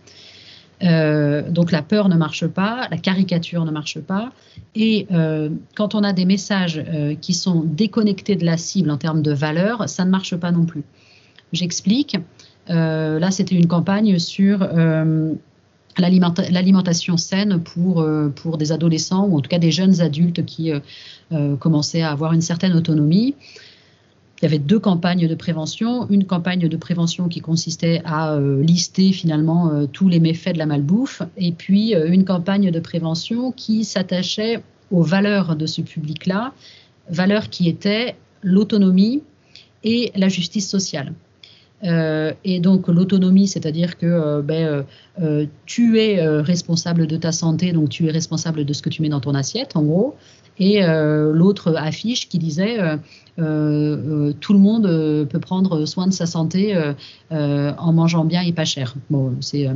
donc 0.83 1.73
la 1.73 1.81
peur 1.81 2.11
ne 2.11 2.17
marche 2.17 2.47
pas, 2.49 2.87
la 2.91 2.99
caricature 2.99 3.65
ne 3.65 3.71
marche 3.71 3.99
pas. 4.01 4.31
Et 4.75 5.07
quand 5.75 5.95
on 5.95 6.05
a 6.05 6.13
des 6.13 6.27
messages 6.27 6.85
qui 7.23 7.33
sont 7.33 7.63
déconnectés 7.65 8.37
de 8.37 8.45
la 8.45 8.59
cible 8.59 8.91
en 8.91 8.99
termes 8.99 9.23
de 9.23 9.33
valeur, 9.33 9.89
ça 9.89 10.05
ne 10.05 10.11
marche 10.11 10.37
pas 10.37 10.53
non 10.53 10.67
plus. 10.67 10.85
J'explique. 11.53 12.17
Euh, 12.71 13.19
là, 13.19 13.31
c'était 13.31 13.55
une 13.55 13.67
campagne 13.67 14.19
sur 14.19 14.63
euh, 14.63 15.33
l'alimentation 15.97 17.17
saine 17.17 17.61
pour, 17.61 18.01
euh, 18.01 18.29
pour 18.29 18.59
des 18.59 18.73
adolescents 18.73 19.27
ou 19.27 19.39
en 19.39 19.41
tout 19.41 19.49
cas 19.49 19.59
des 19.59 19.71
jeunes 19.71 20.01
adultes 20.01 20.45
qui 20.45 20.73
commençaient 21.61 22.03
à 22.03 22.11
avoir 22.11 22.33
une 22.33 22.41
certaine 22.41 22.73
autonomie. 22.73 23.35
Il 24.41 24.45
y 24.45 24.47
avait 24.47 24.61
deux 24.61 24.79
campagnes 24.79 25.27
de 25.27 25.35
prévention. 25.35 26.09
Une 26.09 26.25
campagne 26.25 26.69
de 26.69 26.77
prévention 26.77 27.29
qui 27.29 27.41
consistait 27.41 28.01
à 28.05 28.39
lister 28.63 29.13
finalement 29.13 29.87
tous 29.93 30.09
les 30.09 30.21
méfaits 30.21 30.55
de 30.55 30.59
la 30.59 30.65
malbouffe, 30.65 31.23
et 31.37 31.53
puis 31.53 31.93
une 31.93 32.25
campagne 32.25 32.71
de 32.71 32.81
prévention 32.81 33.53
qui 33.53 33.85
s'attachait 33.85 34.63
aux 34.91 35.03
valeurs 35.03 35.57
de 35.57 35.67
ce 35.67 35.83
public-là, 35.83 36.55
valeurs 37.11 37.51
qui 37.51 37.69
étaient 37.69 38.17
l'autonomie 38.43 39.23
et 39.85 40.13
la 40.15 40.29
justice 40.29 40.69
sociale. 40.69 41.13
Euh, 41.85 42.33
et 42.45 42.61
donc 42.61 42.89
l'autonomie, 42.89 43.47
c'est-à-dire 43.47 43.99
que 43.99 44.07
euh, 44.07 44.43
ben, 44.43 44.85
euh, 45.21 45.47
tu 45.67 46.01
es 46.01 46.21
responsable 46.41 47.07
de 47.07 47.17
ta 47.17 47.33
santé, 47.33 47.73
donc 47.73 47.89
tu 47.89 48.07
es 48.07 48.11
responsable 48.11 48.65
de 48.65 48.73
ce 48.73 48.83
que 48.83 48.89
tu 48.89 49.03
mets 49.03 49.09
dans 49.09 49.21
ton 49.21 49.35
assiette, 49.35 49.77
en 49.77 49.83
gros. 49.83 50.17
Et 50.61 50.81
l'autre 50.83 51.77
affiche 51.77 52.29
qui 52.29 52.41
disait 52.41 52.79
tout 53.37 53.43
le 53.45 54.59
monde 54.59 55.29
peut 55.31 55.39
prendre 55.39 55.87
soin 55.87 56.09
de 56.09 56.13
sa 56.13 56.27
santé 56.27 56.77
en 57.31 57.93
mangeant 57.93 58.25
bien 58.25 58.43
et 58.43 58.53
pas 58.53 58.65
cher. 58.65 58.97
Bon, 59.09 59.35
c'est 59.39 59.69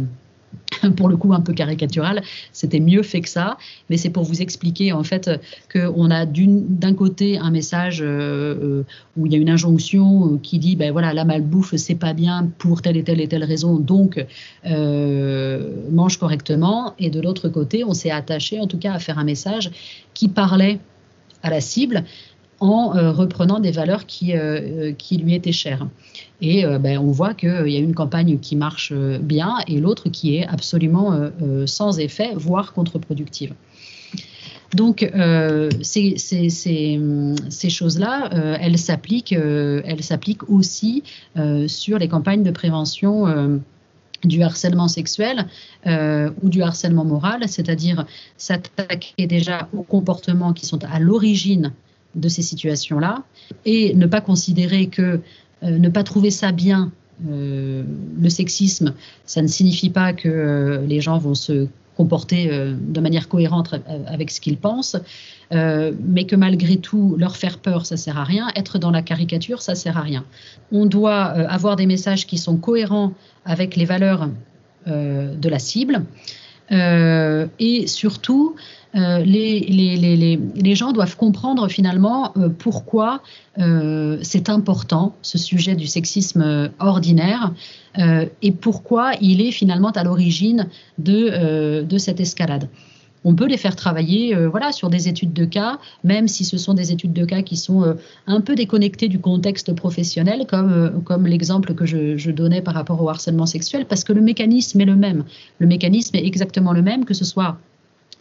pour 0.96 1.08
le 1.08 1.16
coup 1.16 1.32
un 1.32 1.40
peu 1.40 1.52
caricatural. 1.52 2.22
C'était 2.52 2.80
mieux 2.80 3.02
fait 3.02 3.20
que 3.20 3.28
ça, 3.28 3.56
mais 3.90 3.96
c'est 3.96 4.10
pour 4.10 4.24
vous 4.24 4.42
expliquer 4.42 4.92
en 4.92 5.04
fait 5.04 5.30
qu'on 5.72 6.10
a 6.10 6.26
d'un 6.26 6.94
côté 6.94 7.38
un 7.38 7.50
message 7.50 8.00
euh, 8.02 8.04
euh, 8.06 8.84
où 9.16 9.26
il 9.26 9.32
y 9.32 9.36
a 9.36 9.38
une 9.38 9.50
injonction 9.50 10.34
euh, 10.34 10.38
qui 10.42 10.58
dit 10.58 10.76
ben 10.76 10.92
voilà 10.92 11.12
la 11.12 11.24
malbouffe 11.24 11.74
c'est 11.76 11.94
pas 11.94 12.12
bien 12.12 12.48
pour 12.58 12.82
telle 12.82 12.96
et 12.96 13.04
telle 13.04 13.20
et 13.20 13.28
telle 13.28 13.44
raison, 13.44 13.76
donc 13.76 14.24
mange 14.64 16.18
correctement. 16.18 16.94
Et 16.98 17.10
de 17.10 17.20
l'autre 17.20 17.48
côté, 17.48 17.84
on 17.84 17.94
s'est 17.94 18.10
attaché 18.10 18.60
en 18.60 18.66
tout 18.66 18.78
cas 18.78 18.92
à 18.94 18.98
faire 18.98 19.18
un 19.18 19.24
message 19.24 19.70
qui 20.14 20.28
parlait 20.28 20.80
à 21.42 21.50
la 21.50 21.60
cible 21.60 22.04
en 22.62 22.96
euh, 22.96 23.10
reprenant 23.10 23.58
des 23.58 23.72
valeurs 23.72 24.06
qui, 24.06 24.34
euh, 24.34 24.38
euh, 24.38 24.92
qui 24.92 25.16
lui 25.16 25.34
étaient 25.34 25.52
chères. 25.52 25.88
Et 26.40 26.64
ben, 26.80 26.98
on 26.98 27.12
voit 27.12 27.34
qu'il 27.34 27.68
y 27.68 27.76
a 27.76 27.78
une 27.78 27.94
campagne 27.94 28.40
qui 28.40 28.56
marche 28.56 28.92
bien 28.92 29.58
et 29.68 29.78
l'autre 29.78 30.08
qui 30.08 30.34
est 30.36 30.44
absolument 30.44 31.30
sans 31.66 32.00
effet, 32.00 32.32
voire 32.34 32.72
contre-productive. 32.72 33.54
Donc 34.74 35.08
ces, 35.82 36.16
choses-là, 37.68 38.56
elles 38.60 38.76
s'appliquent 38.78 39.36
aussi 40.48 41.04
sur 41.68 41.98
les 42.00 42.08
campagnes 42.08 42.42
de 42.42 42.50
prévention 42.50 43.60
du 44.24 44.42
harcèlement 44.42 44.88
sexuel 44.88 45.46
ou 45.86 46.48
du 46.48 46.60
harcèlement 46.60 47.04
moral, 47.04 47.42
c'est-à-dire 47.46 48.04
s'attaquer 48.36 49.28
déjà 49.28 49.68
aux 49.72 49.84
comportements 49.84 50.52
qui 50.52 50.66
sont 50.66 50.82
à 50.82 50.98
l'origine 50.98 51.72
de 52.14 52.28
ces 52.28 52.42
situations-là 52.42 53.22
et 53.64 53.94
ne 53.94 54.06
pas 54.06 54.20
considérer 54.20 54.86
que 54.86 55.20
euh, 55.62 55.78
ne 55.78 55.88
pas 55.88 56.02
trouver 56.02 56.30
ça 56.30 56.52
bien, 56.52 56.90
euh, 57.28 57.84
le 58.20 58.28
sexisme, 58.28 58.94
ça 59.24 59.42
ne 59.42 59.46
signifie 59.46 59.90
pas 59.90 60.12
que 60.12 60.28
euh, 60.28 60.86
les 60.86 61.00
gens 61.00 61.18
vont 61.18 61.34
se 61.34 61.68
comporter 61.96 62.48
de 62.48 63.00
manière 63.00 63.28
cohérente 63.28 63.74
avec 64.06 64.30
ce 64.30 64.40
qu'ils 64.40 64.56
pensent, 64.56 64.96
mais 65.50 66.24
que 66.24 66.34
malgré 66.34 66.78
tout, 66.78 67.16
leur 67.18 67.36
faire 67.36 67.58
peur, 67.58 67.84
ça 67.84 67.98
sert 67.98 68.16
à 68.16 68.24
rien, 68.24 68.48
être 68.56 68.78
dans 68.78 68.90
la 68.90 69.02
caricature, 69.02 69.60
ça 69.60 69.74
sert 69.74 69.98
à 69.98 70.00
rien. 70.00 70.24
On 70.72 70.86
doit 70.86 71.22
avoir 71.22 71.76
des 71.76 71.84
messages 71.84 72.26
qui 72.26 72.38
sont 72.38 72.56
cohérents 72.56 73.12
avec 73.44 73.76
les 73.76 73.84
valeurs 73.84 74.30
de 74.86 75.48
la 75.48 75.58
cible 75.58 76.06
et 76.70 77.86
surtout 77.86 78.56
euh, 78.94 79.20
les, 79.24 80.74
gens 80.74 80.92
doivent 80.92 81.16
comprendre 81.16 81.68
finalement 81.68 82.32
euh, 82.36 82.48
pourquoi 82.50 83.22
euh, 83.58 84.18
c'est 84.22 84.50
important 84.50 85.14
ce 85.22 85.38
sujet 85.38 85.74
du 85.74 85.86
sexisme 85.86 86.70
ordinaire 86.78 87.52
et 88.40 88.52
pourquoi 88.52 89.12
il 89.20 89.42
est 89.42 89.50
finalement 89.50 89.90
à 89.90 90.02
l'origine 90.02 90.68
de, 90.98 91.86
cette 91.98 92.20
escalade 92.20 92.68
on 93.24 93.34
peut 93.34 93.46
les 93.46 93.58
faire 93.58 93.76
travailler 93.76 94.34
voilà, 94.46 94.72
sur 94.72 94.90
des 94.90 95.08
études 95.08 95.32
de 95.32 95.44
cas, 95.44 95.78
même 96.02 96.26
si 96.26 96.44
ce 96.44 96.58
sont 96.58 96.74
des 96.74 96.90
études 96.90 97.12
de 97.12 97.24
cas 97.24 97.42
qui 97.42 97.56
sont 97.56 97.94
un 98.26 98.40
peu 98.40 98.56
déconnectées 98.56 99.08
du 99.08 99.20
contexte 99.20 99.74
professionnel, 99.74 100.46
comme, 100.48 101.02
comme 101.04 101.26
l'exemple 101.28 101.74
que 101.74 101.86
je, 101.86 102.16
je, 102.16 102.30
donnais 102.32 102.62
par 102.62 102.74
rapport 102.74 103.00
au 103.00 103.08
harcèlement 103.08 103.46
sexuel, 103.46 103.84
parce 103.84 104.02
que 104.02 104.12
le 104.12 104.22
mécanisme 104.22 104.80
est 104.80 104.86
le 104.86 104.96
même. 104.96 105.24
Le 105.60 105.68
mécanisme 105.68 106.16
est 106.16 106.26
exactement 106.26 106.72
le 106.72 106.82
même, 106.82 107.04
que 107.04 107.14
ce 107.14 107.24
soit 107.24 107.58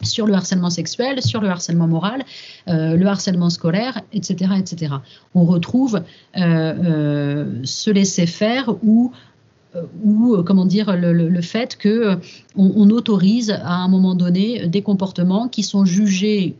sur 0.02 0.26
le 0.26 0.34
harcèlement 0.34 0.70
sexuel, 0.70 1.22
sur 1.22 1.40
le 1.40 1.48
harcèlement 1.48 1.86
moral, 1.86 2.24
euh, 2.68 2.96
le 2.96 3.06
harcèlement 3.06 3.50
scolaire, 3.50 4.00
etc., 4.12 4.52
etc. 4.58 4.94
On 5.34 5.44
retrouve 5.44 5.96
euh, 5.96 6.40
euh, 6.40 7.60
se 7.64 7.90
laisser 7.90 8.26
faire 8.26 8.74
ou 8.82 9.12
ou 10.04 10.36
comment 10.44 10.66
dire 10.66 10.94
le, 10.98 11.40
fait 11.40 11.78
que 11.78 12.18
on, 12.56 12.90
autorise 12.90 13.52
à 13.52 13.76
un 13.76 13.88
moment 13.88 14.14
donné 14.14 14.68
des 14.68 14.82
comportements 14.82 15.48
qui 15.48 15.62
sont 15.62 15.86
jugés 15.86 16.56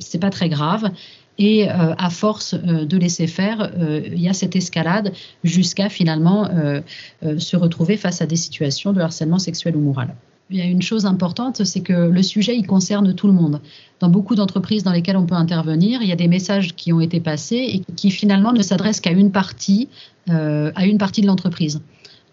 c'est 0.00 0.18
pas 0.18 0.30
très 0.30 0.48
grave 0.48 0.90
et 1.36 1.68
à 1.68 2.08
force 2.08 2.54
de 2.54 2.96
laisser 2.96 3.26
faire 3.26 3.70
il 4.06 4.18
y 4.18 4.26
a 4.26 4.32
cette 4.32 4.56
escalade 4.56 5.12
jusqu'à 5.44 5.90
finalement 5.90 6.48
se 7.20 7.56
retrouver 7.58 7.98
face 7.98 8.22
à 8.22 8.26
des 8.26 8.36
situations 8.36 8.94
de 8.94 9.00
harcèlement 9.02 9.38
sexuel 9.38 9.76
ou 9.76 9.80
moral. 9.80 10.14
Il 10.50 10.58
y 10.58 10.60
a 10.60 10.64
une 10.64 10.82
chose 10.82 11.06
importante, 11.06 11.64
c'est 11.64 11.80
que 11.80 11.92
le 11.92 12.22
sujet, 12.22 12.56
il 12.56 12.66
concerne 12.66 13.14
tout 13.14 13.26
le 13.26 13.32
monde. 13.32 13.60
Dans 14.00 14.08
beaucoup 14.08 14.34
d'entreprises 14.34 14.82
dans 14.82 14.92
lesquelles 14.92 15.16
on 15.16 15.26
peut 15.26 15.34
intervenir, 15.34 16.02
il 16.02 16.08
y 16.08 16.12
a 16.12 16.16
des 16.16 16.28
messages 16.28 16.74
qui 16.74 16.92
ont 16.92 17.00
été 17.00 17.20
passés 17.20 17.56
et 17.56 17.94
qui 17.94 18.10
finalement 18.10 18.52
ne 18.52 18.62
s'adressent 18.62 19.00
qu'à 19.00 19.12
une 19.12 19.30
partie, 19.30 19.88
euh, 20.28 20.70
à 20.74 20.86
une 20.86 20.98
partie 20.98 21.22
de 21.22 21.26
l'entreprise. 21.26 21.80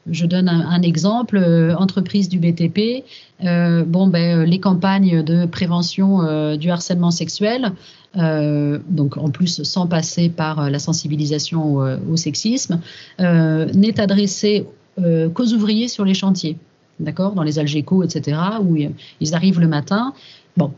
Je 0.10 0.26
donne 0.26 0.50
un, 0.50 0.82
exemple, 0.82 1.38
euh, 1.38 1.76
entreprise 1.76 2.30
du 2.30 2.40
BTP, 2.40 3.04
euh, 3.44 3.84
bon, 3.86 4.08
ben, 4.08 4.44
les 4.44 4.60
campagnes 4.60 5.24
de 5.24 5.46
prévention 5.46 6.56
du 6.58 6.72
harcèlement 6.72 7.12
sexuel, 7.12 7.74
donc 8.16 9.18
en 9.18 9.30
plus 9.30 9.62
sans 9.64 9.86
passer 9.86 10.30
par 10.30 10.70
la 10.70 10.80
sensibilisation 10.80 11.76
au, 11.76 11.88
au 12.12 12.18
sexisme, 12.18 12.80
n'est 13.20 14.00
adressée 14.00 14.66
qu'aux 14.98 15.54
ouvriers 15.54 15.88
sur 15.88 16.06
les 16.06 16.16
chantiers 16.16 16.58
d'accord, 17.00 17.34
dans 17.34 17.44
les 17.44 17.60
Algeco, 17.60 18.04
etc., 18.04 18.38
où 18.62 18.76
ils 19.20 19.36
arrivent 19.36 19.60
le 19.60 19.68
matin. 19.68 20.14
Bon, 20.58 20.74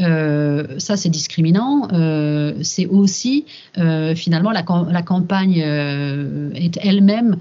euh, 0.00 0.78
ça, 0.78 0.96
c'est 0.96 1.08
discriminant. 1.08 1.88
Euh, 1.92 2.54
c'est 2.62 2.86
aussi, 2.86 3.46
euh, 3.78 4.14
finalement, 4.14 4.50
la 4.50 5.02
campagne 5.02 5.58
est 6.54 6.78
elle-même 6.82 7.36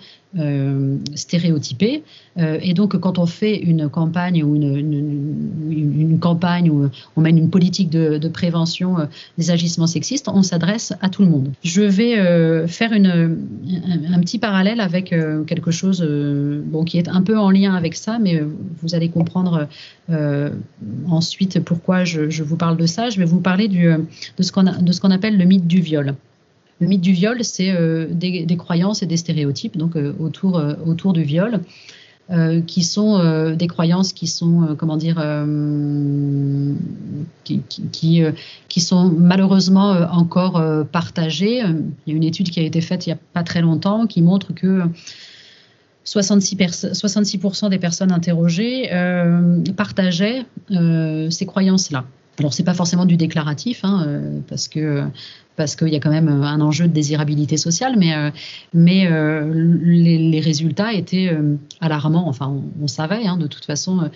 stéréotypée. 1.14 2.04
et 2.38 2.74
donc, 2.74 2.98
quand 2.98 3.20
on 3.20 3.26
fait 3.26 3.56
une 3.56 3.90
campagne 3.90 4.44
ou 4.44 4.56
une, 4.56 4.78
une, 5.72 6.20
campagne 6.20 6.70
où 6.70 6.90
on 7.16 7.22
mène 7.22 7.38
une 7.38 7.50
politique 7.50 7.90
de, 7.90 8.28
prévention 8.28 8.98
des 9.38 9.52
agissements 9.52 9.88
sexistes, 9.88 10.28
on 10.28 10.44
s'adresse 10.44 10.94
à 11.02 11.10
tout 11.10 11.22
le 11.22 11.30
monde. 11.30 11.52
Je 11.64 11.82
vais 11.82 12.68
faire 12.68 12.92
une, 12.92 13.38
un, 14.12 14.20
petit 14.20 14.40
parallèle 14.40 14.82
avec 14.82 15.16
quelque 15.48 15.72
chose 15.72 16.06
bon, 16.66 16.84
qui 16.84 16.98
est 16.98 17.08
un 17.08 17.22
peu 17.22 17.38
en 17.38 17.50
lien 17.50 17.74
avec 17.74 17.96
ça, 17.96 18.20
mais 18.20 18.44
vous 18.82 18.94
allez 18.94 19.10
comprendre 19.10 19.68
ensuite 21.08 21.60
pourquoi 21.62 22.04
je, 22.04 22.30
je 22.30 22.44
vous 22.44 22.58
parle 22.58 22.78
de 22.78 22.86
ça, 22.86 23.10
je 23.10 23.20
vais 23.20 23.26
vous 23.26 23.40
parler 23.40 23.68
du, 23.68 23.88
euh, 23.88 23.98
de 24.38 24.44
ce 24.44 24.52
qu'on 24.52 25.12
appelle 25.12 25.38
le 25.38 25.46
mythe 25.46 25.68
du 25.68 25.82
viol. 25.82 26.16
Le 26.80 26.88
mythe 26.88 27.02
du 27.02 27.14
viol, 27.14 27.44
c'est 27.44 27.72
euh, 27.72 28.08
des, 28.10 28.58
croyances 28.58 29.02
et 29.02 29.06
des 29.06 29.18
stéréotypes 29.18 29.78
donc 29.78 29.96
euh, 29.96 30.14
autour, 30.20 30.62
autour 30.86 31.14
du 31.14 31.24
viol, 31.24 31.62
qui 32.66 32.82
sont 32.82 33.54
des 33.54 33.68
croyances 33.68 34.12
qui 34.12 34.26
sont 34.26 34.76
comment 34.80 34.98
dire 34.98 35.24
qui, 37.44 38.82
sont 38.82 39.06
malheureusement 39.16 39.92
encore 40.12 40.60
partagées. 40.92 41.60
Il 41.60 42.12
y 42.12 42.14
a 42.14 42.16
une 42.16 42.24
étude 42.24 42.50
qui 42.50 42.60
a 42.60 42.64
été 42.64 42.82
faite 42.82 43.06
il 43.06 43.10
n'y 43.10 43.14
a 43.14 43.20
pas 43.34 43.44
très 43.44 43.62
longtemps 43.62 44.08
qui 44.08 44.24
montre 44.24 44.56
que 44.56 44.82
66%, 46.04 46.96
66 46.96 47.70
des 47.70 47.78
personnes 47.78 48.12
interrogées 48.12 48.90
partageaient 49.78 50.46
ces 51.30 51.46
croyances-là. 51.46 52.06
Alors 52.40 52.54
c'est 52.54 52.64
pas 52.64 52.74
forcément 52.74 53.06
du 53.06 53.18
déclaratif, 53.18 53.82
hein, 53.84 54.04
euh, 54.08 54.40
parce 54.48 54.68
que 54.68 55.04
parce 55.56 55.78
qu'il 55.78 55.88
y 55.88 55.96
a 55.96 56.02
quand 56.02 56.12
même 56.12 56.28
un 56.28 56.60
enjeu 56.60 56.86
de 56.86 56.92
désirabilité 56.92 57.56
sociale, 57.56 57.96
mais 57.98 58.14
euh, 58.14 58.30
mais 58.74 59.08
euh, 59.10 59.54
les, 59.54 60.42
résultats 60.42 60.92
étaient 60.92 61.32
alarmants. 61.80 62.28
Enfin, 62.28 62.54
on, 62.82 62.88
savait 62.88 63.26
hein, 63.26 63.38
de 63.38 63.48
toute 63.48 63.64
façon 63.64 64.10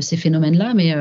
ces 0.00 0.16
phénomènes-là, 0.16 0.72
mais 0.74 0.94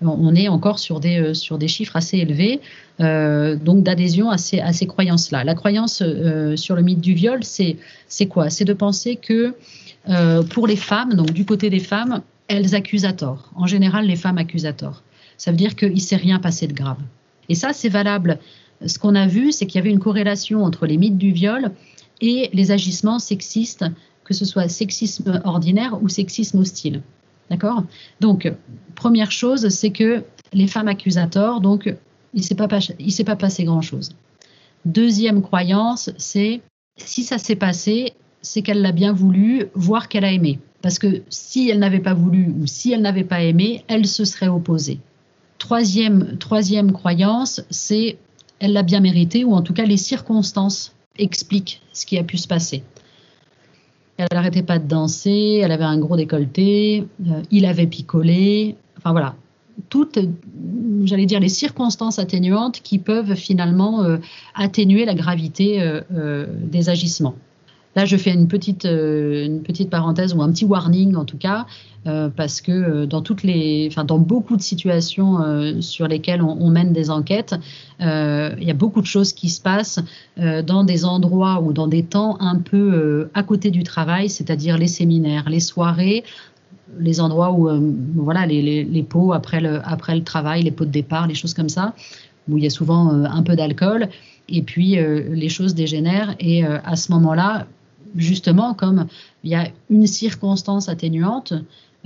on 0.00 0.34
est 0.34 0.48
encore 0.48 0.78
sur 0.78 0.98
des 0.98 1.34
sur 1.34 1.58
des 1.58 1.68
chiffres 1.68 1.96
assez 1.96 2.18
élevés, 2.18 2.60
donc 2.98 3.82
d'adhésion 3.82 4.30
à 4.30 4.38
ces 4.38 4.60
à 4.60 4.72
ces 4.72 4.86
croyances-là. 4.86 5.44
La 5.44 5.54
croyance 5.54 6.02
sur 6.56 6.74
le 6.74 6.82
mythe 6.82 7.02
du 7.02 7.12
viol, 7.12 7.44
c'est 7.44 7.76
c'est 8.08 8.26
quoi? 8.26 8.48
C'est 8.48 8.64
de 8.64 8.72
penser 8.72 9.16
que 9.16 9.54
pour 10.48 10.66
les 10.66 10.76
femmes, 10.76 11.12
donc 11.14 11.32
du 11.32 11.44
côté 11.44 11.68
des 11.68 11.80
femmes, 11.80 12.22
elles 12.48 12.74
accusent 12.74 13.04
à 13.04 13.12
tort. 13.12 13.50
En 13.56 13.66
général, 13.66 14.06
les 14.06 14.16
femmes 14.16 14.38
accusent 14.38 14.66
à 14.66 14.72
tort 14.72 15.02
ça 15.36 15.50
veut 15.50 15.56
dire 15.56 15.76
qu'il 15.76 15.94
ne 15.94 15.98
s'est 15.98 16.16
rien 16.16 16.38
passé 16.38 16.66
de 16.66 16.72
grave. 16.72 16.98
Et 17.48 17.54
ça, 17.54 17.72
c'est 17.72 17.88
valable. 17.88 18.38
Ce 18.84 18.98
qu'on 18.98 19.14
a 19.14 19.26
vu, 19.26 19.52
c'est 19.52 19.66
qu'il 19.66 19.76
y 19.76 19.78
avait 19.78 19.90
une 19.90 20.00
corrélation 20.00 20.64
entre 20.64 20.86
les 20.86 20.96
mythes 20.96 21.18
du 21.18 21.32
viol 21.32 21.70
et 22.20 22.50
les 22.52 22.70
agissements 22.70 23.18
sexistes, 23.18 23.84
que 24.24 24.34
ce 24.34 24.44
soit 24.44 24.68
sexisme 24.68 25.42
ordinaire 25.44 26.02
ou 26.02 26.08
sexisme 26.08 26.58
hostile. 26.58 27.02
D'accord? 27.50 27.84
Donc, 28.20 28.50
première 28.94 29.30
chose, 29.30 29.68
c'est 29.68 29.90
que 29.90 30.24
les 30.52 30.66
femmes 30.66 30.88
accusent 30.88 31.20
tort, 31.30 31.60
donc 31.60 31.94
il 32.32 32.40
ne 32.40 32.42
s'est 32.42 33.24
pas 33.24 33.36
passé 33.36 33.64
grand-chose. 33.64 34.16
Deuxième 34.84 35.42
croyance, 35.42 36.10
c'est 36.16 36.62
si 36.96 37.22
ça 37.22 37.38
s'est 37.38 37.56
passé, 37.56 38.12
c'est 38.40 38.62
qu'elle 38.62 38.82
l'a 38.82 38.92
bien 38.92 39.12
voulu, 39.12 39.66
voire 39.74 40.08
qu'elle 40.08 40.24
a 40.24 40.32
aimé. 40.32 40.58
Parce 40.82 40.98
que 40.98 41.22
si 41.28 41.70
elle 41.70 41.78
n'avait 41.78 42.00
pas 42.00 42.14
voulu 42.14 42.54
ou 42.60 42.66
si 42.66 42.92
elle 42.92 43.02
n'avait 43.02 43.24
pas 43.24 43.42
aimé, 43.42 43.84
elle 43.88 44.06
se 44.06 44.24
serait 44.24 44.48
opposée. 44.48 45.00
Troisième, 45.58 46.92
croyance, 46.92 47.62
c'est 47.70 48.18
elle 48.58 48.72
l'a 48.72 48.82
bien 48.82 49.00
mérité, 49.00 49.44
ou 49.44 49.54
en 49.54 49.62
tout 49.62 49.74
cas 49.74 49.84
les 49.84 49.96
circonstances 49.96 50.94
expliquent 51.18 51.82
ce 51.92 52.06
qui 52.06 52.18
a 52.18 52.24
pu 52.24 52.38
se 52.38 52.48
passer. 52.48 52.82
Elle 54.16 54.28
n'arrêtait 54.32 54.62
pas 54.62 54.78
de 54.78 54.86
danser, 54.86 55.60
elle 55.62 55.72
avait 55.72 55.84
un 55.84 55.98
gros 55.98 56.16
décolleté, 56.16 57.06
euh, 57.26 57.42
il 57.50 57.66
avait 57.66 57.86
picolé, 57.86 58.76
enfin 58.96 59.10
voilà, 59.10 59.34
toutes, 59.88 60.18
j'allais 61.04 61.26
dire, 61.26 61.40
les 61.40 61.48
circonstances 61.48 62.18
atténuantes 62.18 62.80
qui 62.80 62.98
peuvent 62.98 63.34
finalement 63.34 64.04
euh, 64.04 64.18
atténuer 64.54 65.04
la 65.04 65.14
gravité 65.14 65.82
euh, 65.82 66.46
des 66.48 66.88
agissements. 66.88 67.34
Là, 67.96 68.04
je 68.06 68.16
fais 68.16 68.32
une 68.32 68.48
petite, 68.48 68.86
euh, 68.86 69.46
une 69.46 69.62
petite 69.62 69.88
parenthèse 69.88 70.34
ou 70.34 70.42
un 70.42 70.50
petit 70.50 70.64
warning 70.64 71.14
en 71.14 71.24
tout 71.24 71.36
cas, 71.36 71.66
euh, 72.06 72.28
parce 72.28 72.60
que 72.60 72.72
euh, 72.72 73.06
dans 73.06 73.22
toutes 73.22 73.44
les, 73.44 73.88
enfin 73.90 74.04
dans 74.04 74.18
beaucoup 74.18 74.56
de 74.56 74.62
situations 74.62 75.38
sur 75.80 76.08
lesquelles 76.08 76.42
on, 76.42 76.68
mène 76.70 76.92
des 76.92 77.10
enquêtes, 77.10 77.54
il 78.00 78.64
y 78.64 78.70
a 78.70 78.74
beaucoup 78.74 79.00
de 79.00 79.06
choses 79.06 79.32
qui 79.32 79.48
se 79.48 79.60
passent 79.60 80.00
dans 80.36 80.84
des 80.84 81.04
endroits 81.04 81.60
ou 81.60 81.72
dans 81.72 81.86
des 81.86 82.02
temps 82.02 82.36
un 82.40 82.58
peu 82.58 83.28
à 83.34 83.42
côté 83.42 83.70
du 83.70 83.84
travail, 83.84 84.28
c'est-à-dire 84.28 84.76
les 84.76 84.88
séminaires, 84.88 85.48
les 85.48 85.60
soirées, 85.60 86.24
les 86.98 87.20
endroits 87.20 87.52
où, 87.52 87.68
voilà, 88.16 88.46
les, 88.46 88.62
les, 88.62 88.84
les, 88.84 89.02
pots 89.02 89.32
après 89.32 89.60
le, 89.60 89.80
après 89.84 90.14
le 90.14 90.24
travail, 90.24 90.62
les 90.62 90.70
pots 90.70 90.84
de 90.84 90.90
départ, 90.90 91.26
les 91.26 91.34
choses 91.34 91.54
comme 91.54 91.68
ça, 91.68 91.94
où 92.48 92.58
il 92.58 92.64
y 92.64 92.66
a 92.66 92.70
souvent 92.70 93.08
un 93.08 93.42
peu 93.42 93.54
d'alcool, 93.54 94.08
et 94.48 94.62
puis 94.62 94.96
les 94.96 95.48
choses 95.48 95.74
dégénèrent, 95.74 96.34
et 96.40 96.64
à 96.64 96.96
ce 96.96 97.12
moment-là, 97.12 97.66
justement, 98.16 98.74
comme 98.74 99.06
il 99.42 99.50
y 99.50 99.54
a 99.54 99.68
une 99.90 100.06
circonstance 100.06 100.88
atténuante 100.88 101.54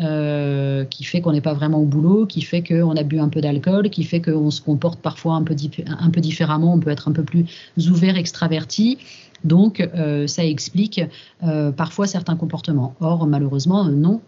euh, 0.00 0.84
qui 0.84 1.02
fait 1.02 1.20
qu'on 1.20 1.32
n'est 1.32 1.40
pas 1.40 1.54
vraiment 1.54 1.78
au 1.78 1.84
boulot, 1.84 2.26
qui 2.26 2.42
fait 2.42 2.62
qu'on 2.62 2.94
a 2.96 3.02
bu 3.02 3.18
un 3.18 3.28
peu 3.28 3.40
d'alcool, 3.40 3.90
qui 3.90 4.04
fait 4.04 4.20
qu'on 4.20 4.50
se 4.50 4.60
comporte 4.60 5.00
parfois 5.00 5.34
un 5.34 5.42
peu, 5.42 5.54
différemment, 5.54 6.74
on 6.74 6.78
peut 6.78 6.90
être 6.90 7.08
un 7.08 7.12
peu 7.12 7.24
plus 7.24 7.46
ouvert, 7.88 8.16
extraverti. 8.16 8.98
Donc, 9.42 9.80
euh, 9.80 10.26
ça 10.28 10.44
explique 10.44 11.00
euh, 11.42 11.72
parfois 11.72 12.06
certains 12.06 12.36
comportements. 12.36 12.94
Or, 13.00 13.26
malheureusement, 13.26 13.84
non, 13.84 14.20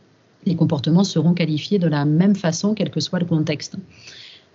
les 0.44 0.56
comportements 0.56 1.04
seront 1.04 1.34
qualifiés 1.34 1.78
de 1.78 1.86
la 1.86 2.04
même 2.04 2.34
façon, 2.34 2.74
quel 2.74 2.90
que 2.90 3.00
soit 3.00 3.20
le 3.20 3.26
contexte. 3.26 3.76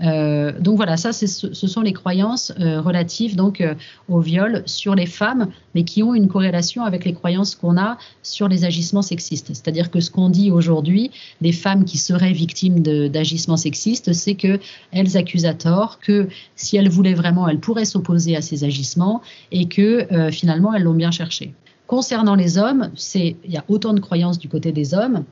Euh, 0.01 0.51
donc 0.59 0.75
voilà, 0.75 0.97
ça, 0.97 1.13
ce 1.13 1.27
sont 1.27 1.81
les 1.81 1.93
croyances 1.93 2.51
euh, 2.59 2.81
relatives 2.81 3.35
donc 3.35 3.61
euh, 3.61 3.75
au 4.09 4.19
viol 4.19 4.63
sur 4.65 4.93
les 4.93 5.05
femmes, 5.05 5.47
mais 5.73 5.83
qui 5.83 6.03
ont 6.03 6.13
une 6.13 6.27
corrélation 6.27 6.83
avec 6.83 7.05
les 7.05 7.13
croyances 7.13 7.55
qu'on 7.55 7.77
a 7.77 7.97
sur 8.21 8.47
les 8.47 8.65
agissements 8.65 9.01
sexistes. 9.01 9.47
C'est-à-dire 9.47 9.91
que 9.91 10.01
ce 10.01 10.11
qu'on 10.11 10.29
dit 10.29 10.51
aujourd'hui 10.51 11.11
des 11.41 11.53
femmes 11.53 11.85
qui 11.85 11.97
seraient 11.97 12.33
victimes 12.33 12.81
d'agissements 12.81 13.57
sexistes, 13.57 14.11
c'est 14.13 14.35
que 14.35 14.59
elles 14.91 15.15
accusent 15.17 15.45
à 15.45 15.53
tort, 15.53 15.99
que 15.99 16.27
si 16.55 16.75
elles 16.75 16.89
voulaient 16.89 17.13
vraiment, 17.13 17.47
elles 17.47 17.59
pourraient 17.59 17.85
s'opposer 17.85 18.35
à 18.35 18.41
ces 18.41 18.63
agissements 18.63 19.21
et 19.51 19.67
que 19.67 20.07
finalement 20.31 20.73
elles 20.73 20.83
l'ont 20.83 20.93
bien 20.93 21.11
cherché. 21.11 21.53
Concernant 21.87 22.35
les 22.35 22.57
hommes, 22.57 22.89
il 23.13 23.35
y 23.47 23.57
a 23.57 23.63
autant 23.67 23.93
de 23.93 23.99
croyances 23.99 24.39
du 24.39 24.49
côté 24.49 24.71
des 24.71 24.93
hommes 24.93 25.23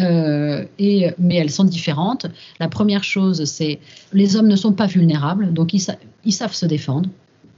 euh, 0.00 0.64
et, 0.78 1.10
mais 1.18 1.36
elles 1.36 1.50
sont 1.50 1.64
différentes. 1.64 2.26
La 2.58 2.68
première 2.68 3.04
chose, 3.04 3.44
c'est 3.44 3.80
les 4.12 4.36
hommes 4.36 4.48
ne 4.48 4.56
sont 4.56 4.72
pas 4.72 4.86
vulnérables, 4.86 5.52
donc 5.52 5.74
ils, 5.74 6.32
savent 6.32 6.54
se 6.54 6.66
défendre. 6.66 7.08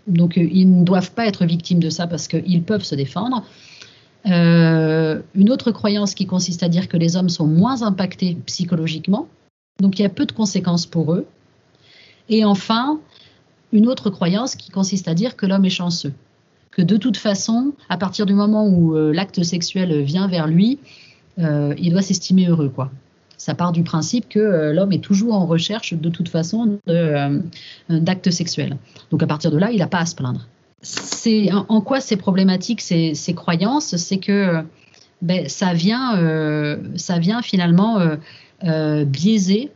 Donc 0.07 0.37
euh, 0.37 0.48
ils 0.50 0.70
ne 0.70 0.85
doivent 0.85 1.12
pas 1.12 1.26
être 1.26 1.44
victimes 1.44 1.81
de 1.81 1.90
ça 1.90 2.07
parce 2.07 2.28
qu'ils 2.28 2.62
peuvent 2.62 2.85
se 2.85 2.94
défendre. 2.94 3.44
Euh, 4.26 5.20
une 5.35 5.50
autre 5.50 5.72
croyance 5.72 6.14
qui 6.14 6.26
consiste 6.26 6.62
à 6.62 6.68
dire 6.68 6.88
que 6.88 6.96
les 6.96 7.16
hommes 7.16 7.28
sont 7.28 7.46
moins 7.46 7.83
impactés 7.83 8.37
psychologiquement, 8.46 9.28
donc 9.81 9.98
il 9.98 10.02
y 10.02 10.05
a 10.05 10.09
peu 10.09 10.26
de 10.26 10.33
conséquences 10.33 10.87
pour 10.87 11.12
eux. 11.12 11.26
Et 12.28 12.44
enfin, 12.44 13.00
une 13.72 13.88
autre 13.88 14.11
croyance 14.11 14.55
qui 14.55 14.70
consiste 14.70 15.09
à 15.09 15.14
dire 15.14 15.37
que 15.37 15.44
l'homme 15.44 15.64
est 15.64 15.70
chanceux, 15.70 16.12
que 16.70 16.83
de 16.83 16.96
toute 16.96 17.16
façon, 17.16 17.72
à 17.88 17.96
partir 17.96 18.26
du 18.26 18.33
moment 18.33 18.68
où 18.68 18.94
l'acte 18.94 19.42
sexuel 19.42 20.02
vient 20.02 20.28
vers 20.28 20.46
lui, 20.46 20.78
euh, 21.38 21.74
il 21.78 21.90
doit 21.90 22.02
s'estimer 22.02 22.46
heureux, 22.46 22.68
quoi. 22.68 22.90
Ça 23.38 23.54
part 23.54 23.72
du 23.72 23.82
principe 23.82 24.28
que 24.28 24.38
euh, 24.38 24.72
l'homme 24.72 24.92
est 24.92 25.02
toujours 25.02 25.34
en 25.34 25.46
recherche, 25.46 25.94
de 25.94 26.08
toute 26.08 26.28
façon, 26.28 26.78
euh, 26.88 27.40
d'actes 27.88 28.30
sexuels. 28.30 28.76
Donc 29.10 29.22
à 29.22 29.26
partir 29.26 29.50
de 29.50 29.58
là, 29.58 29.70
il 29.72 29.78
n'a 29.78 29.88
pas 29.88 29.98
à 29.98 30.06
se 30.06 30.14
plaindre. 30.14 30.46
C'est 30.82 31.50
en, 31.52 31.80
quoi 31.80 32.00
c'est 32.00 32.16
problématique 32.16 32.80
ces, 32.80 33.34
croyances, 33.36 33.96
c'est 33.96 34.18
que 34.18 34.64
ben, 35.22 35.48
ça 35.48 35.74
vient, 35.74 36.18
ça 36.96 37.20
vient 37.20 37.40
finalement 37.40 38.00
biaiser 38.62 39.70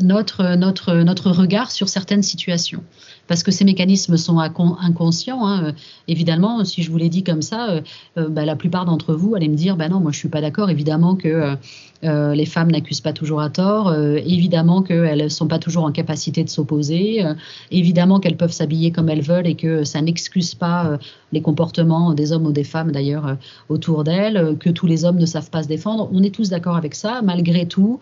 notre, 0.00 0.56
notre, 0.56 0.94
notre 0.94 1.30
regard 1.30 1.70
sur 1.70 1.88
certaines 1.88 2.22
situations. 2.22 2.82
Parce 3.28 3.42
que 3.42 3.50
ces 3.50 3.64
mécanismes 3.64 4.16
sont 4.16 4.38
inconscients. 4.38 5.46
Hein. 5.46 5.72
Évidemment, 6.06 6.64
si 6.64 6.82
je 6.82 6.90
vous 6.90 6.96
l'ai 6.96 7.08
dit 7.08 7.24
comme 7.24 7.42
ça, 7.42 7.70
euh, 7.70 7.80
euh, 8.18 8.28
bah, 8.28 8.44
la 8.44 8.54
plupart 8.54 8.84
d'entre 8.84 9.14
vous 9.14 9.34
allez 9.34 9.48
me 9.48 9.56
dire, 9.56 9.76
bah 9.76 9.88
non, 9.88 10.00
moi 10.00 10.12
je 10.12 10.18
suis 10.18 10.28
pas 10.28 10.40
d'accord. 10.40 10.70
Évidemment 10.70 11.16
que 11.16 11.56
euh, 12.04 12.34
les 12.34 12.46
femmes 12.46 12.70
n'accusent 12.70 13.00
pas 13.00 13.12
toujours 13.12 13.40
à 13.40 13.50
tort. 13.50 13.92
évidemment 13.94 14.82
qu'elles 14.82 15.24
ne 15.24 15.28
sont 15.28 15.48
pas 15.48 15.58
toujours 15.58 15.84
en 15.84 15.92
capacité 15.92 16.44
de 16.44 16.48
s'opposer. 16.48 17.24
évidemment 17.70 18.20
qu'elles 18.20 18.36
peuvent 18.36 18.52
s'habiller 18.52 18.92
comme 18.92 19.08
elles 19.08 19.22
veulent 19.22 19.46
et 19.46 19.54
que 19.54 19.82
ça 19.82 20.00
n'excuse 20.02 20.54
pas 20.54 20.98
les 21.32 21.40
comportements 21.40 22.12
des 22.12 22.32
hommes 22.32 22.46
ou 22.46 22.52
des 22.52 22.64
femmes 22.64 22.92
d'ailleurs 22.92 23.36
autour 23.68 24.04
d'elles, 24.04 24.56
que 24.60 24.70
tous 24.70 24.86
les 24.86 25.04
hommes 25.04 25.18
ne 25.18 25.26
savent 25.26 25.50
pas 25.50 25.62
se 25.62 25.68
défendre. 25.68 26.08
On 26.12 26.22
est 26.22 26.34
tous 26.34 26.50
d'accord 26.50 26.76
avec 26.76 26.94
ça. 26.94 27.22
Malgré 27.22 27.66
tout, 27.66 27.98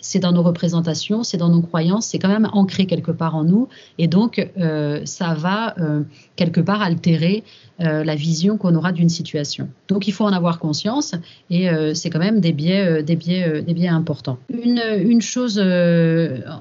c'est 0.00 0.18
dans 0.18 0.32
nos 0.32 0.42
représentations, 0.42 1.22
c'est 1.22 1.36
dans 1.36 1.48
nos 1.48 1.62
croyances, 1.62 2.06
c'est 2.06 2.18
quand 2.18 2.28
même 2.28 2.48
ancré 2.52 2.86
quelque 2.86 3.10
part 3.10 3.34
en 3.34 3.44
nous. 3.44 3.68
Et 3.98 4.08
donc, 4.08 4.50
euh, 4.58 5.00
ça 5.04 5.34
va 5.34 5.74
euh, 5.78 6.02
quelque 6.36 6.60
part 6.60 6.82
altérer 6.82 7.44
euh, 7.80 8.04
la 8.04 8.14
vision 8.14 8.56
qu'on 8.56 8.74
aura 8.74 8.92
d'une 8.92 9.08
situation. 9.08 9.68
Donc, 9.88 10.08
il 10.08 10.12
faut 10.12 10.24
en 10.24 10.32
avoir 10.32 10.58
conscience 10.58 11.14
et 11.50 11.68
c'est 11.94 12.10
quand 12.10 12.18
même 12.18 12.40
des 12.40 12.52
biais, 12.52 13.02
des 13.02 13.16
biais, 13.16 13.62
des 13.62 13.74
biais 13.74 13.88
importants. 13.88 14.38
Une, 14.50 15.20
chose 15.20 15.58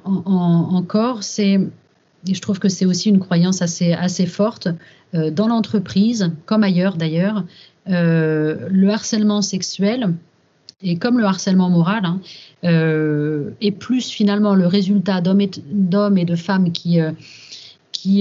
encore, 0.06 1.24
c'est, 1.24 1.60
et 2.28 2.34
je 2.34 2.42
trouve 2.42 2.60
que 2.60 2.70
c'est 2.70 2.86
aussi 2.86 3.10
une 3.10 3.20
croyance 3.20 3.62
assez, 3.62 3.94
assez 3.94 4.26
forte, 4.26 4.68
dans 5.14 5.48
l'entreprise, 5.48 6.32
comme 6.46 6.64
ailleurs 6.64 6.96
d'ailleurs, 6.96 7.44
le 7.86 8.90
harcèlement 8.90 9.42
sexuel, 9.42 10.14
et 10.82 10.98
comme 10.98 11.18
le 11.18 11.26
harcèlement 11.26 11.70
moral 11.70 12.06
hein, 12.06 12.22
euh, 12.66 13.52
est 13.62 13.72
plus 13.72 14.10
finalement 14.10 14.54
le 14.54 14.68
résultat 14.68 15.22
d'hommes 15.22 15.42
et, 15.42 15.52
et, 16.18 16.26
de 16.26 16.36
femmes 16.36 16.72
qui, 16.72 17.00
euh, 17.00 17.12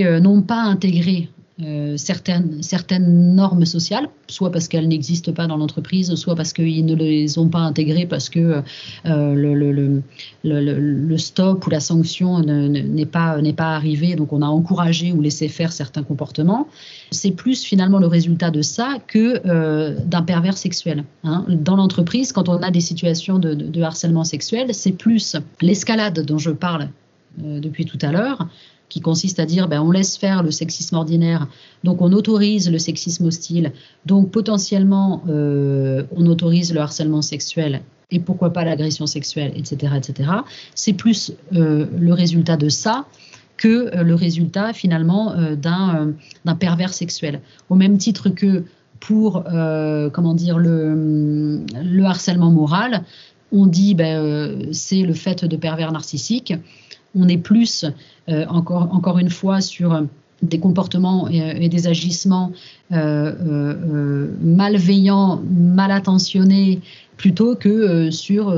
euh, 0.05 0.21
n'ont 0.21 0.43
pas 0.43 0.61
intégré 0.61 1.29
euh, 1.61 1.97
certaines, 1.97 2.63
certaines 2.63 3.35
normes 3.35 3.65
sociales, 3.65 4.09
soit 4.29 4.53
parce 4.53 4.69
qu'elles 4.69 4.87
n'existent 4.87 5.33
pas 5.33 5.49
dans 5.49 5.57
l'entreprise, 5.57 6.15
soit 6.15 6.37
parce 6.37 6.53
qu'ils 6.53 6.87
ne 6.87 6.95
les 6.95 7.37
ont 7.37 7.49
pas 7.49 7.59
intégrées, 7.59 8.07
parce 8.07 8.29
que 8.29 8.63
euh, 9.07 9.35
le, 9.35 9.55
le, 9.55 9.73
le, 9.73 10.03
le, 10.45 11.19
stop 11.19 11.67
ou 11.67 11.71
la 11.71 11.81
sanction 11.81 12.39
n'est 12.39 13.07
pas, 13.07 13.39
pas 13.57 13.75
arrivé, 13.75 14.15
donc 14.15 14.33
on 14.33 14.41
a 14.41 14.47
encouragé 14.47 15.11
ou 15.11 15.21
laissé 15.21 15.49
faire 15.49 15.73
certains 15.73 16.05
comportements. 16.05 16.69
C'est 17.11 17.33
plus 17.33 17.65
finalement 17.65 17.99
le 17.99 18.07
résultat 18.07 18.53
de 18.53 18.63
ça 18.63 18.99
que 19.09 19.41
euh, 19.45 19.97
d'un 20.07 20.23
pervers 20.23 20.57
sexuel. 20.57 21.03
Hein. 21.25 21.45
Dans 21.49 21.75
l'entreprise, 21.75 22.31
quand 22.31 22.49
on 22.49 22.63
a 22.63 22.71
des 22.71 22.81
situations 22.81 23.41
de, 23.41 23.55
de, 23.55 23.67
de 23.67 23.83
harcèlement 23.83 24.23
sexuel, 24.23 24.73
c'est 24.75 24.93
plus 24.93 25.37
l'escalade 25.61 26.25
dont 26.25 26.39
je 26.39 26.51
parle 26.51 26.89
depuis 27.37 27.85
tout 27.85 27.99
à 28.03 28.13
l'heure, 28.13 28.49
qui 28.89 29.01
consiste 29.01 29.39
à 29.39 29.47
dire 29.47 29.69
ben, 29.69 29.81
on 29.81 29.91
laisse 29.91 30.17
faire 30.17 30.43
le 30.43 30.51
sexisme 30.51 30.97
ordinaire, 30.97 31.47
donc 31.85 32.01
on 32.03 32.13
autorise 32.13 32.71
le 32.71 32.79
sexisme 32.79 33.27
hostile, 33.27 33.73
donc 34.07 34.31
potentiellement 34.31 35.23
euh, 35.29 36.05
on 36.17 36.27
autorise 36.27 36.73
le 36.73 36.81
harcèlement 36.81 37.23
sexuel 37.23 37.83
et 38.11 38.21
pourquoi 38.21 38.53
pas 38.53 38.65
l'agression 38.65 39.07
sexuelle, 39.07 39.53
etc. 39.55 39.93
etc. 39.97 40.31
C'est 40.75 40.95
plus 40.95 41.33
euh, 41.55 41.87
le 41.99 42.15
résultat 42.15 42.57
de 42.57 42.69
ça 42.69 43.07
que 43.59 43.95
euh, 43.95 44.03
le 44.03 44.15
résultat 44.15 44.73
finalement 44.73 45.35
d'un 45.55 46.55
pervers 46.59 46.95
sexuel. 46.95 47.41
Au 47.69 47.75
même 47.75 47.99
titre 47.99 48.31
que 48.31 48.65
pour 49.01 49.45
comment 50.13 50.35
dire 50.35 50.59
le, 50.59 51.65
le 51.85 52.05
harcèlement 52.05 52.51
moral, 52.51 53.05
on 53.53 53.67
dit 53.67 53.95
ben, 53.95 54.73
c'est 54.73 55.03
le 55.03 55.15
fait 55.15 55.45
de 55.45 55.57
pervers 55.57 55.93
narcissiques 55.93 56.55
on 57.15 57.29
est 57.29 57.39
plus, 57.39 57.85
euh, 58.29 58.45
encore, 58.49 58.89
encore 58.93 59.19
une 59.19 59.31
fois, 59.31 59.61
sur 59.61 59.95
euh, 59.95 60.03
des 60.43 60.61
comportements 60.61 61.29
et, 61.29 61.69
des 61.69 61.89
agissements 61.89 62.53
euh, 62.93 64.29
malveillants, 64.41 65.43
mal 65.51 65.91
intentionnés, 65.91 66.81
plutôt 67.17 67.57
que 67.57 68.13
sur 68.13 68.55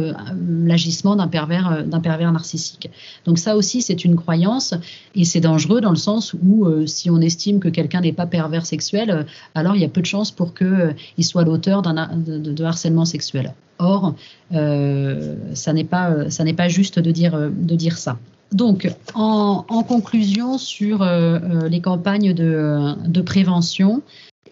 l'agissement 0.47 1.17
d'un 1.17 1.29
pervers, 1.29 1.87
narcissique. 2.33 2.91
Donc 3.25 3.39
ça 3.39 3.57
aussi, 3.57 3.81
c'est 3.81 4.05
une 4.05 4.17
croyance 4.17 4.75
et 5.15 5.25
c'est 5.25 5.41
dangereux 5.41 5.81
dans 5.81 5.89
le 5.89 5.97
sens 5.97 6.35
où 6.35 6.67
si 6.85 7.09
on 7.09 7.23
estime 7.23 7.61
que 7.61 7.71
quelqu'un 7.71 8.03
n'est 8.03 8.13
pas 8.13 8.27
pervers 8.27 8.67
sexuel, 8.67 9.25
alors 9.55 9.75
il 9.77 9.81
y 9.81 9.85
a 9.87 9.89
peu 9.89 10.03
de 10.03 10.07
chances 10.07 10.31
pour 10.31 10.53
qu'il 10.53 11.25
soit 11.25 11.45
l'auteur 11.45 11.81
d'un 11.81 12.15
de, 12.15 12.63
harcèlement 12.63 13.07
sexuel. 13.07 13.55
Or, 13.79 14.15
ça 14.51 15.73
n'est 15.73 15.85
pas, 15.85 16.15
pas 16.55 16.69
juste 16.69 16.99
de 16.99 17.11
dire, 17.11 17.51
de 17.51 17.75
dire 17.75 17.97
ça. 17.97 18.19
Donc, 18.53 18.93
en, 19.15 19.63
conclusion 19.85 20.59
sur 20.59 21.03
euh, 21.03 21.39
euh, 21.39 21.69
les 21.69 21.81
campagnes 21.81 22.35
de, 22.35 23.21
prévention 23.23 24.03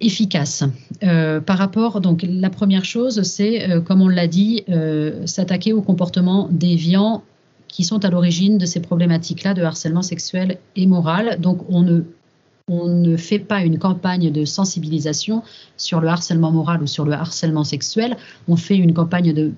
efficaces, 0.01 0.63
euh, 1.03 1.41
par 1.41 1.59
rapport, 1.59 2.01
donc 2.01 2.25
la 2.29 2.51
première 2.51 2.85
chose, 2.85 3.23
c'est, 3.23 3.67
comme 3.85 4.01
on 4.01 4.09
l'a 4.09 4.29
dit, 4.29 4.65
s'attaquer 5.25 5.73
aux 5.73 5.83
comportements 5.83 6.49
déviants 6.51 7.23
qui 7.67 7.85
sont 7.85 8.05
à 8.05 8.11
l'origine 8.11 8.59
de 8.59 8.67
ces 8.67 8.81
problématiques-là 8.81 9.55
de 9.55 9.63
harcèlement 9.63 10.03
sexuel 10.03 10.59
et 10.77 10.87
moral. 10.87 11.39
Donc, 11.41 11.65
on 11.69 11.83
ne 11.83 13.17
fait 13.17 13.39
pas 13.39 13.63
une 13.63 13.79
campagne 13.79 14.31
de 14.31 14.45
sensibilisation 14.45 15.43
sur 15.77 16.01
le 16.01 16.09
harcèlement 16.09 16.53
moral 16.53 16.83
ou 16.83 16.87
sur 16.87 17.05
le 17.05 17.13
harcèlement 17.13 17.65
sexuel, 17.65 18.17
on 18.47 18.57
fait 18.57 18.77
une 18.77 18.95
campagne 18.95 19.33
de, 19.33 19.53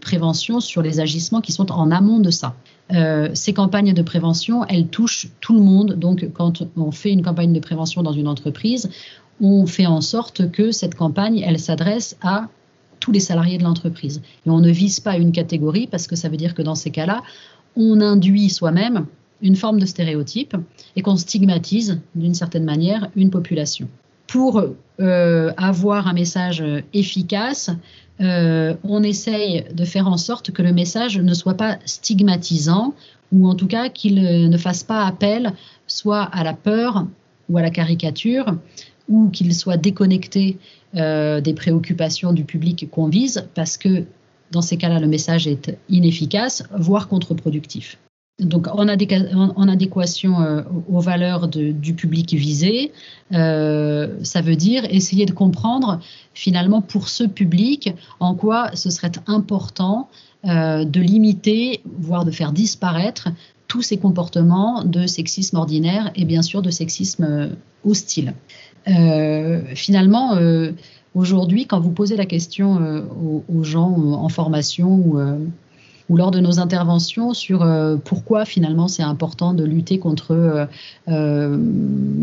prévention 0.00 0.60
sur 0.60 0.82
les 0.82 1.00
agissements 1.00 1.40
qui 1.40 1.52
sont 1.52 1.70
en 1.72 1.90
amont 1.90 2.18
de 2.18 2.30
ça. 2.30 2.54
Euh, 2.92 3.30
ces 3.34 3.52
campagnes 3.52 3.94
de 3.94 4.02
prévention, 4.02 4.64
elles 4.66 4.88
touchent 4.88 5.28
tout 5.40 5.54
le 5.54 5.60
monde. 5.60 5.94
Donc, 5.94 6.26
quand 6.34 6.62
on 6.76 6.90
fait 6.90 7.12
une 7.12 7.22
campagne 7.22 7.52
de 7.52 7.60
prévention 7.60 8.02
dans 8.02 8.12
une 8.12 8.28
entreprise, 8.28 8.90
on 9.40 9.66
fait 9.66 9.86
en 9.86 10.00
sorte 10.00 10.50
que 10.50 10.72
cette 10.72 10.94
campagne, 10.94 11.38
elle 11.38 11.58
s'adresse 11.58 12.16
à 12.22 12.48
tous 13.00 13.12
les 13.12 13.20
salariés 13.20 13.58
de 13.58 13.64
l'entreprise. 13.64 14.22
Et 14.46 14.50
on 14.50 14.60
ne 14.60 14.70
vise 14.70 15.00
pas 15.00 15.16
une 15.16 15.32
catégorie 15.32 15.86
parce 15.86 16.06
que 16.06 16.16
ça 16.16 16.28
veut 16.28 16.36
dire 16.36 16.54
que 16.54 16.62
dans 16.62 16.76
ces 16.76 16.90
cas-là, 16.90 17.22
on 17.76 18.00
induit 18.00 18.50
soi-même 18.50 19.06
une 19.40 19.56
forme 19.56 19.80
de 19.80 19.86
stéréotype 19.86 20.56
et 20.94 21.02
qu'on 21.02 21.16
stigmatise 21.16 22.00
d'une 22.14 22.34
certaine 22.34 22.64
manière 22.64 23.10
une 23.16 23.30
population. 23.30 23.88
Pour 24.32 24.64
euh, 24.98 25.52
avoir 25.58 26.08
un 26.08 26.14
message 26.14 26.64
efficace, 26.94 27.68
euh, 28.22 28.74
on 28.82 29.02
essaye 29.02 29.66
de 29.74 29.84
faire 29.84 30.08
en 30.08 30.16
sorte 30.16 30.52
que 30.52 30.62
le 30.62 30.72
message 30.72 31.18
ne 31.18 31.34
soit 31.34 31.58
pas 31.58 31.76
stigmatisant 31.84 32.94
ou 33.30 33.46
en 33.46 33.54
tout 33.54 33.66
cas 33.66 33.90
qu'il 33.90 34.48
ne 34.48 34.56
fasse 34.56 34.84
pas 34.84 35.04
appel 35.04 35.52
soit 35.86 36.22
à 36.22 36.44
la 36.44 36.54
peur 36.54 37.06
ou 37.50 37.58
à 37.58 37.62
la 37.62 37.68
caricature 37.68 38.56
ou 39.06 39.28
qu'il 39.28 39.54
soit 39.54 39.76
déconnecté 39.76 40.56
euh, 40.94 41.42
des 41.42 41.52
préoccupations 41.52 42.32
du 42.32 42.44
public 42.44 42.88
qu'on 42.90 43.08
vise 43.08 43.46
parce 43.54 43.76
que 43.76 44.04
dans 44.50 44.62
ces 44.62 44.78
cas-là, 44.78 44.98
le 44.98 45.08
message 45.08 45.46
est 45.46 45.78
inefficace, 45.90 46.62
voire 46.74 47.08
contre-productif. 47.08 47.98
Donc, 48.44 48.68
en, 48.68 48.88
adéquation 48.88 50.40
euh, 50.40 50.62
aux 50.88 51.00
valeurs 51.00 51.48
du 51.48 51.94
public 51.94 52.32
visé, 52.32 52.92
euh, 53.32 54.08
ça 54.22 54.40
veut 54.40 54.56
dire 54.56 54.84
essayer 54.90 55.26
de 55.26 55.32
comprendre 55.32 56.00
finalement 56.34 56.82
pour 56.82 57.08
ce 57.08 57.24
public 57.24 57.92
en 58.20 58.34
quoi 58.34 58.70
ce 58.74 58.90
serait 58.90 59.12
important 59.26 60.08
euh, 60.44 60.84
de 60.84 61.00
limiter, 61.00 61.80
voire 61.98 62.24
de 62.24 62.30
faire 62.30 62.52
disparaître 62.52 63.28
tous 63.68 63.82
ces 63.82 63.96
comportements 63.96 64.84
de 64.84 65.06
sexisme 65.06 65.56
ordinaire 65.56 66.10
et 66.14 66.24
bien 66.24 66.42
sûr 66.42 66.62
de 66.62 66.70
sexisme 66.70 67.50
hostile. 67.84 68.34
finalement, 69.74 70.36
aujourd'hui, 71.14 71.66
quand 71.66 71.80
vous 71.80 71.92
posez 71.92 72.16
la 72.16 72.26
question 72.26 72.78
aux, 73.48 73.62
gens 73.62 73.90
en 73.90 74.28
formation 74.28 74.90
ou 74.90 75.18
ou 76.08 76.16
lors 76.16 76.30
de 76.30 76.40
nos 76.40 76.58
interventions 76.58 77.34
sur 77.34 77.62
euh, 77.62 77.96
pourquoi 77.96 78.44
finalement 78.44 78.88
c'est 78.88 79.02
important 79.02 79.54
de 79.54 79.64
lutter 79.64 79.98
contre 79.98 80.32
euh, 80.32 80.66
euh, 81.08 81.56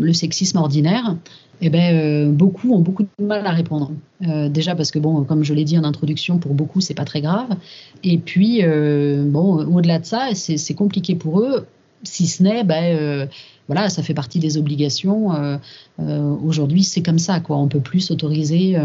le 0.00 0.12
sexisme 0.12 0.58
ordinaire, 0.58 1.16
eh 1.62 1.68
ben, 1.68 2.32
beaucoup 2.32 2.72
ont 2.72 2.80
beaucoup 2.80 3.02
de 3.02 3.24
mal 3.24 3.46
à 3.46 3.50
répondre. 3.50 3.90
déjà 4.22 4.74
parce 4.74 4.90
que, 4.90 4.98
bon, 4.98 5.24
comme 5.24 5.44
je 5.44 5.52
l'ai 5.52 5.64
dit 5.64 5.76
en 5.76 5.84
introduction, 5.84 6.38
pour 6.38 6.54
beaucoup, 6.54 6.80
c'est 6.80 6.94
pas 6.94 7.04
très 7.04 7.20
grave. 7.20 7.54
Et 8.02 8.16
puis, 8.16 8.62
bon, 8.62 9.66
au-delà 9.66 9.98
de 9.98 10.06
ça, 10.06 10.28
c'est 10.32 10.74
compliqué 10.74 11.16
pour 11.16 11.40
eux, 11.40 11.66
si 12.02 12.28
ce 12.28 12.42
n'est, 12.42 12.64
ben, 12.64 13.28
voilà, 13.70 13.88
ça 13.88 14.02
fait 14.02 14.14
partie 14.14 14.40
des 14.40 14.58
obligations. 14.58 15.28
Aujourd'hui, 16.44 16.82
c'est 16.82 17.02
comme 17.02 17.18
ça, 17.18 17.40
quoi. 17.40 17.56
On 17.56 17.68
peut 17.68 17.80
plus 17.80 18.00
s'autoriser 18.00 18.76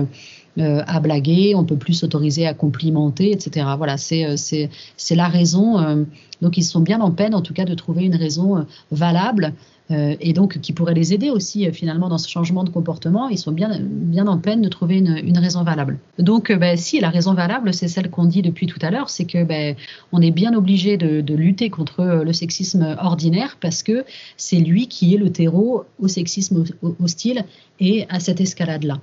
euh, 0.57 0.81
à 0.87 1.01
blaguer, 1.01 1.53
on 1.53 1.65
peut 1.65 1.75
plus 1.75 1.95
s'autoriser 1.95 2.47
à 2.47 2.53
complimenter, 2.53 3.31
etc. 3.31 3.67
Voilà, 3.77 3.97
c'est 3.97 4.23
euh, 4.25 4.67
la 5.11 5.27
raison. 5.27 5.79
Euh, 5.79 6.03
donc 6.41 6.57
ils 6.57 6.63
sont 6.63 6.79
bien 6.79 7.01
en 7.01 7.11
peine, 7.11 7.35
en 7.35 7.41
tout 7.41 7.53
cas, 7.53 7.65
de 7.65 7.73
trouver 7.73 8.05
une 8.05 8.15
raison 8.15 8.65
valable 8.89 9.53
euh, 9.91 10.15
et 10.19 10.33
donc 10.33 10.59
qui 10.59 10.73
pourrait 10.73 10.93
les 10.93 11.13
aider 11.13 11.29
aussi 11.29 11.71
finalement 11.71 12.09
dans 12.09 12.17
ce 12.17 12.29
changement 12.29 12.63
de 12.63 12.69
comportement, 12.69 13.29
ils 13.29 13.37
sont 13.37 13.51
bien, 13.51 13.79
bien 13.79 14.27
en 14.27 14.37
peine 14.37 14.61
de 14.61 14.69
trouver 14.69 14.97
une, 14.97 15.37
raison 15.37 15.63
valable. 15.63 15.99
Donc 16.17 16.51
ben, 16.51 16.77
si 16.77 16.99
la 16.99 17.09
raison 17.09 17.33
valable, 17.33 17.73
c'est 17.73 17.87
celle 17.87 18.09
qu'on 18.09 18.25
dit 18.25 18.41
depuis 18.41 18.67
tout 18.67 18.79
à 18.81 18.89
l'heure, 18.89 19.09
c'est 19.09 19.25
que 19.25 19.43
ben, 19.43 19.75
on 20.11 20.21
est 20.21 20.31
bien 20.31 20.53
obligé 20.55 20.97
de, 20.97 21.35
lutter 21.35 21.69
contre 21.69 22.23
le 22.23 22.33
sexisme 22.33 22.95
ordinaire 22.99 23.57
parce 23.59 23.83
que 23.83 24.05
c'est 24.37 24.59
lui 24.59 24.87
qui 24.87 25.13
est 25.13 25.17
le 25.17 25.29
terreau 25.31 25.83
au 25.99 26.07
sexisme 26.07 26.63
hostile 27.03 27.43
et 27.79 28.05
à 28.09 28.19
cette 28.19 28.39
escalade-là. 28.39 28.99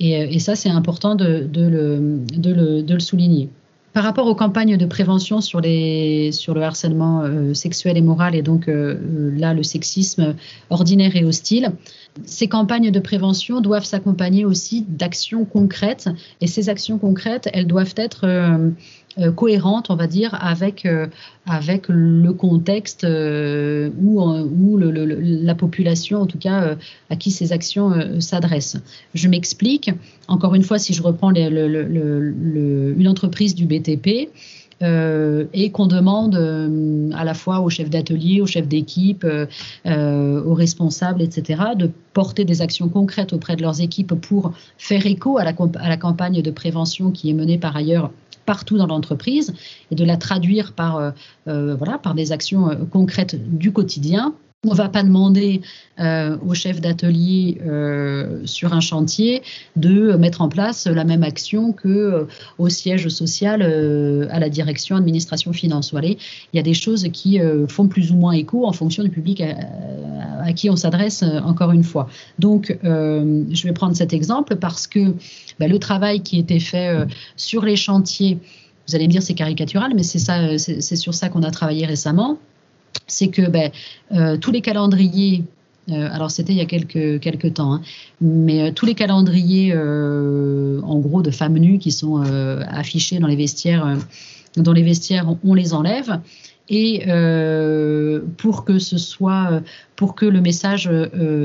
Et, 0.00 0.38
ça, 0.38 0.54
c'est 0.54 0.68
important 0.68 1.14
de, 1.14 1.48
le, 1.52 2.20
de 2.30 2.94
le 2.94 3.00
souligner. 3.00 3.48
Par 3.92 4.04
rapport 4.04 4.26
aux 4.26 4.34
campagnes 4.34 4.76
de 4.76 4.86
prévention 4.86 5.40
sur, 5.40 5.60
les, 5.60 6.30
sur 6.32 6.54
le 6.54 6.62
harcèlement 6.62 7.22
euh, 7.22 7.54
sexuel 7.54 7.96
et 7.96 8.02
moral, 8.02 8.34
et 8.34 8.42
donc 8.42 8.68
euh, 8.68 8.96
là, 9.36 9.54
le 9.54 9.62
sexisme 9.62 10.36
ordinaire 10.70 11.16
et 11.16 11.24
hostile, 11.24 11.72
ces 12.24 12.48
campagnes 12.48 12.90
de 12.90 13.00
prévention 13.00 13.60
doivent 13.60 13.84
s'accompagner 13.84 14.44
aussi 14.44 14.84
d'actions 14.88 15.44
concrètes. 15.44 16.08
Et 16.40 16.46
ces 16.46 16.68
actions 16.68 16.98
concrètes, 16.98 17.48
elles 17.52 17.66
doivent 17.66 17.94
être 17.96 18.26
euh, 19.18 19.28
euh, 19.28 19.32
cohérentes, 19.32 19.90
on 19.90 19.96
va 19.96 20.06
dire, 20.06 20.36
avec, 20.40 20.86
euh, 20.86 21.06
avec 21.46 21.86
le 21.88 22.32
contexte 22.32 23.04
où, 23.04 24.22
où 24.22 24.78
la 24.78 25.54
population, 25.54 26.22
en 26.22 26.26
tout 26.26 26.38
cas, 26.38 26.76
à 27.10 27.16
qui 27.16 27.30
ces 27.30 27.52
actions 27.52 28.20
s'adressent. 28.20 28.78
Je 29.14 29.28
m'explique. 29.28 29.90
Encore 30.28 30.54
une 30.54 30.62
fois, 30.62 30.78
si 30.78 30.94
je 30.94 31.02
reprends 31.02 31.32
une 31.32 33.08
entreprise 33.08 33.54
du 33.54 33.66
BTP, 33.66 34.28
euh, 34.80 35.46
et 35.52 35.72
qu'on 35.72 35.86
demande 35.86 36.36
euh, 36.36 37.10
à 37.16 37.24
la 37.24 37.34
fois 37.34 37.60
aux 37.60 37.68
chefs 37.68 37.90
d'atelier, 37.90 38.40
aux 38.40 38.46
chefs 38.46 38.68
d'équipe, 38.68 39.24
euh, 39.24 40.44
aux 40.44 40.54
responsables, 40.54 41.20
etc., 41.20 41.62
de 41.76 41.90
porter 42.12 42.44
des 42.44 42.62
actions 42.62 42.88
concrètes 42.88 43.32
auprès 43.32 43.56
de 43.56 43.62
leurs 43.62 43.80
équipes 43.80 44.14
pour 44.14 44.52
faire 44.76 45.04
écho 45.06 45.36
à 45.38 45.44
la 45.44 45.96
campagne 45.96 46.42
de 46.42 46.50
prévention 46.52 47.10
qui 47.10 47.28
est 47.30 47.34
menée 47.34 47.58
par 47.58 47.76
ailleurs 47.76 48.12
partout 48.48 48.78
dans 48.78 48.86
l'entreprise 48.86 49.52
et 49.90 49.94
de 49.94 50.04
la 50.06 50.16
traduire 50.16 50.72
par, 50.72 51.12
voilà, 51.44 51.98
par 51.98 52.14
des 52.14 52.32
actions 52.32 52.86
concrètes 52.90 53.36
du 53.58 53.72
quotidien 53.72 54.34
on 54.66 54.70
ne 54.70 54.74
va 54.74 54.88
pas 54.88 55.04
demander 55.04 55.60
euh, 56.00 56.36
au 56.44 56.52
chef 56.52 56.80
d'atelier 56.80 57.60
euh, 57.64 58.44
sur 58.44 58.72
un 58.72 58.80
chantier 58.80 59.40
de 59.76 60.16
mettre 60.16 60.40
en 60.40 60.48
place 60.48 60.88
la 60.88 61.04
même 61.04 61.22
action 61.22 61.72
que 61.72 61.88
euh, 61.88 62.24
au 62.58 62.68
siège 62.68 63.06
social 63.06 63.62
à 63.62 64.40
la 64.40 64.48
direction 64.48 64.96
administration 64.96 65.52
finance. 65.52 65.94
il 66.02 66.16
y 66.54 66.58
a 66.58 66.62
des 66.62 66.74
choses 66.74 67.06
qui 67.12 67.38
font 67.68 67.86
plus 67.86 68.10
ou 68.10 68.16
moins 68.16 68.32
écho 68.32 68.66
en 68.66 68.72
fonction 68.72 69.04
du 69.04 69.10
public 69.10 69.40
à, 69.40 70.52
qui 70.54 70.68
on 70.70 70.76
s'adresse 70.76 71.22
encore 71.22 71.70
une 71.70 71.84
fois. 71.84 72.08
Donc, 72.40 72.76
je 72.82 73.62
vais 73.62 73.72
prendre 73.72 73.94
cet 73.94 74.12
exemple 74.12 74.56
parce 74.56 74.88
que 74.88 75.14
bah, 75.60 75.68
le 75.68 75.78
travail 75.78 76.22
qui 76.22 76.38
était 76.38 76.58
fait 76.58 77.06
sur 77.36 77.64
les 77.64 77.76
chantiers, 77.76 78.38
vous 78.88 78.96
allez 78.96 79.06
me 79.06 79.12
dire 79.12 79.22
c'est 79.22 79.34
caricatural, 79.34 79.92
mais 79.94 80.02
c'est 80.02 80.96
sur 80.96 81.14
ça 81.14 81.28
qu'on 81.28 81.42
a 81.44 81.50
travaillé 81.50 81.86
récemment 81.86 82.38
c'est 83.08 83.28
que 83.28 83.42
ben, 83.48 83.70
euh, 84.12 84.36
tous 84.36 84.52
les 84.52 84.60
calendriers, 84.60 85.44
euh, 85.90 86.08
alors 86.12 86.30
c'était 86.30 86.52
il 86.52 86.58
y 86.58 86.60
a 86.60 86.66
quelques, 86.66 87.54
temps, 87.54 87.74
hein, 87.74 87.82
mais 88.20 88.68
euh, 88.68 88.72
tous 88.72 88.86
les 88.86 88.94
calendriers, 88.94 89.74
en 89.74 90.98
gros, 90.98 91.22
de 91.22 91.30
femmes 91.30 91.58
nues 91.58 91.78
qui 91.78 91.90
sont 91.90 92.22
affichés 92.68 93.18
dans 93.18 93.26
les 93.26 93.36
vestiaires, 93.36 93.96
dans 94.56 94.72
les 94.72 94.82
vestiaires, 94.82 95.26
on, 95.44 95.54
les 95.54 95.74
enlève. 95.74 96.20
Et 96.70 97.06
pour 98.36 98.66
que 98.66 98.78
ce 98.78 98.98
soit, 98.98 99.62
pour 99.96 100.14
que 100.14 100.26
le 100.26 100.42
message 100.42 100.90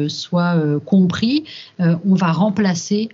soit 0.10 0.58
compris, 0.86 1.46
on 1.80 2.16
va 2.16 2.34
remplacer 2.34 3.08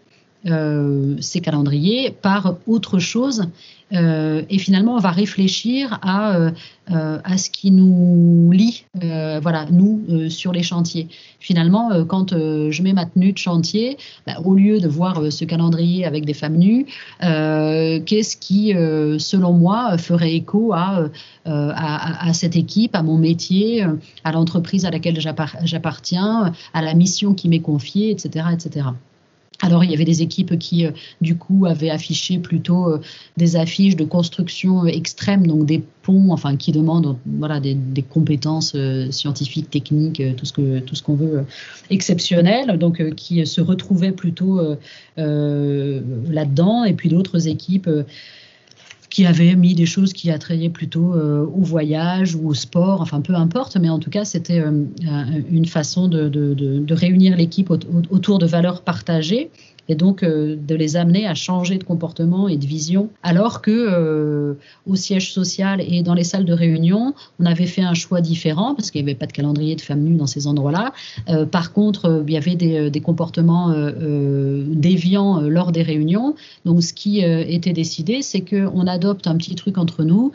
ces 0.43 1.41
calendriers 1.41 2.09
par 2.09 2.55
autre 2.65 2.97
chose 2.97 3.47
euh, 3.93 4.43
et 4.49 4.57
finalement, 4.57 4.95
on 4.95 4.99
va 4.99 5.11
réfléchir 5.11 5.99
à, 6.01 6.35
euh, 6.35 6.51
euh, 6.91 7.19
à 7.23 7.37
ce 7.37 7.49
qui 7.49 7.71
nous 7.71 8.51
lie, 8.51 8.85
voilà, 9.41 9.65
nous, 9.71 10.29
sur 10.29 10.51
les 10.51 10.63
chantiers. 10.63 11.07
Finalement, 11.39 12.05
quand 12.05 12.31
je 12.31 12.81
mets 12.83 12.93
ma 12.93 13.05
tenue 13.05 13.31
de 13.31 13.37
chantier, 13.37 13.97
bah, 14.27 14.33
au 14.43 14.53
lieu 14.55 14.79
de 14.79 14.87
voir 14.87 15.31
ce 15.31 15.45
calendrier 15.45 16.05
avec 16.05 16.25
des 16.25 16.33
femmes 16.33 16.57
nues, 16.57 16.85
qu'est-ce 17.19 18.37
qui, 18.37 18.71
selon 18.71 19.53
moi, 19.53 19.97
ferait 19.97 20.33
écho 20.33 20.73
à, 20.73 21.09
à, 21.45 22.27
à, 22.27 22.33
cette 22.33 22.55
équipe, 22.55 22.95
à 22.95 23.03
mon 23.03 23.17
métier, 23.17 23.85
à 24.23 24.31
l'entreprise 24.31 24.85
à 24.85 24.91
laquelle 24.91 25.19
j'appartiens, 25.19 26.53
à 26.73 26.81
la 26.81 26.93
mission 26.93 27.33
qui 27.33 27.49
m'est 27.49 27.61
confiée, 27.61 28.11
etc., 28.11 28.45
etc. 28.53 28.89
Alors, 29.61 29.83
il 29.83 29.91
y 29.91 29.93
avait 29.93 30.05
des 30.05 30.21
équipes 30.21 30.57
qui, 30.57 30.85
euh, 30.85 30.91
du 31.19 31.35
coup, 31.35 31.65
avaient 31.65 31.89
affiché 31.89 32.39
plutôt 32.39 32.87
euh, 32.87 33.01
des 33.35 33.57
affiches 33.57 33.97
de 33.97 34.05
construction 34.05 34.85
euh, 34.85 34.87
extrême, 34.87 35.47
donc 35.47 35.65
des 35.65 35.83
ponts, 36.01 36.31
enfin, 36.31 36.55
qui 36.55 36.71
demandent 36.71 37.17
voilà, 37.25 37.59
des, 37.59 37.77
compétences 38.09 38.75
scientifiques, 39.11 39.69
techniques, 39.69 40.23
tout 40.37 40.45
ce 40.45 40.53
que 40.53 40.79
tout 40.79 40.95
ce 40.95 41.03
qu'on 41.03 41.15
veut 41.15 41.43
exceptionnel, 41.89 42.77
donc 42.79 43.13
qui 43.15 43.45
se 43.45 43.59
retrouvaient 43.59 44.13
plutôt 44.13 44.59
là-dedans. 45.17 46.85
Et 46.85 46.93
puis 46.93 47.09
d'autres 47.09 47.47
équipes 47.47 47.89
qui 49.09 49.25
avait 49.25 49.55
mis 49.55 49.73
des 49.73 49.85
choses 49.85 50.13
qui 50.13 50.29
attrayaient 50.29 50.69
plutôt 50.69 51.15
euh, 51.15 51.45
au 51.45 51.61
voyage 51.61 52.35
ou 52.35 52.47
au 52.47 52.53
sport, 52.53 53.01
enfin 53.01 53.21
peu 53.21 53.33
importe, 53.33 53.77
mais 53.77 53.89
en 53.89 53.99
tout 53.99 54.09
cas 54.09 54.25
c'était 54.25 54.59
euh, 54.59 54.83
une 55.49 55.65
façon 55.65 56.07
de, 56.07 56.93
réunir 56.93 57.35
l'équipe 57.35 57.69
autour 57.69 58.39
de 58.39 58.45
valeurs 58.45 58.81
partagées 58.81 59.49
et 59.89 59.95
donc 59.95 60.23
euh, 60.23 60.55
de 60.55 60.75
les 60.75 60.95
amener 60.95 61.27
à 61.27 61.33
changer 61.33 61.77
de 61.77 61.83
comportement 61.83 62.47
et 62.47 62.57
de 62.57 62.65
vision. 62.65 63.09
Alors 63.23 63.61
que 63.61 63.71
euh, 63.71 64.53
au 64.87 64.95
siège 64.95 65.33
social 65.33 65.81
et 65.81 66.03
dans 66.03 66.13
les 66.13 66.23
salles 66.23 66.45
de 66.45 66.53
réunion, 66.53 67.13
on 67.39 67.45
avait 67.45 67.65
fait 67.65 67.81
un 67.81 67.95
choix 67.95 68.21
différent 68.21 68.75
parce 68.75 68.91
qu'il 68.91 69.03
n'y 69.03 69.09
avait 69.09 69.17
pas 69.17 69.25
de 69.25 69.33
calendrier 69.33 69.75
de 69.75 69.81
femmes 69.81 70.03
nues 70.03 70.15
dans 70.15 70.27
ces 70.27 70.45
endroits-là. 70.47 70.93
Euh, 71.29 71.45
par 71.45 71.73
contre, 71.73 72.23
il 72.27 72.33
y 72.33 72.37
avait 72.37 72.55
des, 72.55 73.01
comportements 73.01 73.73
déviants 74.67 75.39
lors 75.39 75.71
des 75.71 75.81
réunions. 75.81 76.35
Donc 76.65 76.83
ce 76.83 76.93
qui 76.93 77.21
était 77.21 77.73
décidé, 77.73 78.21
c'est 78.21 78.41
qu'on 78.41 78.85
adopte 78.85 79.25
un 79.25 79.37
petit 79.37 79.55
truc 79.55 79.77
entre 79.77 80.03
nous 80.03 80.31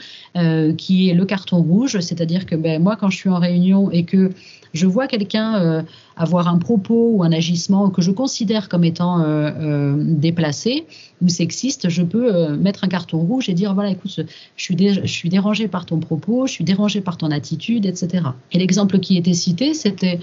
qui 0.78 1.10
est 1.10 1.14
le 1.14 1.24
carton 1.26 1.58
rouge, 1.58 2.00
c'est-à-dire 2.00 2.46
que 2.46 2.56
ben, 2.56 2.82
moi 2.82 2.96
quand 2.96 3.10
je 3.10 3.18
suis 3.18 3.28
en 3.28 3.38
réunion 3.38 3.90
et 3.92 4.04
que 4.04 4.30
je 4.74 4.86
vois 4.86 5.06
quelqu'un 5.06 5.54
euh, 5.60 5.82
avoir 6.16 6.48
un 6.48 6.58
propos 6.58 7.12
ou 7.14 7.22
un 7.22 7.32
agissement 7.32 7.90
que 7.90 8.02
je 8.02 8.10
considère 8.10 8.68
comme 8.68 8.84
étant 8.84 9.20
euh, 9.20 9.50
euh, 9.58 9.94
déplacé 9.98 10.86
ou 11.22 11.28
sexiste, 11.28 11.88
je 11.88 12.02
peux 12.02 12.56
mettre 12.56 12.84
un 12.84 12.88
carton 12.88 13.18
rouge 13.18 13.48
et 13.48 13.54
dire 13.54 13.72
voilà, 13.72 13.90
écoute, 13.90 14.20
je 14.56 14.62
suis, 14.62 14.76
je 14.76 15.06
suis 15.06 15.28
dérangé 15.28 15.68
par 15.68 15.86
ton 15.86 15.98
propos, 16.00 16.46
je 16.46 16.52
suis 16.52 16.64
dérangé 16.64 17.00
par 17.00 17.16
ton 17.16 17.30
attitude, 17.30 17.86
etc. 17.86 18.24
Et 18.52 18.58
l'exemple 18.58 18.98
qui 18.98 19.16
était 19.16 19.32
cité, 19.32 19.74
c'était 19.74 20.18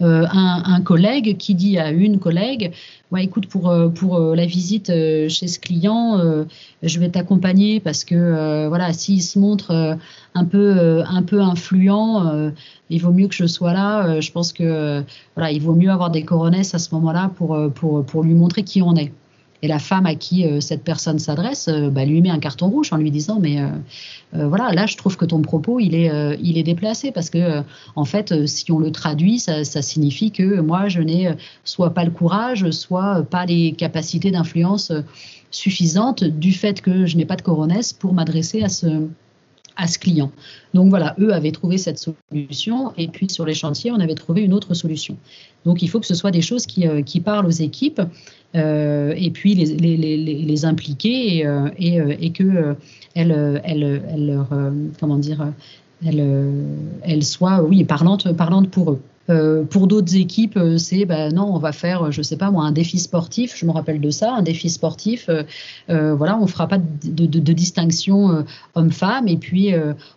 euh, 0.00 0.26
un, 0.30 0.80
collègue 0.80 1.36
qui 1.38 1.54
dit 1.54 1.76
à 1.76 1.90
une 1.90 2.20
collègue 2.20 2.72
ouais, 3.10 3.24
écoute, 3.24 3.48
pour, 3.48 3.68
euh, 3.68 3.88
pour 3.88 4.16
euh, 4.16 4.36
la 4.36 4.46
visite 4.46 4.86
chez 4.86 5.48
ce 5.48 5.58
client, 5.58 6.20
je 6.82 7.00
vais 7.00 7.08
t'accompagner 7.08 7.80
parce 7.80 8.04
que 8.04 8.68
voilà, 8.68 8.92
s'il 8.92 9.22
se 9.22 9.38
montre 9.38 9.98
un 10.34 10.44
peu, 10.44 11.02
un 11.06 11.22
peu 11.22 11.40
influent, 11.40 12.52
il 12.90 13.00
vaut 13.00 13.12
mieux 13.12 13.28
que 13.28 13.34
je 13.34 13.46
sois 13.46 13.72
là. 13.72 14.20
je 14.20 14.30
pense 14.30 14.52
que 14.52 15.02
voilà, 15.34 15.50
il 15.50 15.60
vaut 15.60 15.74
mieux 15.74 15.90
avoir 15.90 16.10
des 16.10 16.22
coronesses 16.22 16.74
à 16.74 16.78
ce 16.78 16.94
moment-là 16.94 17.30
pour, 17.36 17.58
pour, 17.74 18.04
pour 18.04 18.22
lui 18.22 18.34
montrer 18.34 18.62
qui 18.62 18.82
on 18.82 18.94
est. 18.94 19.12
Et 19.60 19.66
la 19.68 19.80
femme 19.80 20.06
à 20.06 20.14
qui 20.14 20.46
euh, 20.46 20.60
cette 20.60 20.84
personne 20.84 21.18
s'adresse 21.18 21.66
euh, 21.68 21.90
bah, 21.90 22.04
lui 22.04 22.20
met 22.22 22.30
un 22.30 22.38
carton 22.38 22.68
rouge 22.68 22.92
en 22.92 22.96
lui 22.96 23.10
disant 23.10 23.38
mais 23.40 23.60
euh, 23.60 24.46
voilà 24.46 24.72
là 24.72 24.86
je 24.86 24.96
trouve 24.96 25.16
que 25.16 25.24
ton 25.24 25.40
propos 25.42 25.80
il 25.80 25.94
est 25.94 26.10
il 26.40 26.58
est 26.58 26.62
déplacé 26.62 27.10
parce 27.10 27.30
que 27.30 27.62
en 27.96 28.04
fait 28.04 28.46
si 28.46 28.70
on 28.70 28.78
le 28.78 28.92
traduit 28.92 29.38
ça, 29.38 29.64
ça 29.64 29.82
signifie 29.82 30.30
que 30.30 30.60
moi 30.60 30.88
je 30.88 31.00
n'ai 31.00 31.34
soit 31.64 31.94
pas 31.94 32.04
le 32.04 32.10
courage 32.10 32.70
soit 32.70 33.22
pas 33.22 33.46
les 33.46 33.72
capacités 33.72 34.30
d'influence 34.30 34.92
suffisantes 35.50 36.24
du 36.24 36.52
fait 36.52 36.82
que 36.82 37.06
je 37.06 37.16
n'ai 37.16 37.24
pas 37.24 37.36
de 37.36 37.42
coronesse 37.42 37.92
pour 37.92 38.12
m'adresser 38.12 38.62
à 38.62 38.68
ce 38.68 39.08
à 39.78 39.86
ce 39.86 39.98
client. 39.98 40.30
Donc 40.74 40.90
voilà, 40.90 41.14
eux 41.18 41.32
avaient 41.32 41.52
trouvé 41.52 41.78
cette 41.78 41.98
solution 41.98 42.92
et 42.98 43.08
puis 43.08 43.30
sur 43.30 43.46
les 43.46 43.54
chantiers, 43.54 43.90
on 43.90 44.00
avait 44.00 44.16
trouvé 44.16 44.42
une 44.42 44.52
autre 44.52 44.74
solution. 44.74 45.16
Donc 45.64 45.80
il 45.82 45.88
faut 45.88 46.00
que 46.00 46.06
ce 46.06 46.14
soit 46.14 46.32
des 46.32 46.42
choses 46.42 46.66
qui, 46.66 46.86
euh, 46.86 47.02
parlent 47.24 47.46
aux 47.46 47.50
équipes 47.50 48.02
euh, 48.54 49.14
et 49.16 49.30
puis 49.30 49.54
les, 49.54 50.64
impliquer 50.64 51.38
et, 51.38 51.46
euh, 51.46 51.68
et, 51.78 52.30
que 52.30 52.76
elles, 53.14 53.94
soient 57.22 57.62
oui 57.62 57.84
parlantes 57.84 58.70
pour 58.70 58.90
eux. 58.92 59.00
Euh, 59.30 59.64
pour 59.64 59.86
d'autres 59.86 60.16
équipes, 60.16 60.56
euh, 60.56 60.78
c'est 60.78 61.04
ben 61.04 61.32
non, 61.32 61.54
on 61.54 61.58
va 61.58 61.72
faire, 61.72 62.10
je 62.10 62.22
sais 62.22 62.36
pas 62.36 62.50
moi, 62.50 62.64
un 62.64 62.72
défi 62.72 62.98
sportif. 62.98 63.54
Je 63.56 63.66
me 63.66 63.70
rappelle 63.70 64.00
de 64.00 64.10
ça, 64.10 64.34
un 64.34 64.42
défi 64.42 64.70
sportif. 64.70 65.28
Euh, 65.28 66.14
voilà, 66.14 66.38
on 66.38 66.46
fera 66.46 66.66
pas 66.66 66.78
de, 66.78 67.26
de, 67.26 67.52
distinction 67.52 68.44
homme-femme 68.74 69.26
et 69.26 69.36
puis 69.36 69.72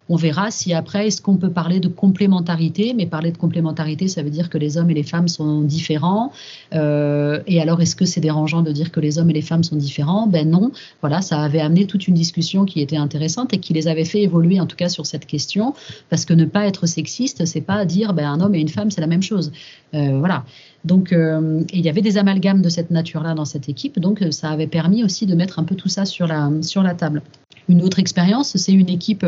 on 0.09 0.15
verra 0.15 0.51
si 0.51 0.73
après 0.73 1.07
est-ce 1.07 1.21
qu'on 1.21 1.37
peut 1.37 1.49
parler 1.49 1.79
de 1.79 1.87
complémentarité. 1.87 2.93
Mais 2.95 3.05
parler 3.05 3.31
de 3.31 3.37
complémentarité, 3.37 4.07
ça 4.07 4.21
veut 4.21 4.29
dire 4.29 4.49
que 4.49 4.57
les 4.57 4.77
hommes 4.77 4.89
et 4.91 4.93
les 4.93 5.03
femmes 5.03 5.27
sont 5.27 5.61
différents. 5.61 6.31
et 6.71 7.61
alors, 7.61 7.81
est-ce 7.81 7.95
que 7.95 8.05
c'est 8.05 8.21
dérangeant 8.21 8.61
de 8.61 8.71
dire 8.71 8.91
que 8.91 8.99
les 8.99 9.17
hommes 9.17 9.29
et 9.29 9.33
les 9.33 9.41
femmes 9.41 9.63
sont 9.63 9.75
différents? 9.75 10.27
Ben 10.27 10.49
non. 10.49 10.71
Voilà, 11.01 11.21
ça 11.21 11.41
avait 11.41 11.61
amené 11.61 11.85
toute 11.85 12.07
une 12.07 12.13
discussion 12.13 12.65
qui 12.65 12.81
était 12.81 12.97
intéressante 12.97 13.53
et 13.53 13.57
qui 13.57 13.73
les 13.73 13.87
avait 13.87 14.05
fait 14.05 14.21
évoluer 14.21 14.59
en 14.59 14.67
tout 14.67 14.75
cas 14.75 14.89
sur 14.89 15.05
cette 15.05 15.25
question, 15.25 15.73
parce 16.09 16.25
que 16.25 16.33
ne 16.33 16.45
pas 16.45 16.67
être 16.67 16.85
sexiste, 16.85 17.45
c'est 17.45 17.61
pas 17.61 17.85
dire 17.85 18.13
ben 18.13 18.27
un 18.27 18.41
homme 18.41 18.55
et 18.55 18.59
une 18.59 18.69
femme 18.69 18.91
c'est 18.91 19.00
la 19.01 19.07
même 19.07 19.21
chose. 19.21 19.51
Euh, 19.93 20.17
voilà. 20.19 20.45
Donc, 20.85 21.11
euh, 21.11 21.61
il 21.73 21.81
y 21.81 21.89
avait 21.89 22.01
des 22.01 22.17
amalgames 22.17 22.61
de 22.61 22.69
cette 22.69 22.91
nature-là 22.91 23.33
dans 23.33 23.45
cette 23.45 23.67
équipe, 23.69 23.99
donc 23.99 24.21
euh, 24.21 24.31
ça 24.31 24.49
avait 24.49 24.67
permis 24.67 25.03
aussi 25.03 25.25
de 25.25 25.35
mettre 25.35 25.59
un 25.59 25.63
peu 25.63 25.75
tout 25.75 25.89
ça 25.89 26.05
sur 26.05 26.27
la, 26.27 26.49
sur 26.61 26.81
la 26.81 26.93
table. 26.93 27.21
Une 27.67 27.81
autre 27.83 27.99
expérience, 27.99 28.55
c'est 28.55 28.73
une 28.73 28.89
équipe 28.89 29.25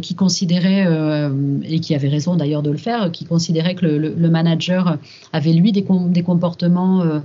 qui 0.00 0.14
considérait, 0.14 0.88
et 1.64 1.80
qui 1.80 1.94
avait 1.94 2.08
raison 2.08 2.36
d'ailleurs 2.36 2.62
de 2.62 2.70
le 2.70 2.78
faire, 2.78 3.12
qui 3.12 3.26
considérait 3.26 3.74
que 3.74 3.84
le, 3.84 4.30
manager 4.30 4.96
avait 5.34 5.52
lui 5.52 5.72
des, 5.72 5.84
des 6.08 6.22
comportements 6.22 7.20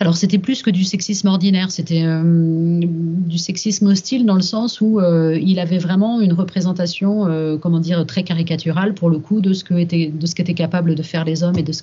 alors 0.00 0.16
c'était 0.16 0.38
plus 0.38 0.62
que 0.62 0.70
du 0.70 0.82
sexisme 0.82 1.28
ordinaire, 1.28 1.70
c'était 1.70 2.04
euh, 2.04 2.80
du 2.82 3.36
sexisme 3.36 3.86
hostile 3.88 4.24
dans 4.24 4.34
le 4.34 4.40
sens 4.40 4.80
où 4.80 4.98
euh, 4.98 5.38
il 5.38 5.58
avait 5.58 5.76
vraiment 5.76 6.22
une 6.22 6.32
représentation, 6.32 7.26
euh, 7.26 7.58
comment 7.58 7.80
dire, 7.80 8.06
très 8.06 8.22
caricaturale 8.22 8.94
pour 8.94 9.10
le 9.10 9.18
coup 9.18 9.42
de 9.42 9.52
ce 9.52 9.62
que 9.62 9.74
était, 9.74 10.06
de 10.06 10.26
qu'étaient 10.26 10.54
capables 10.54 10.94
de 10.94 11.02
faire 11.02 11.26
les 11.26 11.42
hommes 11.42 11.58
et 11.58 11.62
de 11.62 11.72
ce 11.72 11.82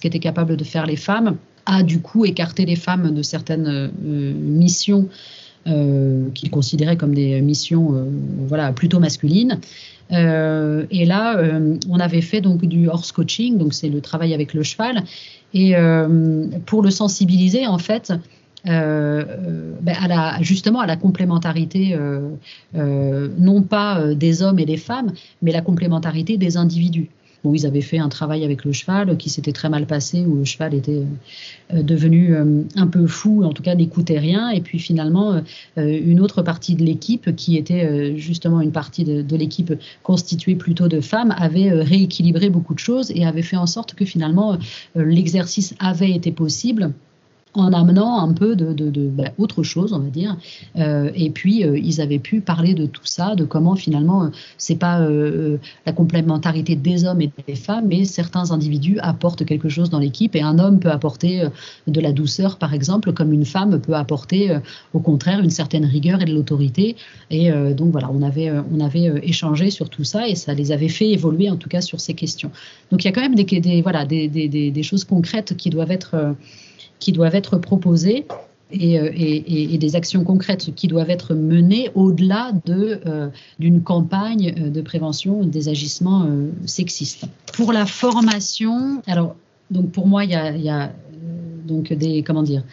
qu'étaient 0.00 0.18
capables 0.20 0.56
de 0.56 0.62
faire 0.62 0.86
les 0.86 0.94
femmes, 0.94 1.38
a 1.66 1.82
du 1.82 1.98
coup 1.98 2.24
écarté 2.24 2.66
les 2.66 2.76
femmes 2.76 3.12
de 3.12 3.22
certaines 3.22 3.90
missions 4.00 5.08
qu'il 5.64 6.50
considérait 6.50 6.96
comme 6.96 7.12
des 7.12 7.40
missions, 7.40 8.06
voilà, 8.46 8.70
plutôt 8.70 9.00
masculines. 9.00 9.58
et 10.10 11.04
là, 11.04 11.42
on 11.88 11.98
avait 11.98 12.20
fait 12.20 12.40
donc 12.40 12.64
du 12.64 12.86
horse 12.86 13.10
coaching, 13.10 13.58
donc 13.58 13.74
c'est 13.74 13.88
le 13.88 14.00
travail 14.00 14.32
avec 14.32 14.54
le 14.54 14.62
cheval, 14.62 15.02
et 15.56 15.74
euh, 15.74 16.46
pour 16.66 16.82
le 16.82 16.90
sensibiliser, 16.90 17.66
en 17.66 17.78
fait, 17.78 18.12
euh, 18.68 19.24
ben, 19.80 19.96
à 19.98 20.06
la, 20.06 20.42
justement 20.42 20.80
à 20.80 20.86
la 20.86 20.96
complémentarité, 20.96 21.96
euh, 21.96 23.28
non 23.38 23.62
pas 23.62 24.14
des 24.14 24.42
hommes 24.42 24.58
et 24.58 24.66
des 24.66 24.76
femmes, 24.76 25.12
mais 25.40 25.52
la 25.52 25.62
complémentarité 25.62 26.36
des 26.36 26.58
individus. 26.58 27.08
Bon, 27.46 27.54
ils 27.54 27.64
avaient 27.64 27.80
fait 27.80 27.98
un 27.98 28.08
travail 28.08 28.44
avec 28.44 28.64
le 28.64 28.72
cheval 28.72 29.16
qui 29.16 29.30
s'était 29.30 29.52
très 29.52 29.68
mal 29.68 29.86
passé, 29.86 30.24
où 30.26 30.34
le 30.34 30.44
cheval 30.44 30.74
était 30.74 31.04
devenu 31.72 32.34
un 32.74 32.86
peu 32.88 33.06
fou, 33.06 33.44
en 33.44 33.52
tout 33.52 33.62
cas 33.62 33.76
n'écoutait 33.76 34.18
rien. 34.18 34.50
Et 34.50 34.60
puis 34.60 34.80
finalement, 34.80 35.40
une 35.76 36.18
autre 36.18 36.42
partie 36.42 36.74
de 36.74 36.82
l'équipe, 36.82 37.36
qui 37.36 37.56
était 37.56 38.16
justement 38.16 38.60
une 38.60 38.72
partie 38.72 39.04
de 39.04 39.36
l'équipe 39.36 39.72
constituée 40.02 40.56
plutôt 40.56 40.88
de 40.88 41.00
femmes, 41.00 41.36
avait 41.38 41.70
rééquilibré 41.70 42.50
beaucoup 42.50 42.74
de 42.74 42.80
choses 42.80 43.12
et 43.12 43.24
avait 43.24 43.42
fait 43.42 43.56
en 43.56 43.66
sorte 43.66 43.94
que 43.94 44.04
finalement 44.04 44.58
l'exercice 44.96 45.76
avait 45.78 46.10
été 46.10 46.32
possible 46.32 46.90
en 47.56 47.72
amenant 47.72 48.20
un 48.20 48.32
peu 48.32 48.54
de, 48.56 48.72
de, 48.72 49.08
ben, 49.08 49.30
autre 49.38 49.62
chose, 49.62 49.92
on 49.92 49.98
va 49.98 50.08
dire. 50.08 50.36
Euh, 50.76 51.10
et 51.14 51.30
puis 51.30 51.64
euh, 51.64 51.78
ils 51.78 52.00
avaient 52.00 52.18
pu 52.18 52.40
parler 52.40 52.74
de 52.74 52.86
tout 52.86 53.04
ça, 53.04 53.34
de 53.34 53.44
comment 53.44 53.74
finalement 53.74 54.24
euh, 54.24 54.28
c'est 54.58 54.76
pas 54.76 55.06
la 55.86 55.92
complémentarité 55.92 56.76
des 56.76 57.04
hommes 57.04 57.20
et 57.20 57.30
des 57.46 57.54
femmes, 57.54 57.86
mais 57.88 58.04
certains 58.04 58.50
individus 58.50 58.98
apportent 59.00 59.44
quelque 59.44 59.68
chose 59.68 59.90
dans 59.90 59.98
l'équipe 59.98 60.34
et 60.36 60.42
un 60.42 60.58
homme 60.58 60.78
peut 60.78 60.90
apporter 60.90 61.44
de 61.86 62.00
la 62.00 62.12
douceur, 62.12 62.58
par 62.58 62.74
exemple, 62.74 63.12
comme 63.12 63.32
une 63.32 63.44
femme 63.44 63.80
peut 63.80 63.94
apporter 63.94 64.56
au 64.92 65.00
contraire 65.00 65.40
une 65.40 65.50
certaine 65.50 65.84
rigueur 65.84 66.22
et 66.22 66.24
de 66.24 66.34
l'autorité. 66.34 66.96
Et 67.30 67.50
donc 67.74 67.92
voilà, 67.92 68.10
on 68.12 68.22
avait 68.22 68.50
on 68.72 68.80
avait 68.80 69.20
échangé 69.22 69.70
sur 69.70 69.88
tout 69.88 70.04
ça 70.04 70.28
et 70.28 70.34
ça 70.34 70.54
les 70.54 70.72
avait 70.72 70.88
fait 70.88 71.10
évoluer 71.10 71.50
en 71.50 71.56
tout 71.56 71.68
cas 71.68 71.80
sur 71.80 72.00
ces 72.00 72.14
questions. 72.14 72.50
Donc 72.90 73.04
il 73.04 73.06
y 73.06 73.10
a 73.10 73.12
quand 73.12 73.22
même 73.22 73.34
des, 73.34 73.44
des 73.44 73.82
voilà 73.82 74.04
des, 74.04 74.28
des, 74.28 74.48
des, 74.48 74.82
choses 74.82 75.04
concrètes 75.04 75.56
qui 75.56 75.70
doivent 75.70 75.92
être 75.92 76.34
qui 76.98 77.12
doivent 77.12 77.34
être 77.34 77.58
proposées 77.58 78.26
euh, 78.74 79.10
et, 79.14 79.78
des 79.78 79.94
actions 79.94 80.24
concrètes 80.24 80.74
qui 80.74 80.88
doivent 80.88 81.10
être 81.10 81.34
menées 81.34 81.90
au-delà 81.94 82.50
de, 82.64 83.00
euh, 83.06 83.28
d'une 83.60 83.82
campagne 83.82 84.54
euh, 84.58 84.70
de 84.70 84.80
prévention 84.80 85.44
des 85.44 85.68
agissements 85.68 86.28
sexistes. 86.64 87.26
Pour 87.52 87.72
la 87.72 87.86
formation, 87.86 89.02
alors 89.06 89.36
donc 89.70 89.92
pour 89.92 90.08
moi 90.08 90.24
il 90.24 90.30
y 90.30 90.34
a, 90.34 90.56
y 90.56 90.68
a 90.68 90.92
donc 91.66 91.92
des 91.92 92.24
comment 92.24 92.42
dire 92.42 92.64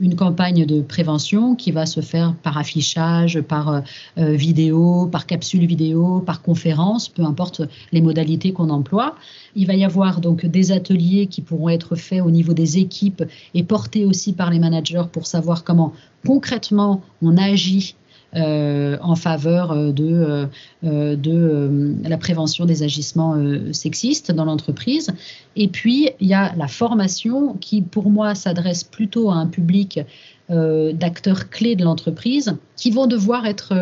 une 0.00 0.14
campagne 0.14 0.64
de 0.64 0.80
prévention 0.80 1.54
qui 1.54 1.72
va 1.72 1.86
se 1.86 2.00
faire 2.00 2.34
par 2.42 2.58
affichage, 2.58 3.40
par 3.40 3.68
euh, 3.68 3.80
euh, 4.18 4.32
vidéo, 4.32 5.06
par 5.06 5.26
capsule 5.26 5.66
vidéo, 5.66 6.20
par 6.20 6.42
conférence, 6.42 7.08
peu 7.08 7.22
importe 7.22 7.62
les 7.92 8.00
modalités 8.00 8.52
qu'on 8.52 8.70
emploie. 8.70 9.16
Il 9.54 9.66
va 9.66 9.74
y 9.74 9.84
avoir 9.84 10.20
donc 10.20 10.46
des 10.46 10.72
ateliers 10.72 11.26
qui 11.26 11.40
pourront 11.40 11.68
être 11.68 11.96
faits 11.96 12.22
au 12.22 12.30
niveau 12.30 12.52
des 12.52 12.78
équipes 12.78 13.24
et 13.54 13.64
portés 13.64 14.04
aussi 14.04 14.32
par 14.32 14.50
les 14.50 14.58
managers 14.58 15.04
pour 15.10 15.26
savoir 15.26 15.64
comment 15.64 15.92
concrètement 16.24 17.02
on 17.22 17.36
agit 17.36 17.94
euh, 17.94 18.05
en 18.36 19.14
faveur 19.16 19.72
euh, 19.72 19.92
de, 19.92 20.48
euh, 20.84 21.94
la 22.02 22.16
prévention 22.18 22.64
des 22.64 22.82
agissements 22.82 23.36
sexistes 23.72 24.32
dans 24.32 24.44
l'entreprise. 24.44 25.10
Et 25.56 25.68
puis, 25.68 26.10
il 26.20 26.28
y 26.28 26.34
a 26.34 26.54
la 26.56 26.68
formation 26.68 27.54
qui, 27.60 27.82
pour 27.82 28.10
moi, 28.10 28.34
s'adresse 28.34 28.84
plutôt 28.84 29.30
à 29.30 29.34
un 29.34 29.46
public 29.46 30.00
d'acteurs 30.48 31.50
clés 31.50 31.74
de 31.74 31.82
l'entreprise 31.82 32.54
qui 32.76 32.92
vont 32.92 33.08
devoir 33.08 33.46
être 33.46 33.74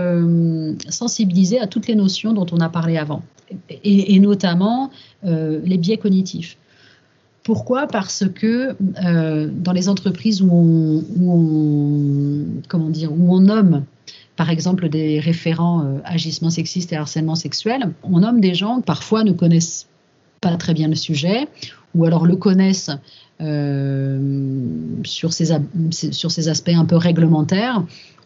sensibilisés 0.88 1.60
à 1.60 1.66
toutes 1.66 1.86
les 1.88 1.94
notions 1.94 2.32
dont 2.32 2.46
on 2.52 2.60
a 2.60 2.70
parlé 2.70 2.96
avant, 2.96 3.22
et, 3.68 4.18
notamment 4.18 4.90
les 5.22 5.76
biais 5.76 5.98
cognitifs. 5.98 6.56
Pourquoi? 7.42 7.86
Parce 7.86 8.24
que 8.34 8.74
dans 9.50 9.72
les 9.72 9.90
entreprises 9.90 10.40
où 10.40 11.04
on, 11.20 12.44
comment 12.66 12.88
dire, 12.88 13.12
où 13.12 13.36
on 13.36 13.40
nomme 13.40 13.84
par 14.36 14.50
exemple 14.50 14.88
des 14.88 15.20
référents 15.20 15.82
euh, 15.84 15.98
agissements 16.04 16.50
sexistes 16.50 16.92
et 16.92 16.96
harcèlement 16.96 17.34
sexuel, 17.34 17.92
on 18.02 18.20
nomme 18.20 18.40
des 18.40 18.54
gens 18.54 18.76
qui 18.76 18.82
parfois 18.82 19.24
ne 19.24 19.32
connaissent 19.32 19.86
pas 20.40 20.56
très 20.56 20.74
bien 20.74 20.88
le 20.88 20.94
sujet 20.94 21.48
ou 21.94 22.04
alors 22.04 22.26
le 22.26 22.36
connaissent 22.36 22.90
euh, 23.40 24.18
sur, 25.04 25.32
ces, 25.32 25.52
aspects 25.52 26.68
un 26.68 26.84
peu 26.84 26.96
réglementaires 26.96 27.84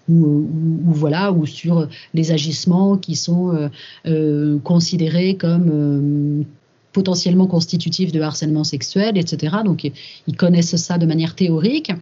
ou, 0.08 0.46
voilà 0.86 1.32
ou 1.32 1.44
sur 1.44 1.86
les 2.14 2.32
agissements 2.32 2.96
qui 2.96 3.14
sont 3.14 3.68
euh, 4.06 4.58
considérés 4.60 5.36
comme 5.36 6.44
potentiellement 6.92 7.46
constitutifs 7.46 8.12
de 8.12 8.20
harcèlement 8.20 8.64
sexuel, 8.64 9.18
etc. 9.18 9.58
Donc, 9.64 9.90
ils 10.26 10.36
connaissent 10.36 10.76
ça 10.76 10.98
de 10.98 11.06
manière 11.06 11.34
théorique 11.34 11.92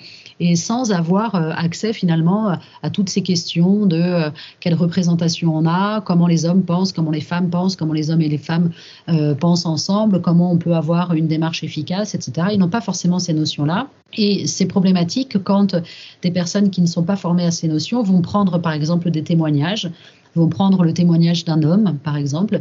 et 0.40 0.56
sans 0.56 0.92
avoir 0.92 1.34
euh, 1.34 1.50
accès 1.56 1.92
finalement 1.92 2.56
à 2.82 2.90
toutes 2.90 3.08
ces 3.08 3.22
questions 3.22 3.86
de 3.86 3.96
euh, 3.96 4.30
quelle 4.60 4.74
représentation 4.74 5.54
on 5.54 5.66
a, 5.66 6.00
comment 6.02 6.26
les 6.26 6.44
hommes 6.44 6.62
pensent, 6.62 6.92
comment 6.92 7.10
les 7.10 7.20
femmes 7.20 7.50
pensent, 7.50 7.76
comment 7.76 7.92
les 7.92 8.10
hommes 8.10 8.20
et 8.20 8.28
les 8.28 8.38
femmes 8.38 8.70
euh, 9.08 9.34
pensent 9.34 9.66
ensemble, 9.66 10.20
comment 10.20 10.52
on 10.52 10.58
peut 10.58 10.74
avoir 10.74 11.14
une 11.14 11.26
démarche 11.26 11.64
efficace, 11.64 12.14
etc. 12.14 12.48
Ils 12.52 12.58
n'ont 12.58 12.68
pas 12.68 12.80
forcément 12.80 13.18
ces 13.18 13.32
notions-là. 13.32 13.88
Et 14.16 14.46
c'est 14.46 14.66
problématique 14.66 15.42
quand 15.42 15.76
des 16.22 16.30
personnes 16.30 16.70
qui 16.70 16.80
ne 16.80 16.86
sont 16.86 17.02
pas 17.02 17.16
formées 17.16 17.44
à 17.44 17.50
ces 17.50 17.66
notions 17.68 18.02
vont 18.02 18.22
prendre 18.22 18.58
par 18.58 18.72
exemple 18.72 19.10
des 19.10 19.22
témoignages 19.22 19.90
vont 20.36 20.48
prendre 20.48 20.84
le 20.84 20.92
témoignage 20.92 21.44
d'un 21.44 21.62
homme, 21.62 21.98
par 22.04 22.16
exemple, 22.16 22.60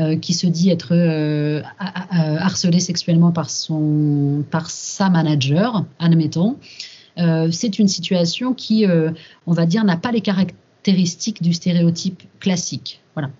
euh, 0.00 0.16
qui 0.16 0.32
se 0.32 0.46
dit 0.46 0.70
être 0.70 0.92
euh, 0.92 1.62
harcelé 2.10 2.80
sexuellement 2.80 3.32
par, 3.32 3.50
son, 3.50 4.44
par 4.50 4.70
sa 4.70 5.10
manager, 5.10 5.84
admettons. 5.98 6.56
Euh, 7.18 7.48
c'est 7.50 7.78
une 7.78 7.88
situation 7.88 8.54
qui, 8.54 8.86
on 9.46 9.52
va 9.52 9.66
dire, 9.66 9.84
n'a 9.84 9.96
pas 9.96 10.12
les 10.12 10.20
caractéristiques 10.20 11.42
du 11.42 11.52
stéréotype 11.52 12.22
classique. 12.40 13.00
Voilà 13.14 13.30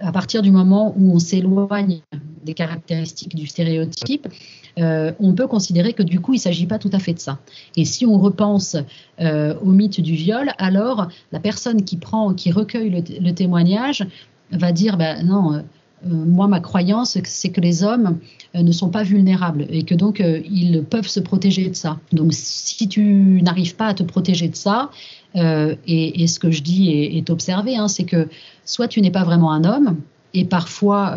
à 0.00 0.12
partir 0.12 0.42
du 0.42 0.50
moment 0.50 0.94
où 0.96 1.12
on 1.12 1.18
s'éloigne 1.18 2.00
des 2.44 2.54
caractéristiques 2.54 3.34
du 3.34 3.46
stéréotype, 3.46 4.28
euh, 4.78 5.12
on 5.18 5.32
peut 5.32 5.46
considérer 5.46 5.92
que 5.92 6.02
du 6.02 6.20
coup, 6.20 6.34
il 6.34 6.38
ne 6.38 6.42
s'agit 6.42 6.66
pas 6.66 6.78
tout 6.78 6.90
à 6.92 6.98
fait 6.98 7.14
de 7.14 7.18
ça. 7.18 7.38
Et 7.76 7.84
si 7.84 8.06
on 8.06 8.18
repense 8.18 8.76
euh, 9.20 9.54
au 9.62 9.70
mythe 9.70 10.00
du 10.00 10.14
viol, 10.14 10.52
alors 10.58 11.08
la 11.32 11.40
personne 11.40 11.84
qui 11.84 11.96
prend, 11.96 12.34
qui 12.34 12.52
recueille 12.52 12.90
le, 13.20 13.32
témoignage 13.32 14.06
va 14.52 14.72
dire, 14.72 14.96
ben 14.96 15.24
non. 15.26 15.54
Euh, 15.54 15.62
moi, 16.04 16.46
ma 16.46 16.60
croyance, 16.60 17.18
c'est 17.24 17.48
que 17.48 17.60
les 17.60 17.82
hommes 17.82 18.18
ne 18.54 18.70
sont 18.70 18.88
pas 18.88 19.02
vulnérables 19.02 19.66
et 19.68 19.82
que 19.82 19.96
donc 19.96 20.20
ils 20.20 20.84
peuvent 20.84 21.08
se 21.08 21.18
protéger 21.18 21.68
de 21.68 21.74
ça. 21.74 21.98
Donc, 22.12 22.32
si 22.34 22.88
tu 22.88 23.42
n'arrives 23.42 23.74
pas 23.74 23.88
à 23.88 23.94
te 23.94 24.04
protéger 24.04 24.46
de 24.46 24.54
ça, 24.54 24.90
et, 25.34 26.26
ce 26.28 26.38
que 26.38 26.52
je 26.52 26.62
dis 26.62 26.92
est, 26.92 27.28
observé, 27.30 27.74
hein, 27.74 27.88
c'est 27.88 28.04
que 28.04 28.28
soit 28.64 28.86
tu 28.86 29.00
n'es 29.00 29.10
pas 29.10 29.24
vraiment 29.24 29.50
un 29.50 29.64
homme, 29.64 29.96
Et 30.34 30.44
parfois, 30.44 31.16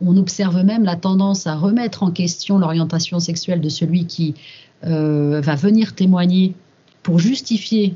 on 0.00 0.16
observe 0.16 0.62
même 0.64 0.84
la 0.84 0.96
tendance 0.96 1.46
à 1.46 1.54
remettre 1.54 2.02
en 2.02 2.10
question 2.10 2.58
l'orientation 2.58 3.20
sexuelle 3.20 3.60
de 3.60 3.68
celui 3.68 4.06
qui 4.06 4.34
va 4.82 5.54
venir 5.54 5.94
témoigner 5.94 6.54
pour 7.02 7.18
justifier 7.18 7.94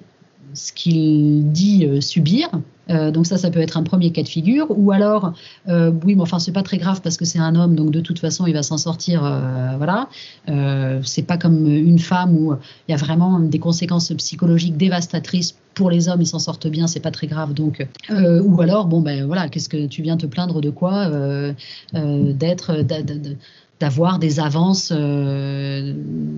ce 0.53 0.73
qu'il 0.73 1.51
dit 1.53 2.03
subir. 2.03 2.51
Euh, 2.91 3.11
donc 3.11 3.27
ça, 3.27 3.39
ça 3.39 3.51
peut 3.51 3.61
être 3.61 3.77
un 3.77 3.83
premier 3.83 4.11
cas 4.11 4.23
de 4.23 4.29
figure. 4.29 4.67
Ou 4.71 4.93
alors, 4.93 5.33
euh, 5.69 5.93
oui, 6.05 6.15
mais 6.15 6.23
enfin, 6.23 6.39
c'est 6.39 6.53
pas 6.53 6.63
très 6.63 6.79
grave 6.79 7.01
parce 7.03 7.17
que 7.17 7.25
c'est 7.25 7.39
un 7.39 7.55
homme, 7.55 7.75
donc 7.75 7.91
de 7.91 8.01
toute 8.01 8.19
façon, 8.19 8.47
il 8.47 8.53
va 8.53 8.63
s'en 8.63 8.79
sortir. 8.79 9.25
Euh, 9.25 9.77
voilà. 9.77 10.09
c'est 11.05 11.23
pas 11.23 11.39
comme 11.39 11.67
une 11.67 11.99
femme 11.99 12.37
où 12.37 12.55
il 12.89 12.93
y 12.93 12.95
a 12.95 12.99
vraiment 12.99 13.39
des 13.39 13.59
conséquences 13.59 14.13
psychologiques 14.13 14.77
dévastatrices 14.77 15.57
pour 15.75 15.91
les 15.91 16.09
hommes, 16.09 16.21
ils 16.21 16.27
s'en 16.27 16.39
sortent 16.39 16.67
bien, 16.67 16.87
c'est 16.87 17.01
pas 17.01 17.13
très 17.13 17.27
grave. 17.27 17.55
Donc, 17.55 17.87
ou 18.11 18.61
alors, 18.61 18.87
bon 18.87 19.01
ben 19.01 19.25
voilà, 19.27 19.49
qu'est-ce 19.49 19.69
que 19.69 19.87
tu 19.87 20.03
viens 20.03 20.17
te 20.17 20.27
plaindre 20.27 20.61
de 20.61 20.71
quoi 20.71 21.09
D'être, 21.95 22.83
d'avoir 23.81 24.19
des 24.19 24.41
avances 24.41 24.93
euh, 24.95 25.95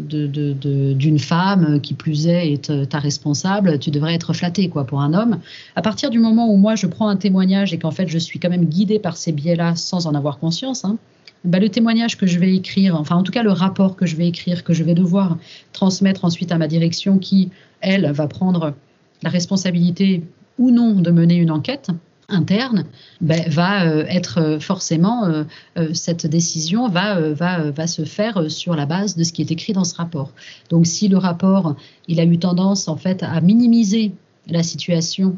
d'une 0.08 1.18
femme 1.18 1.80
qui 1.80 1.94
plus 1.94 2.28
est 2.28 2.52
est 2.52 2.88
ta 2.88 3.00
responsable, 3.00 3.78
tu 3.80 3.90
devrais 3.90 4.14
être 4.14 4.32
flatté 4.32 4.68
quoi 4.68 4.84
pour 4.84 5.00
un 5.00 5.12
homme. 5.12 5.40
À 5.74 5.82
partir 5.82 6.10
du 6.10 6.20
moment 6.20 6.48
où 6.48 6.56
moi 6.56 6.76
je 6.76 6.86
prends 6.86 7.08
un 7.08 7.16
témoignage 7.16 7.74
et 7.74 7.78
qu'en 7.78 7.90
fait 7.90 8.06
je 8.06 8.18
suis 8.18 8.38
quand 8.38 8.50
même 8.50 8.66
guidée 8.66 9.00
par 9.00 9.16
ces 9.16 9.32
biais-là 9.32 9.74
sans 9.74 10.06
en 10.06 10.14
avoir 10.14 10.38
conscience, 10.38 10.84
hein, 10.84 10.98
bah, 11.44 11.58
le 11.58 11.68
témoignage 11.68 12.16
que 12.16 12.26
je 12.26 12.38
vais 12.38 12.54
écrire, 12.54 12.94
enfin 12.98 13.16
en 13.16 13.24
tout 13.24 13.32
cas 13.32 13.42
le 13.42 13.50
rapport 13.50 13.96
que 13.96 14.06
je 14.06 14.14
vais 14.14 14.28
écrire, 14.28 14.62
que 14.62 14.72
je 14.72 14.84
vais 14.84 14.94
devoir 14.94 15.38
transmettre 15.72 16.24
ensuite 16.24 16.52
à 16.52 16.58
ma 16.58 16.68
direction 16.68 17.18
qui, 17.18 17.50
elle, 17.80 18.10
va 18.12 18.28
prendre 18.28 18.74
la 19.22 19.30
responsabilité 19.30 20.22
ou 20.58 20.70
non 20.70 20.92
de 20.92 21.10
mener 21.10 21.34
une 21.34 21.50
enquête, 21.50 21.90
interne, 22.32 22.84
ben, 23.20 23.42
va 23.48 23.84
euh, 23.84 24.04
être 24.08 24.38
euh, 24.40 24.60
forcément, 24.60 25.24
euh, 25.24 25.44
cette 25.92 26.26
décision 26.26 26.88
va, 26.88 27.20
va, 27.32 27.70
va 27.70 27.86
se 27.86 28.04
faire 28.04 28.50
sur 28.50 28.74
la 28.74 28.86
base 28.86 29.16
de 29.16 29.24
ce 29.24 29.32
qui 29.32 29.42
est 29.42 29.50
écrit 29.50 29.72
dans 29.72 29.84
ce 29.84 29.94
rapport. 29.94 30.32
Donc 30.70 30.86
si 30.86 31.08
le 31.08 31.18
rapport, 31.18 31.76
il 32.08 32.20
a 32.20 32.24
eu 32.24 32.38
tendance 32.38 32.88
en 32.88 32.96
fait 32.96 33.22
à 33.22 33.40
minimiser 33.40 34.12
la 34.48 34.62
situation 34.62 35.36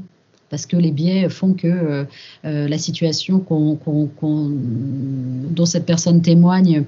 parce 0.51 0.67
que 0.67 0.77
les 0.77 0.93
biais 0.93 1.29
font 1.29 1.55
que 1.55 2.07
la 2.45 2.79
situation 2.79 3.45
dont 4.23 5.67
cette 5.67 5.87
personne 5.87 6.23
témoigne 6.23 6.85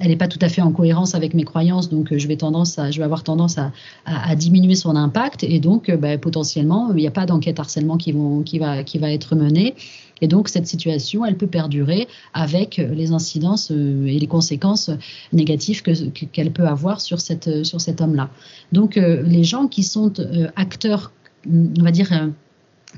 elle 0.00 0.08
n'est 0.08 0.16
pas 0.16 0.28
tout 0.28 0.38
à 0.40 0.48
fait 0.48 0.62
en 0.62 0.72
cohérence 0.72 1.14
avec 1.14 1.34
mes 1.34 1.44
croyances, 1.44 1.88
donc 1.88 2.12
euh, 2.12 2.18
je 2.18 2.26
vais, 2.26 2.36
avoir 3.02 3.22
tendance 3.22 3.58
à, 3.58 4.34
diminuer 4.34 4.74
son 4.74 4.96
impact 4.96 5.44
et 5.44 5.60
donc 5.60 5.88
euh, 5.88 5.96
bah, 5.96 6.18
potentiellement 6.18 6.90
il 6.90 6.96
n'y 6.96 7.06
a 7.06 7.12
pas 7.12 7.26
d'enquête 7.26 7.60
harcèlement 7.60 7.96
qui, 7.96 8.12
va, 8.58 9.12
être 9.12 9.36
menée. 9.36 9.74
Et 10.20 10.28
donc 10.28 10.48
cette 10.48 10.66
situation, 10.66 11.24
elle 11.24 11.36
peut 11.36 11.46
perdurer 11.46 12.08
avec 12.32 12.76
les 12.76 13.12
incidences 13.12 13.70
euh, 13.70 14.06
et 14.06 14.18
les 14.18 14.26
conséquences 14.26 14.90
négatives 15.32 15.82
qu'elle 15.82 16.52
peut 16.52 16.66
avoir 16.66 17.00
sur, 17.00 17.20
cet 17.20 17.46
homme-là. 18.00 18.30
Donc 18.72 18.96
les 18.96 19.44
gens 19.44 19.68
qui 19.68 19.82
sont 19.82 20.12
acteurs, 20.56 21.12
on 21.46 21.82
va 21.82 21.90
dire, 21.90 22.10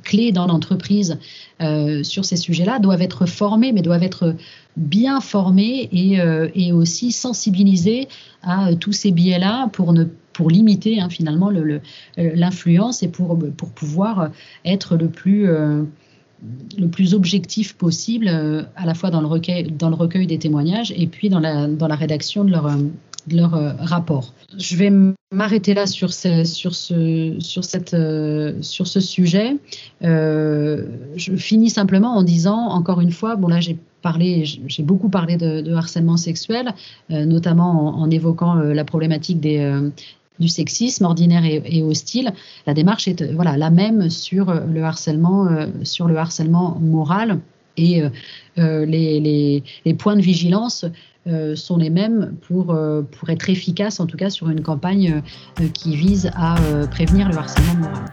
clés 0.02 0.32
dans 0.32 0.46
l'entreprise 0.46 1.18
euh, 1.60 2.02
sur 2.02 2.24
ces 2.24 2.36
sujets-là 2.36 2.78
doivent 2.78 3.02
être 3.02 3.26
formés, 3.26 3.72
mais 3.72 3.82
doivent 3.82 4.02
être 4.02 4.34
bien 4.76 5.20
formés 5.20 5.88
et, 5.92 6.20
euh, 6.20 6.48
et 6.54 6.72
aussi 6.72 7.12
sensibilisés 7.12 8.08
à 8.42 8.74
tous 8.74 8.92
ces 8.92 9.10
biais-là 9.10 9.68
pour 9.72 9.92
ne 9.92 10.04
pour 10.32 10.50
limiter 10.50 11.00
hein, 11.00 11.08
finalement 11.08 11.50
l'influence 12.18 13.02
et 13.02 13.08
pour, 13.08 13.38
pour 13.56 13.70
pouvoir 13.70 14.30
être 14.66 14.96
le 14.96 15.08
plus 15.08 15.48
euh, 15.48 15.82
le 16.76 16.88
plus 16.88 17.14
objectif 17.14 17.72
possible, 17.72 18.28
à 18.28 18.84
la 18.84 18.92
fois 18.92 19.08
dans 19.08 19.22
le 19.22 19.26
recueil, 19.26 19.72
dans 19.72 19.88
le 19.88 19.94
recueil 19.94 20.26
des 20.26 20.38
témoignages 20.38 20.92
et 20.94 21.06
puis 21.06 21.30
dans 21.30 21.40
la, 21.40 21.66
dans 21.66 21.88
la 21.88 21.94
rédaction 21.94 22.44
de 22.44 22.50
leur, 22.50 22.68
de 23.26 23.36
leur 23.36 23.54
euh, 23.54 23.72
rapport. 23.78 24.32
Je 24.56 24.76
vais 24.76 24.92
m'arrêter 25.32 25.74
là 25.74 25.86
sur 25.86 26.12
ce, 26.12 26.44
sur 26.44 26.74
ce, 26.74 27.36
sur 27.40 27.64
cette, 27.64 27.94
euh, 27.94 28.54
sur 28.60 28.86
ce 28.86 29.00
sujet. 29.00 29.56
Euh, 30.02 30.86
je 31.16 31.34
finis 31.34 31.70
simplement 31.70 32.16
en 32.16 32.22
disant, 32.22 32.56
encore 32.56 33.00
une 33.00 33.12
fois, 33.12 33.36
bon 33.36 33.48
là 33.48 33.60
j'ai 33.60 33.78
j'ai 34.66 34.82
beaucoup 34.82 35.08
parlé 35.08 35.36
de, 35.36 35.74
harcèlement 35.74 36.16
sexuel, 36.16 36.72
notamment 37.10 37.98
en, 37.98 38.10
évoquant 38.10 38.54
la 38.54 38.84
problématique 38.84 39.40
des, 39.40 39.90
du 40.38 40.48
sexisme 40.48 41.04
ordinaire 41.04 41.44
et, 41.44 41.82
hostile. 41.82 42.32
La 42.66 42.74
démarche 42.74 43.08
est 43.08 43.22
voilà 43.32 43.56
la 43.56 43.70
même 43.70 44.10
sur 44.10 44.52
le 44.52 44.82
harcèlement, 44.82 45.48
sur 45.82 46.08
le 46.08 46.16
harcèlement 46.16 46.78
moral 46.80 47.40
et 47.76 48.02
les, 48.56 49.62
points 49.98 50.16
de 50.16 50.22
vigilance 50.22 50.86
euh, 51.28 51.56
sont 51.56 51.76
les 51.76 51.90
mêmes 51.90 52.36
pour, 52.46 52.70
euh, 52.70 53.02
pour 53.02 53.30
être 53.30 53.50
efficaces, 53.50 53.98
en 53.98 54.06
tout 54.06 54.16
cas 54.16 54.30
sur 54.30 54.48
une 54.48 54.62
campagne 54.62 55.22
euh, 55.60 55.68
qui 55.74 55.96
vise 55.96 56.30
à 56.36 56.54
prévenir 56.92 57.28
le 57.28 57.36
harcèlement 57.36 57.74
moral. 57.74 58.04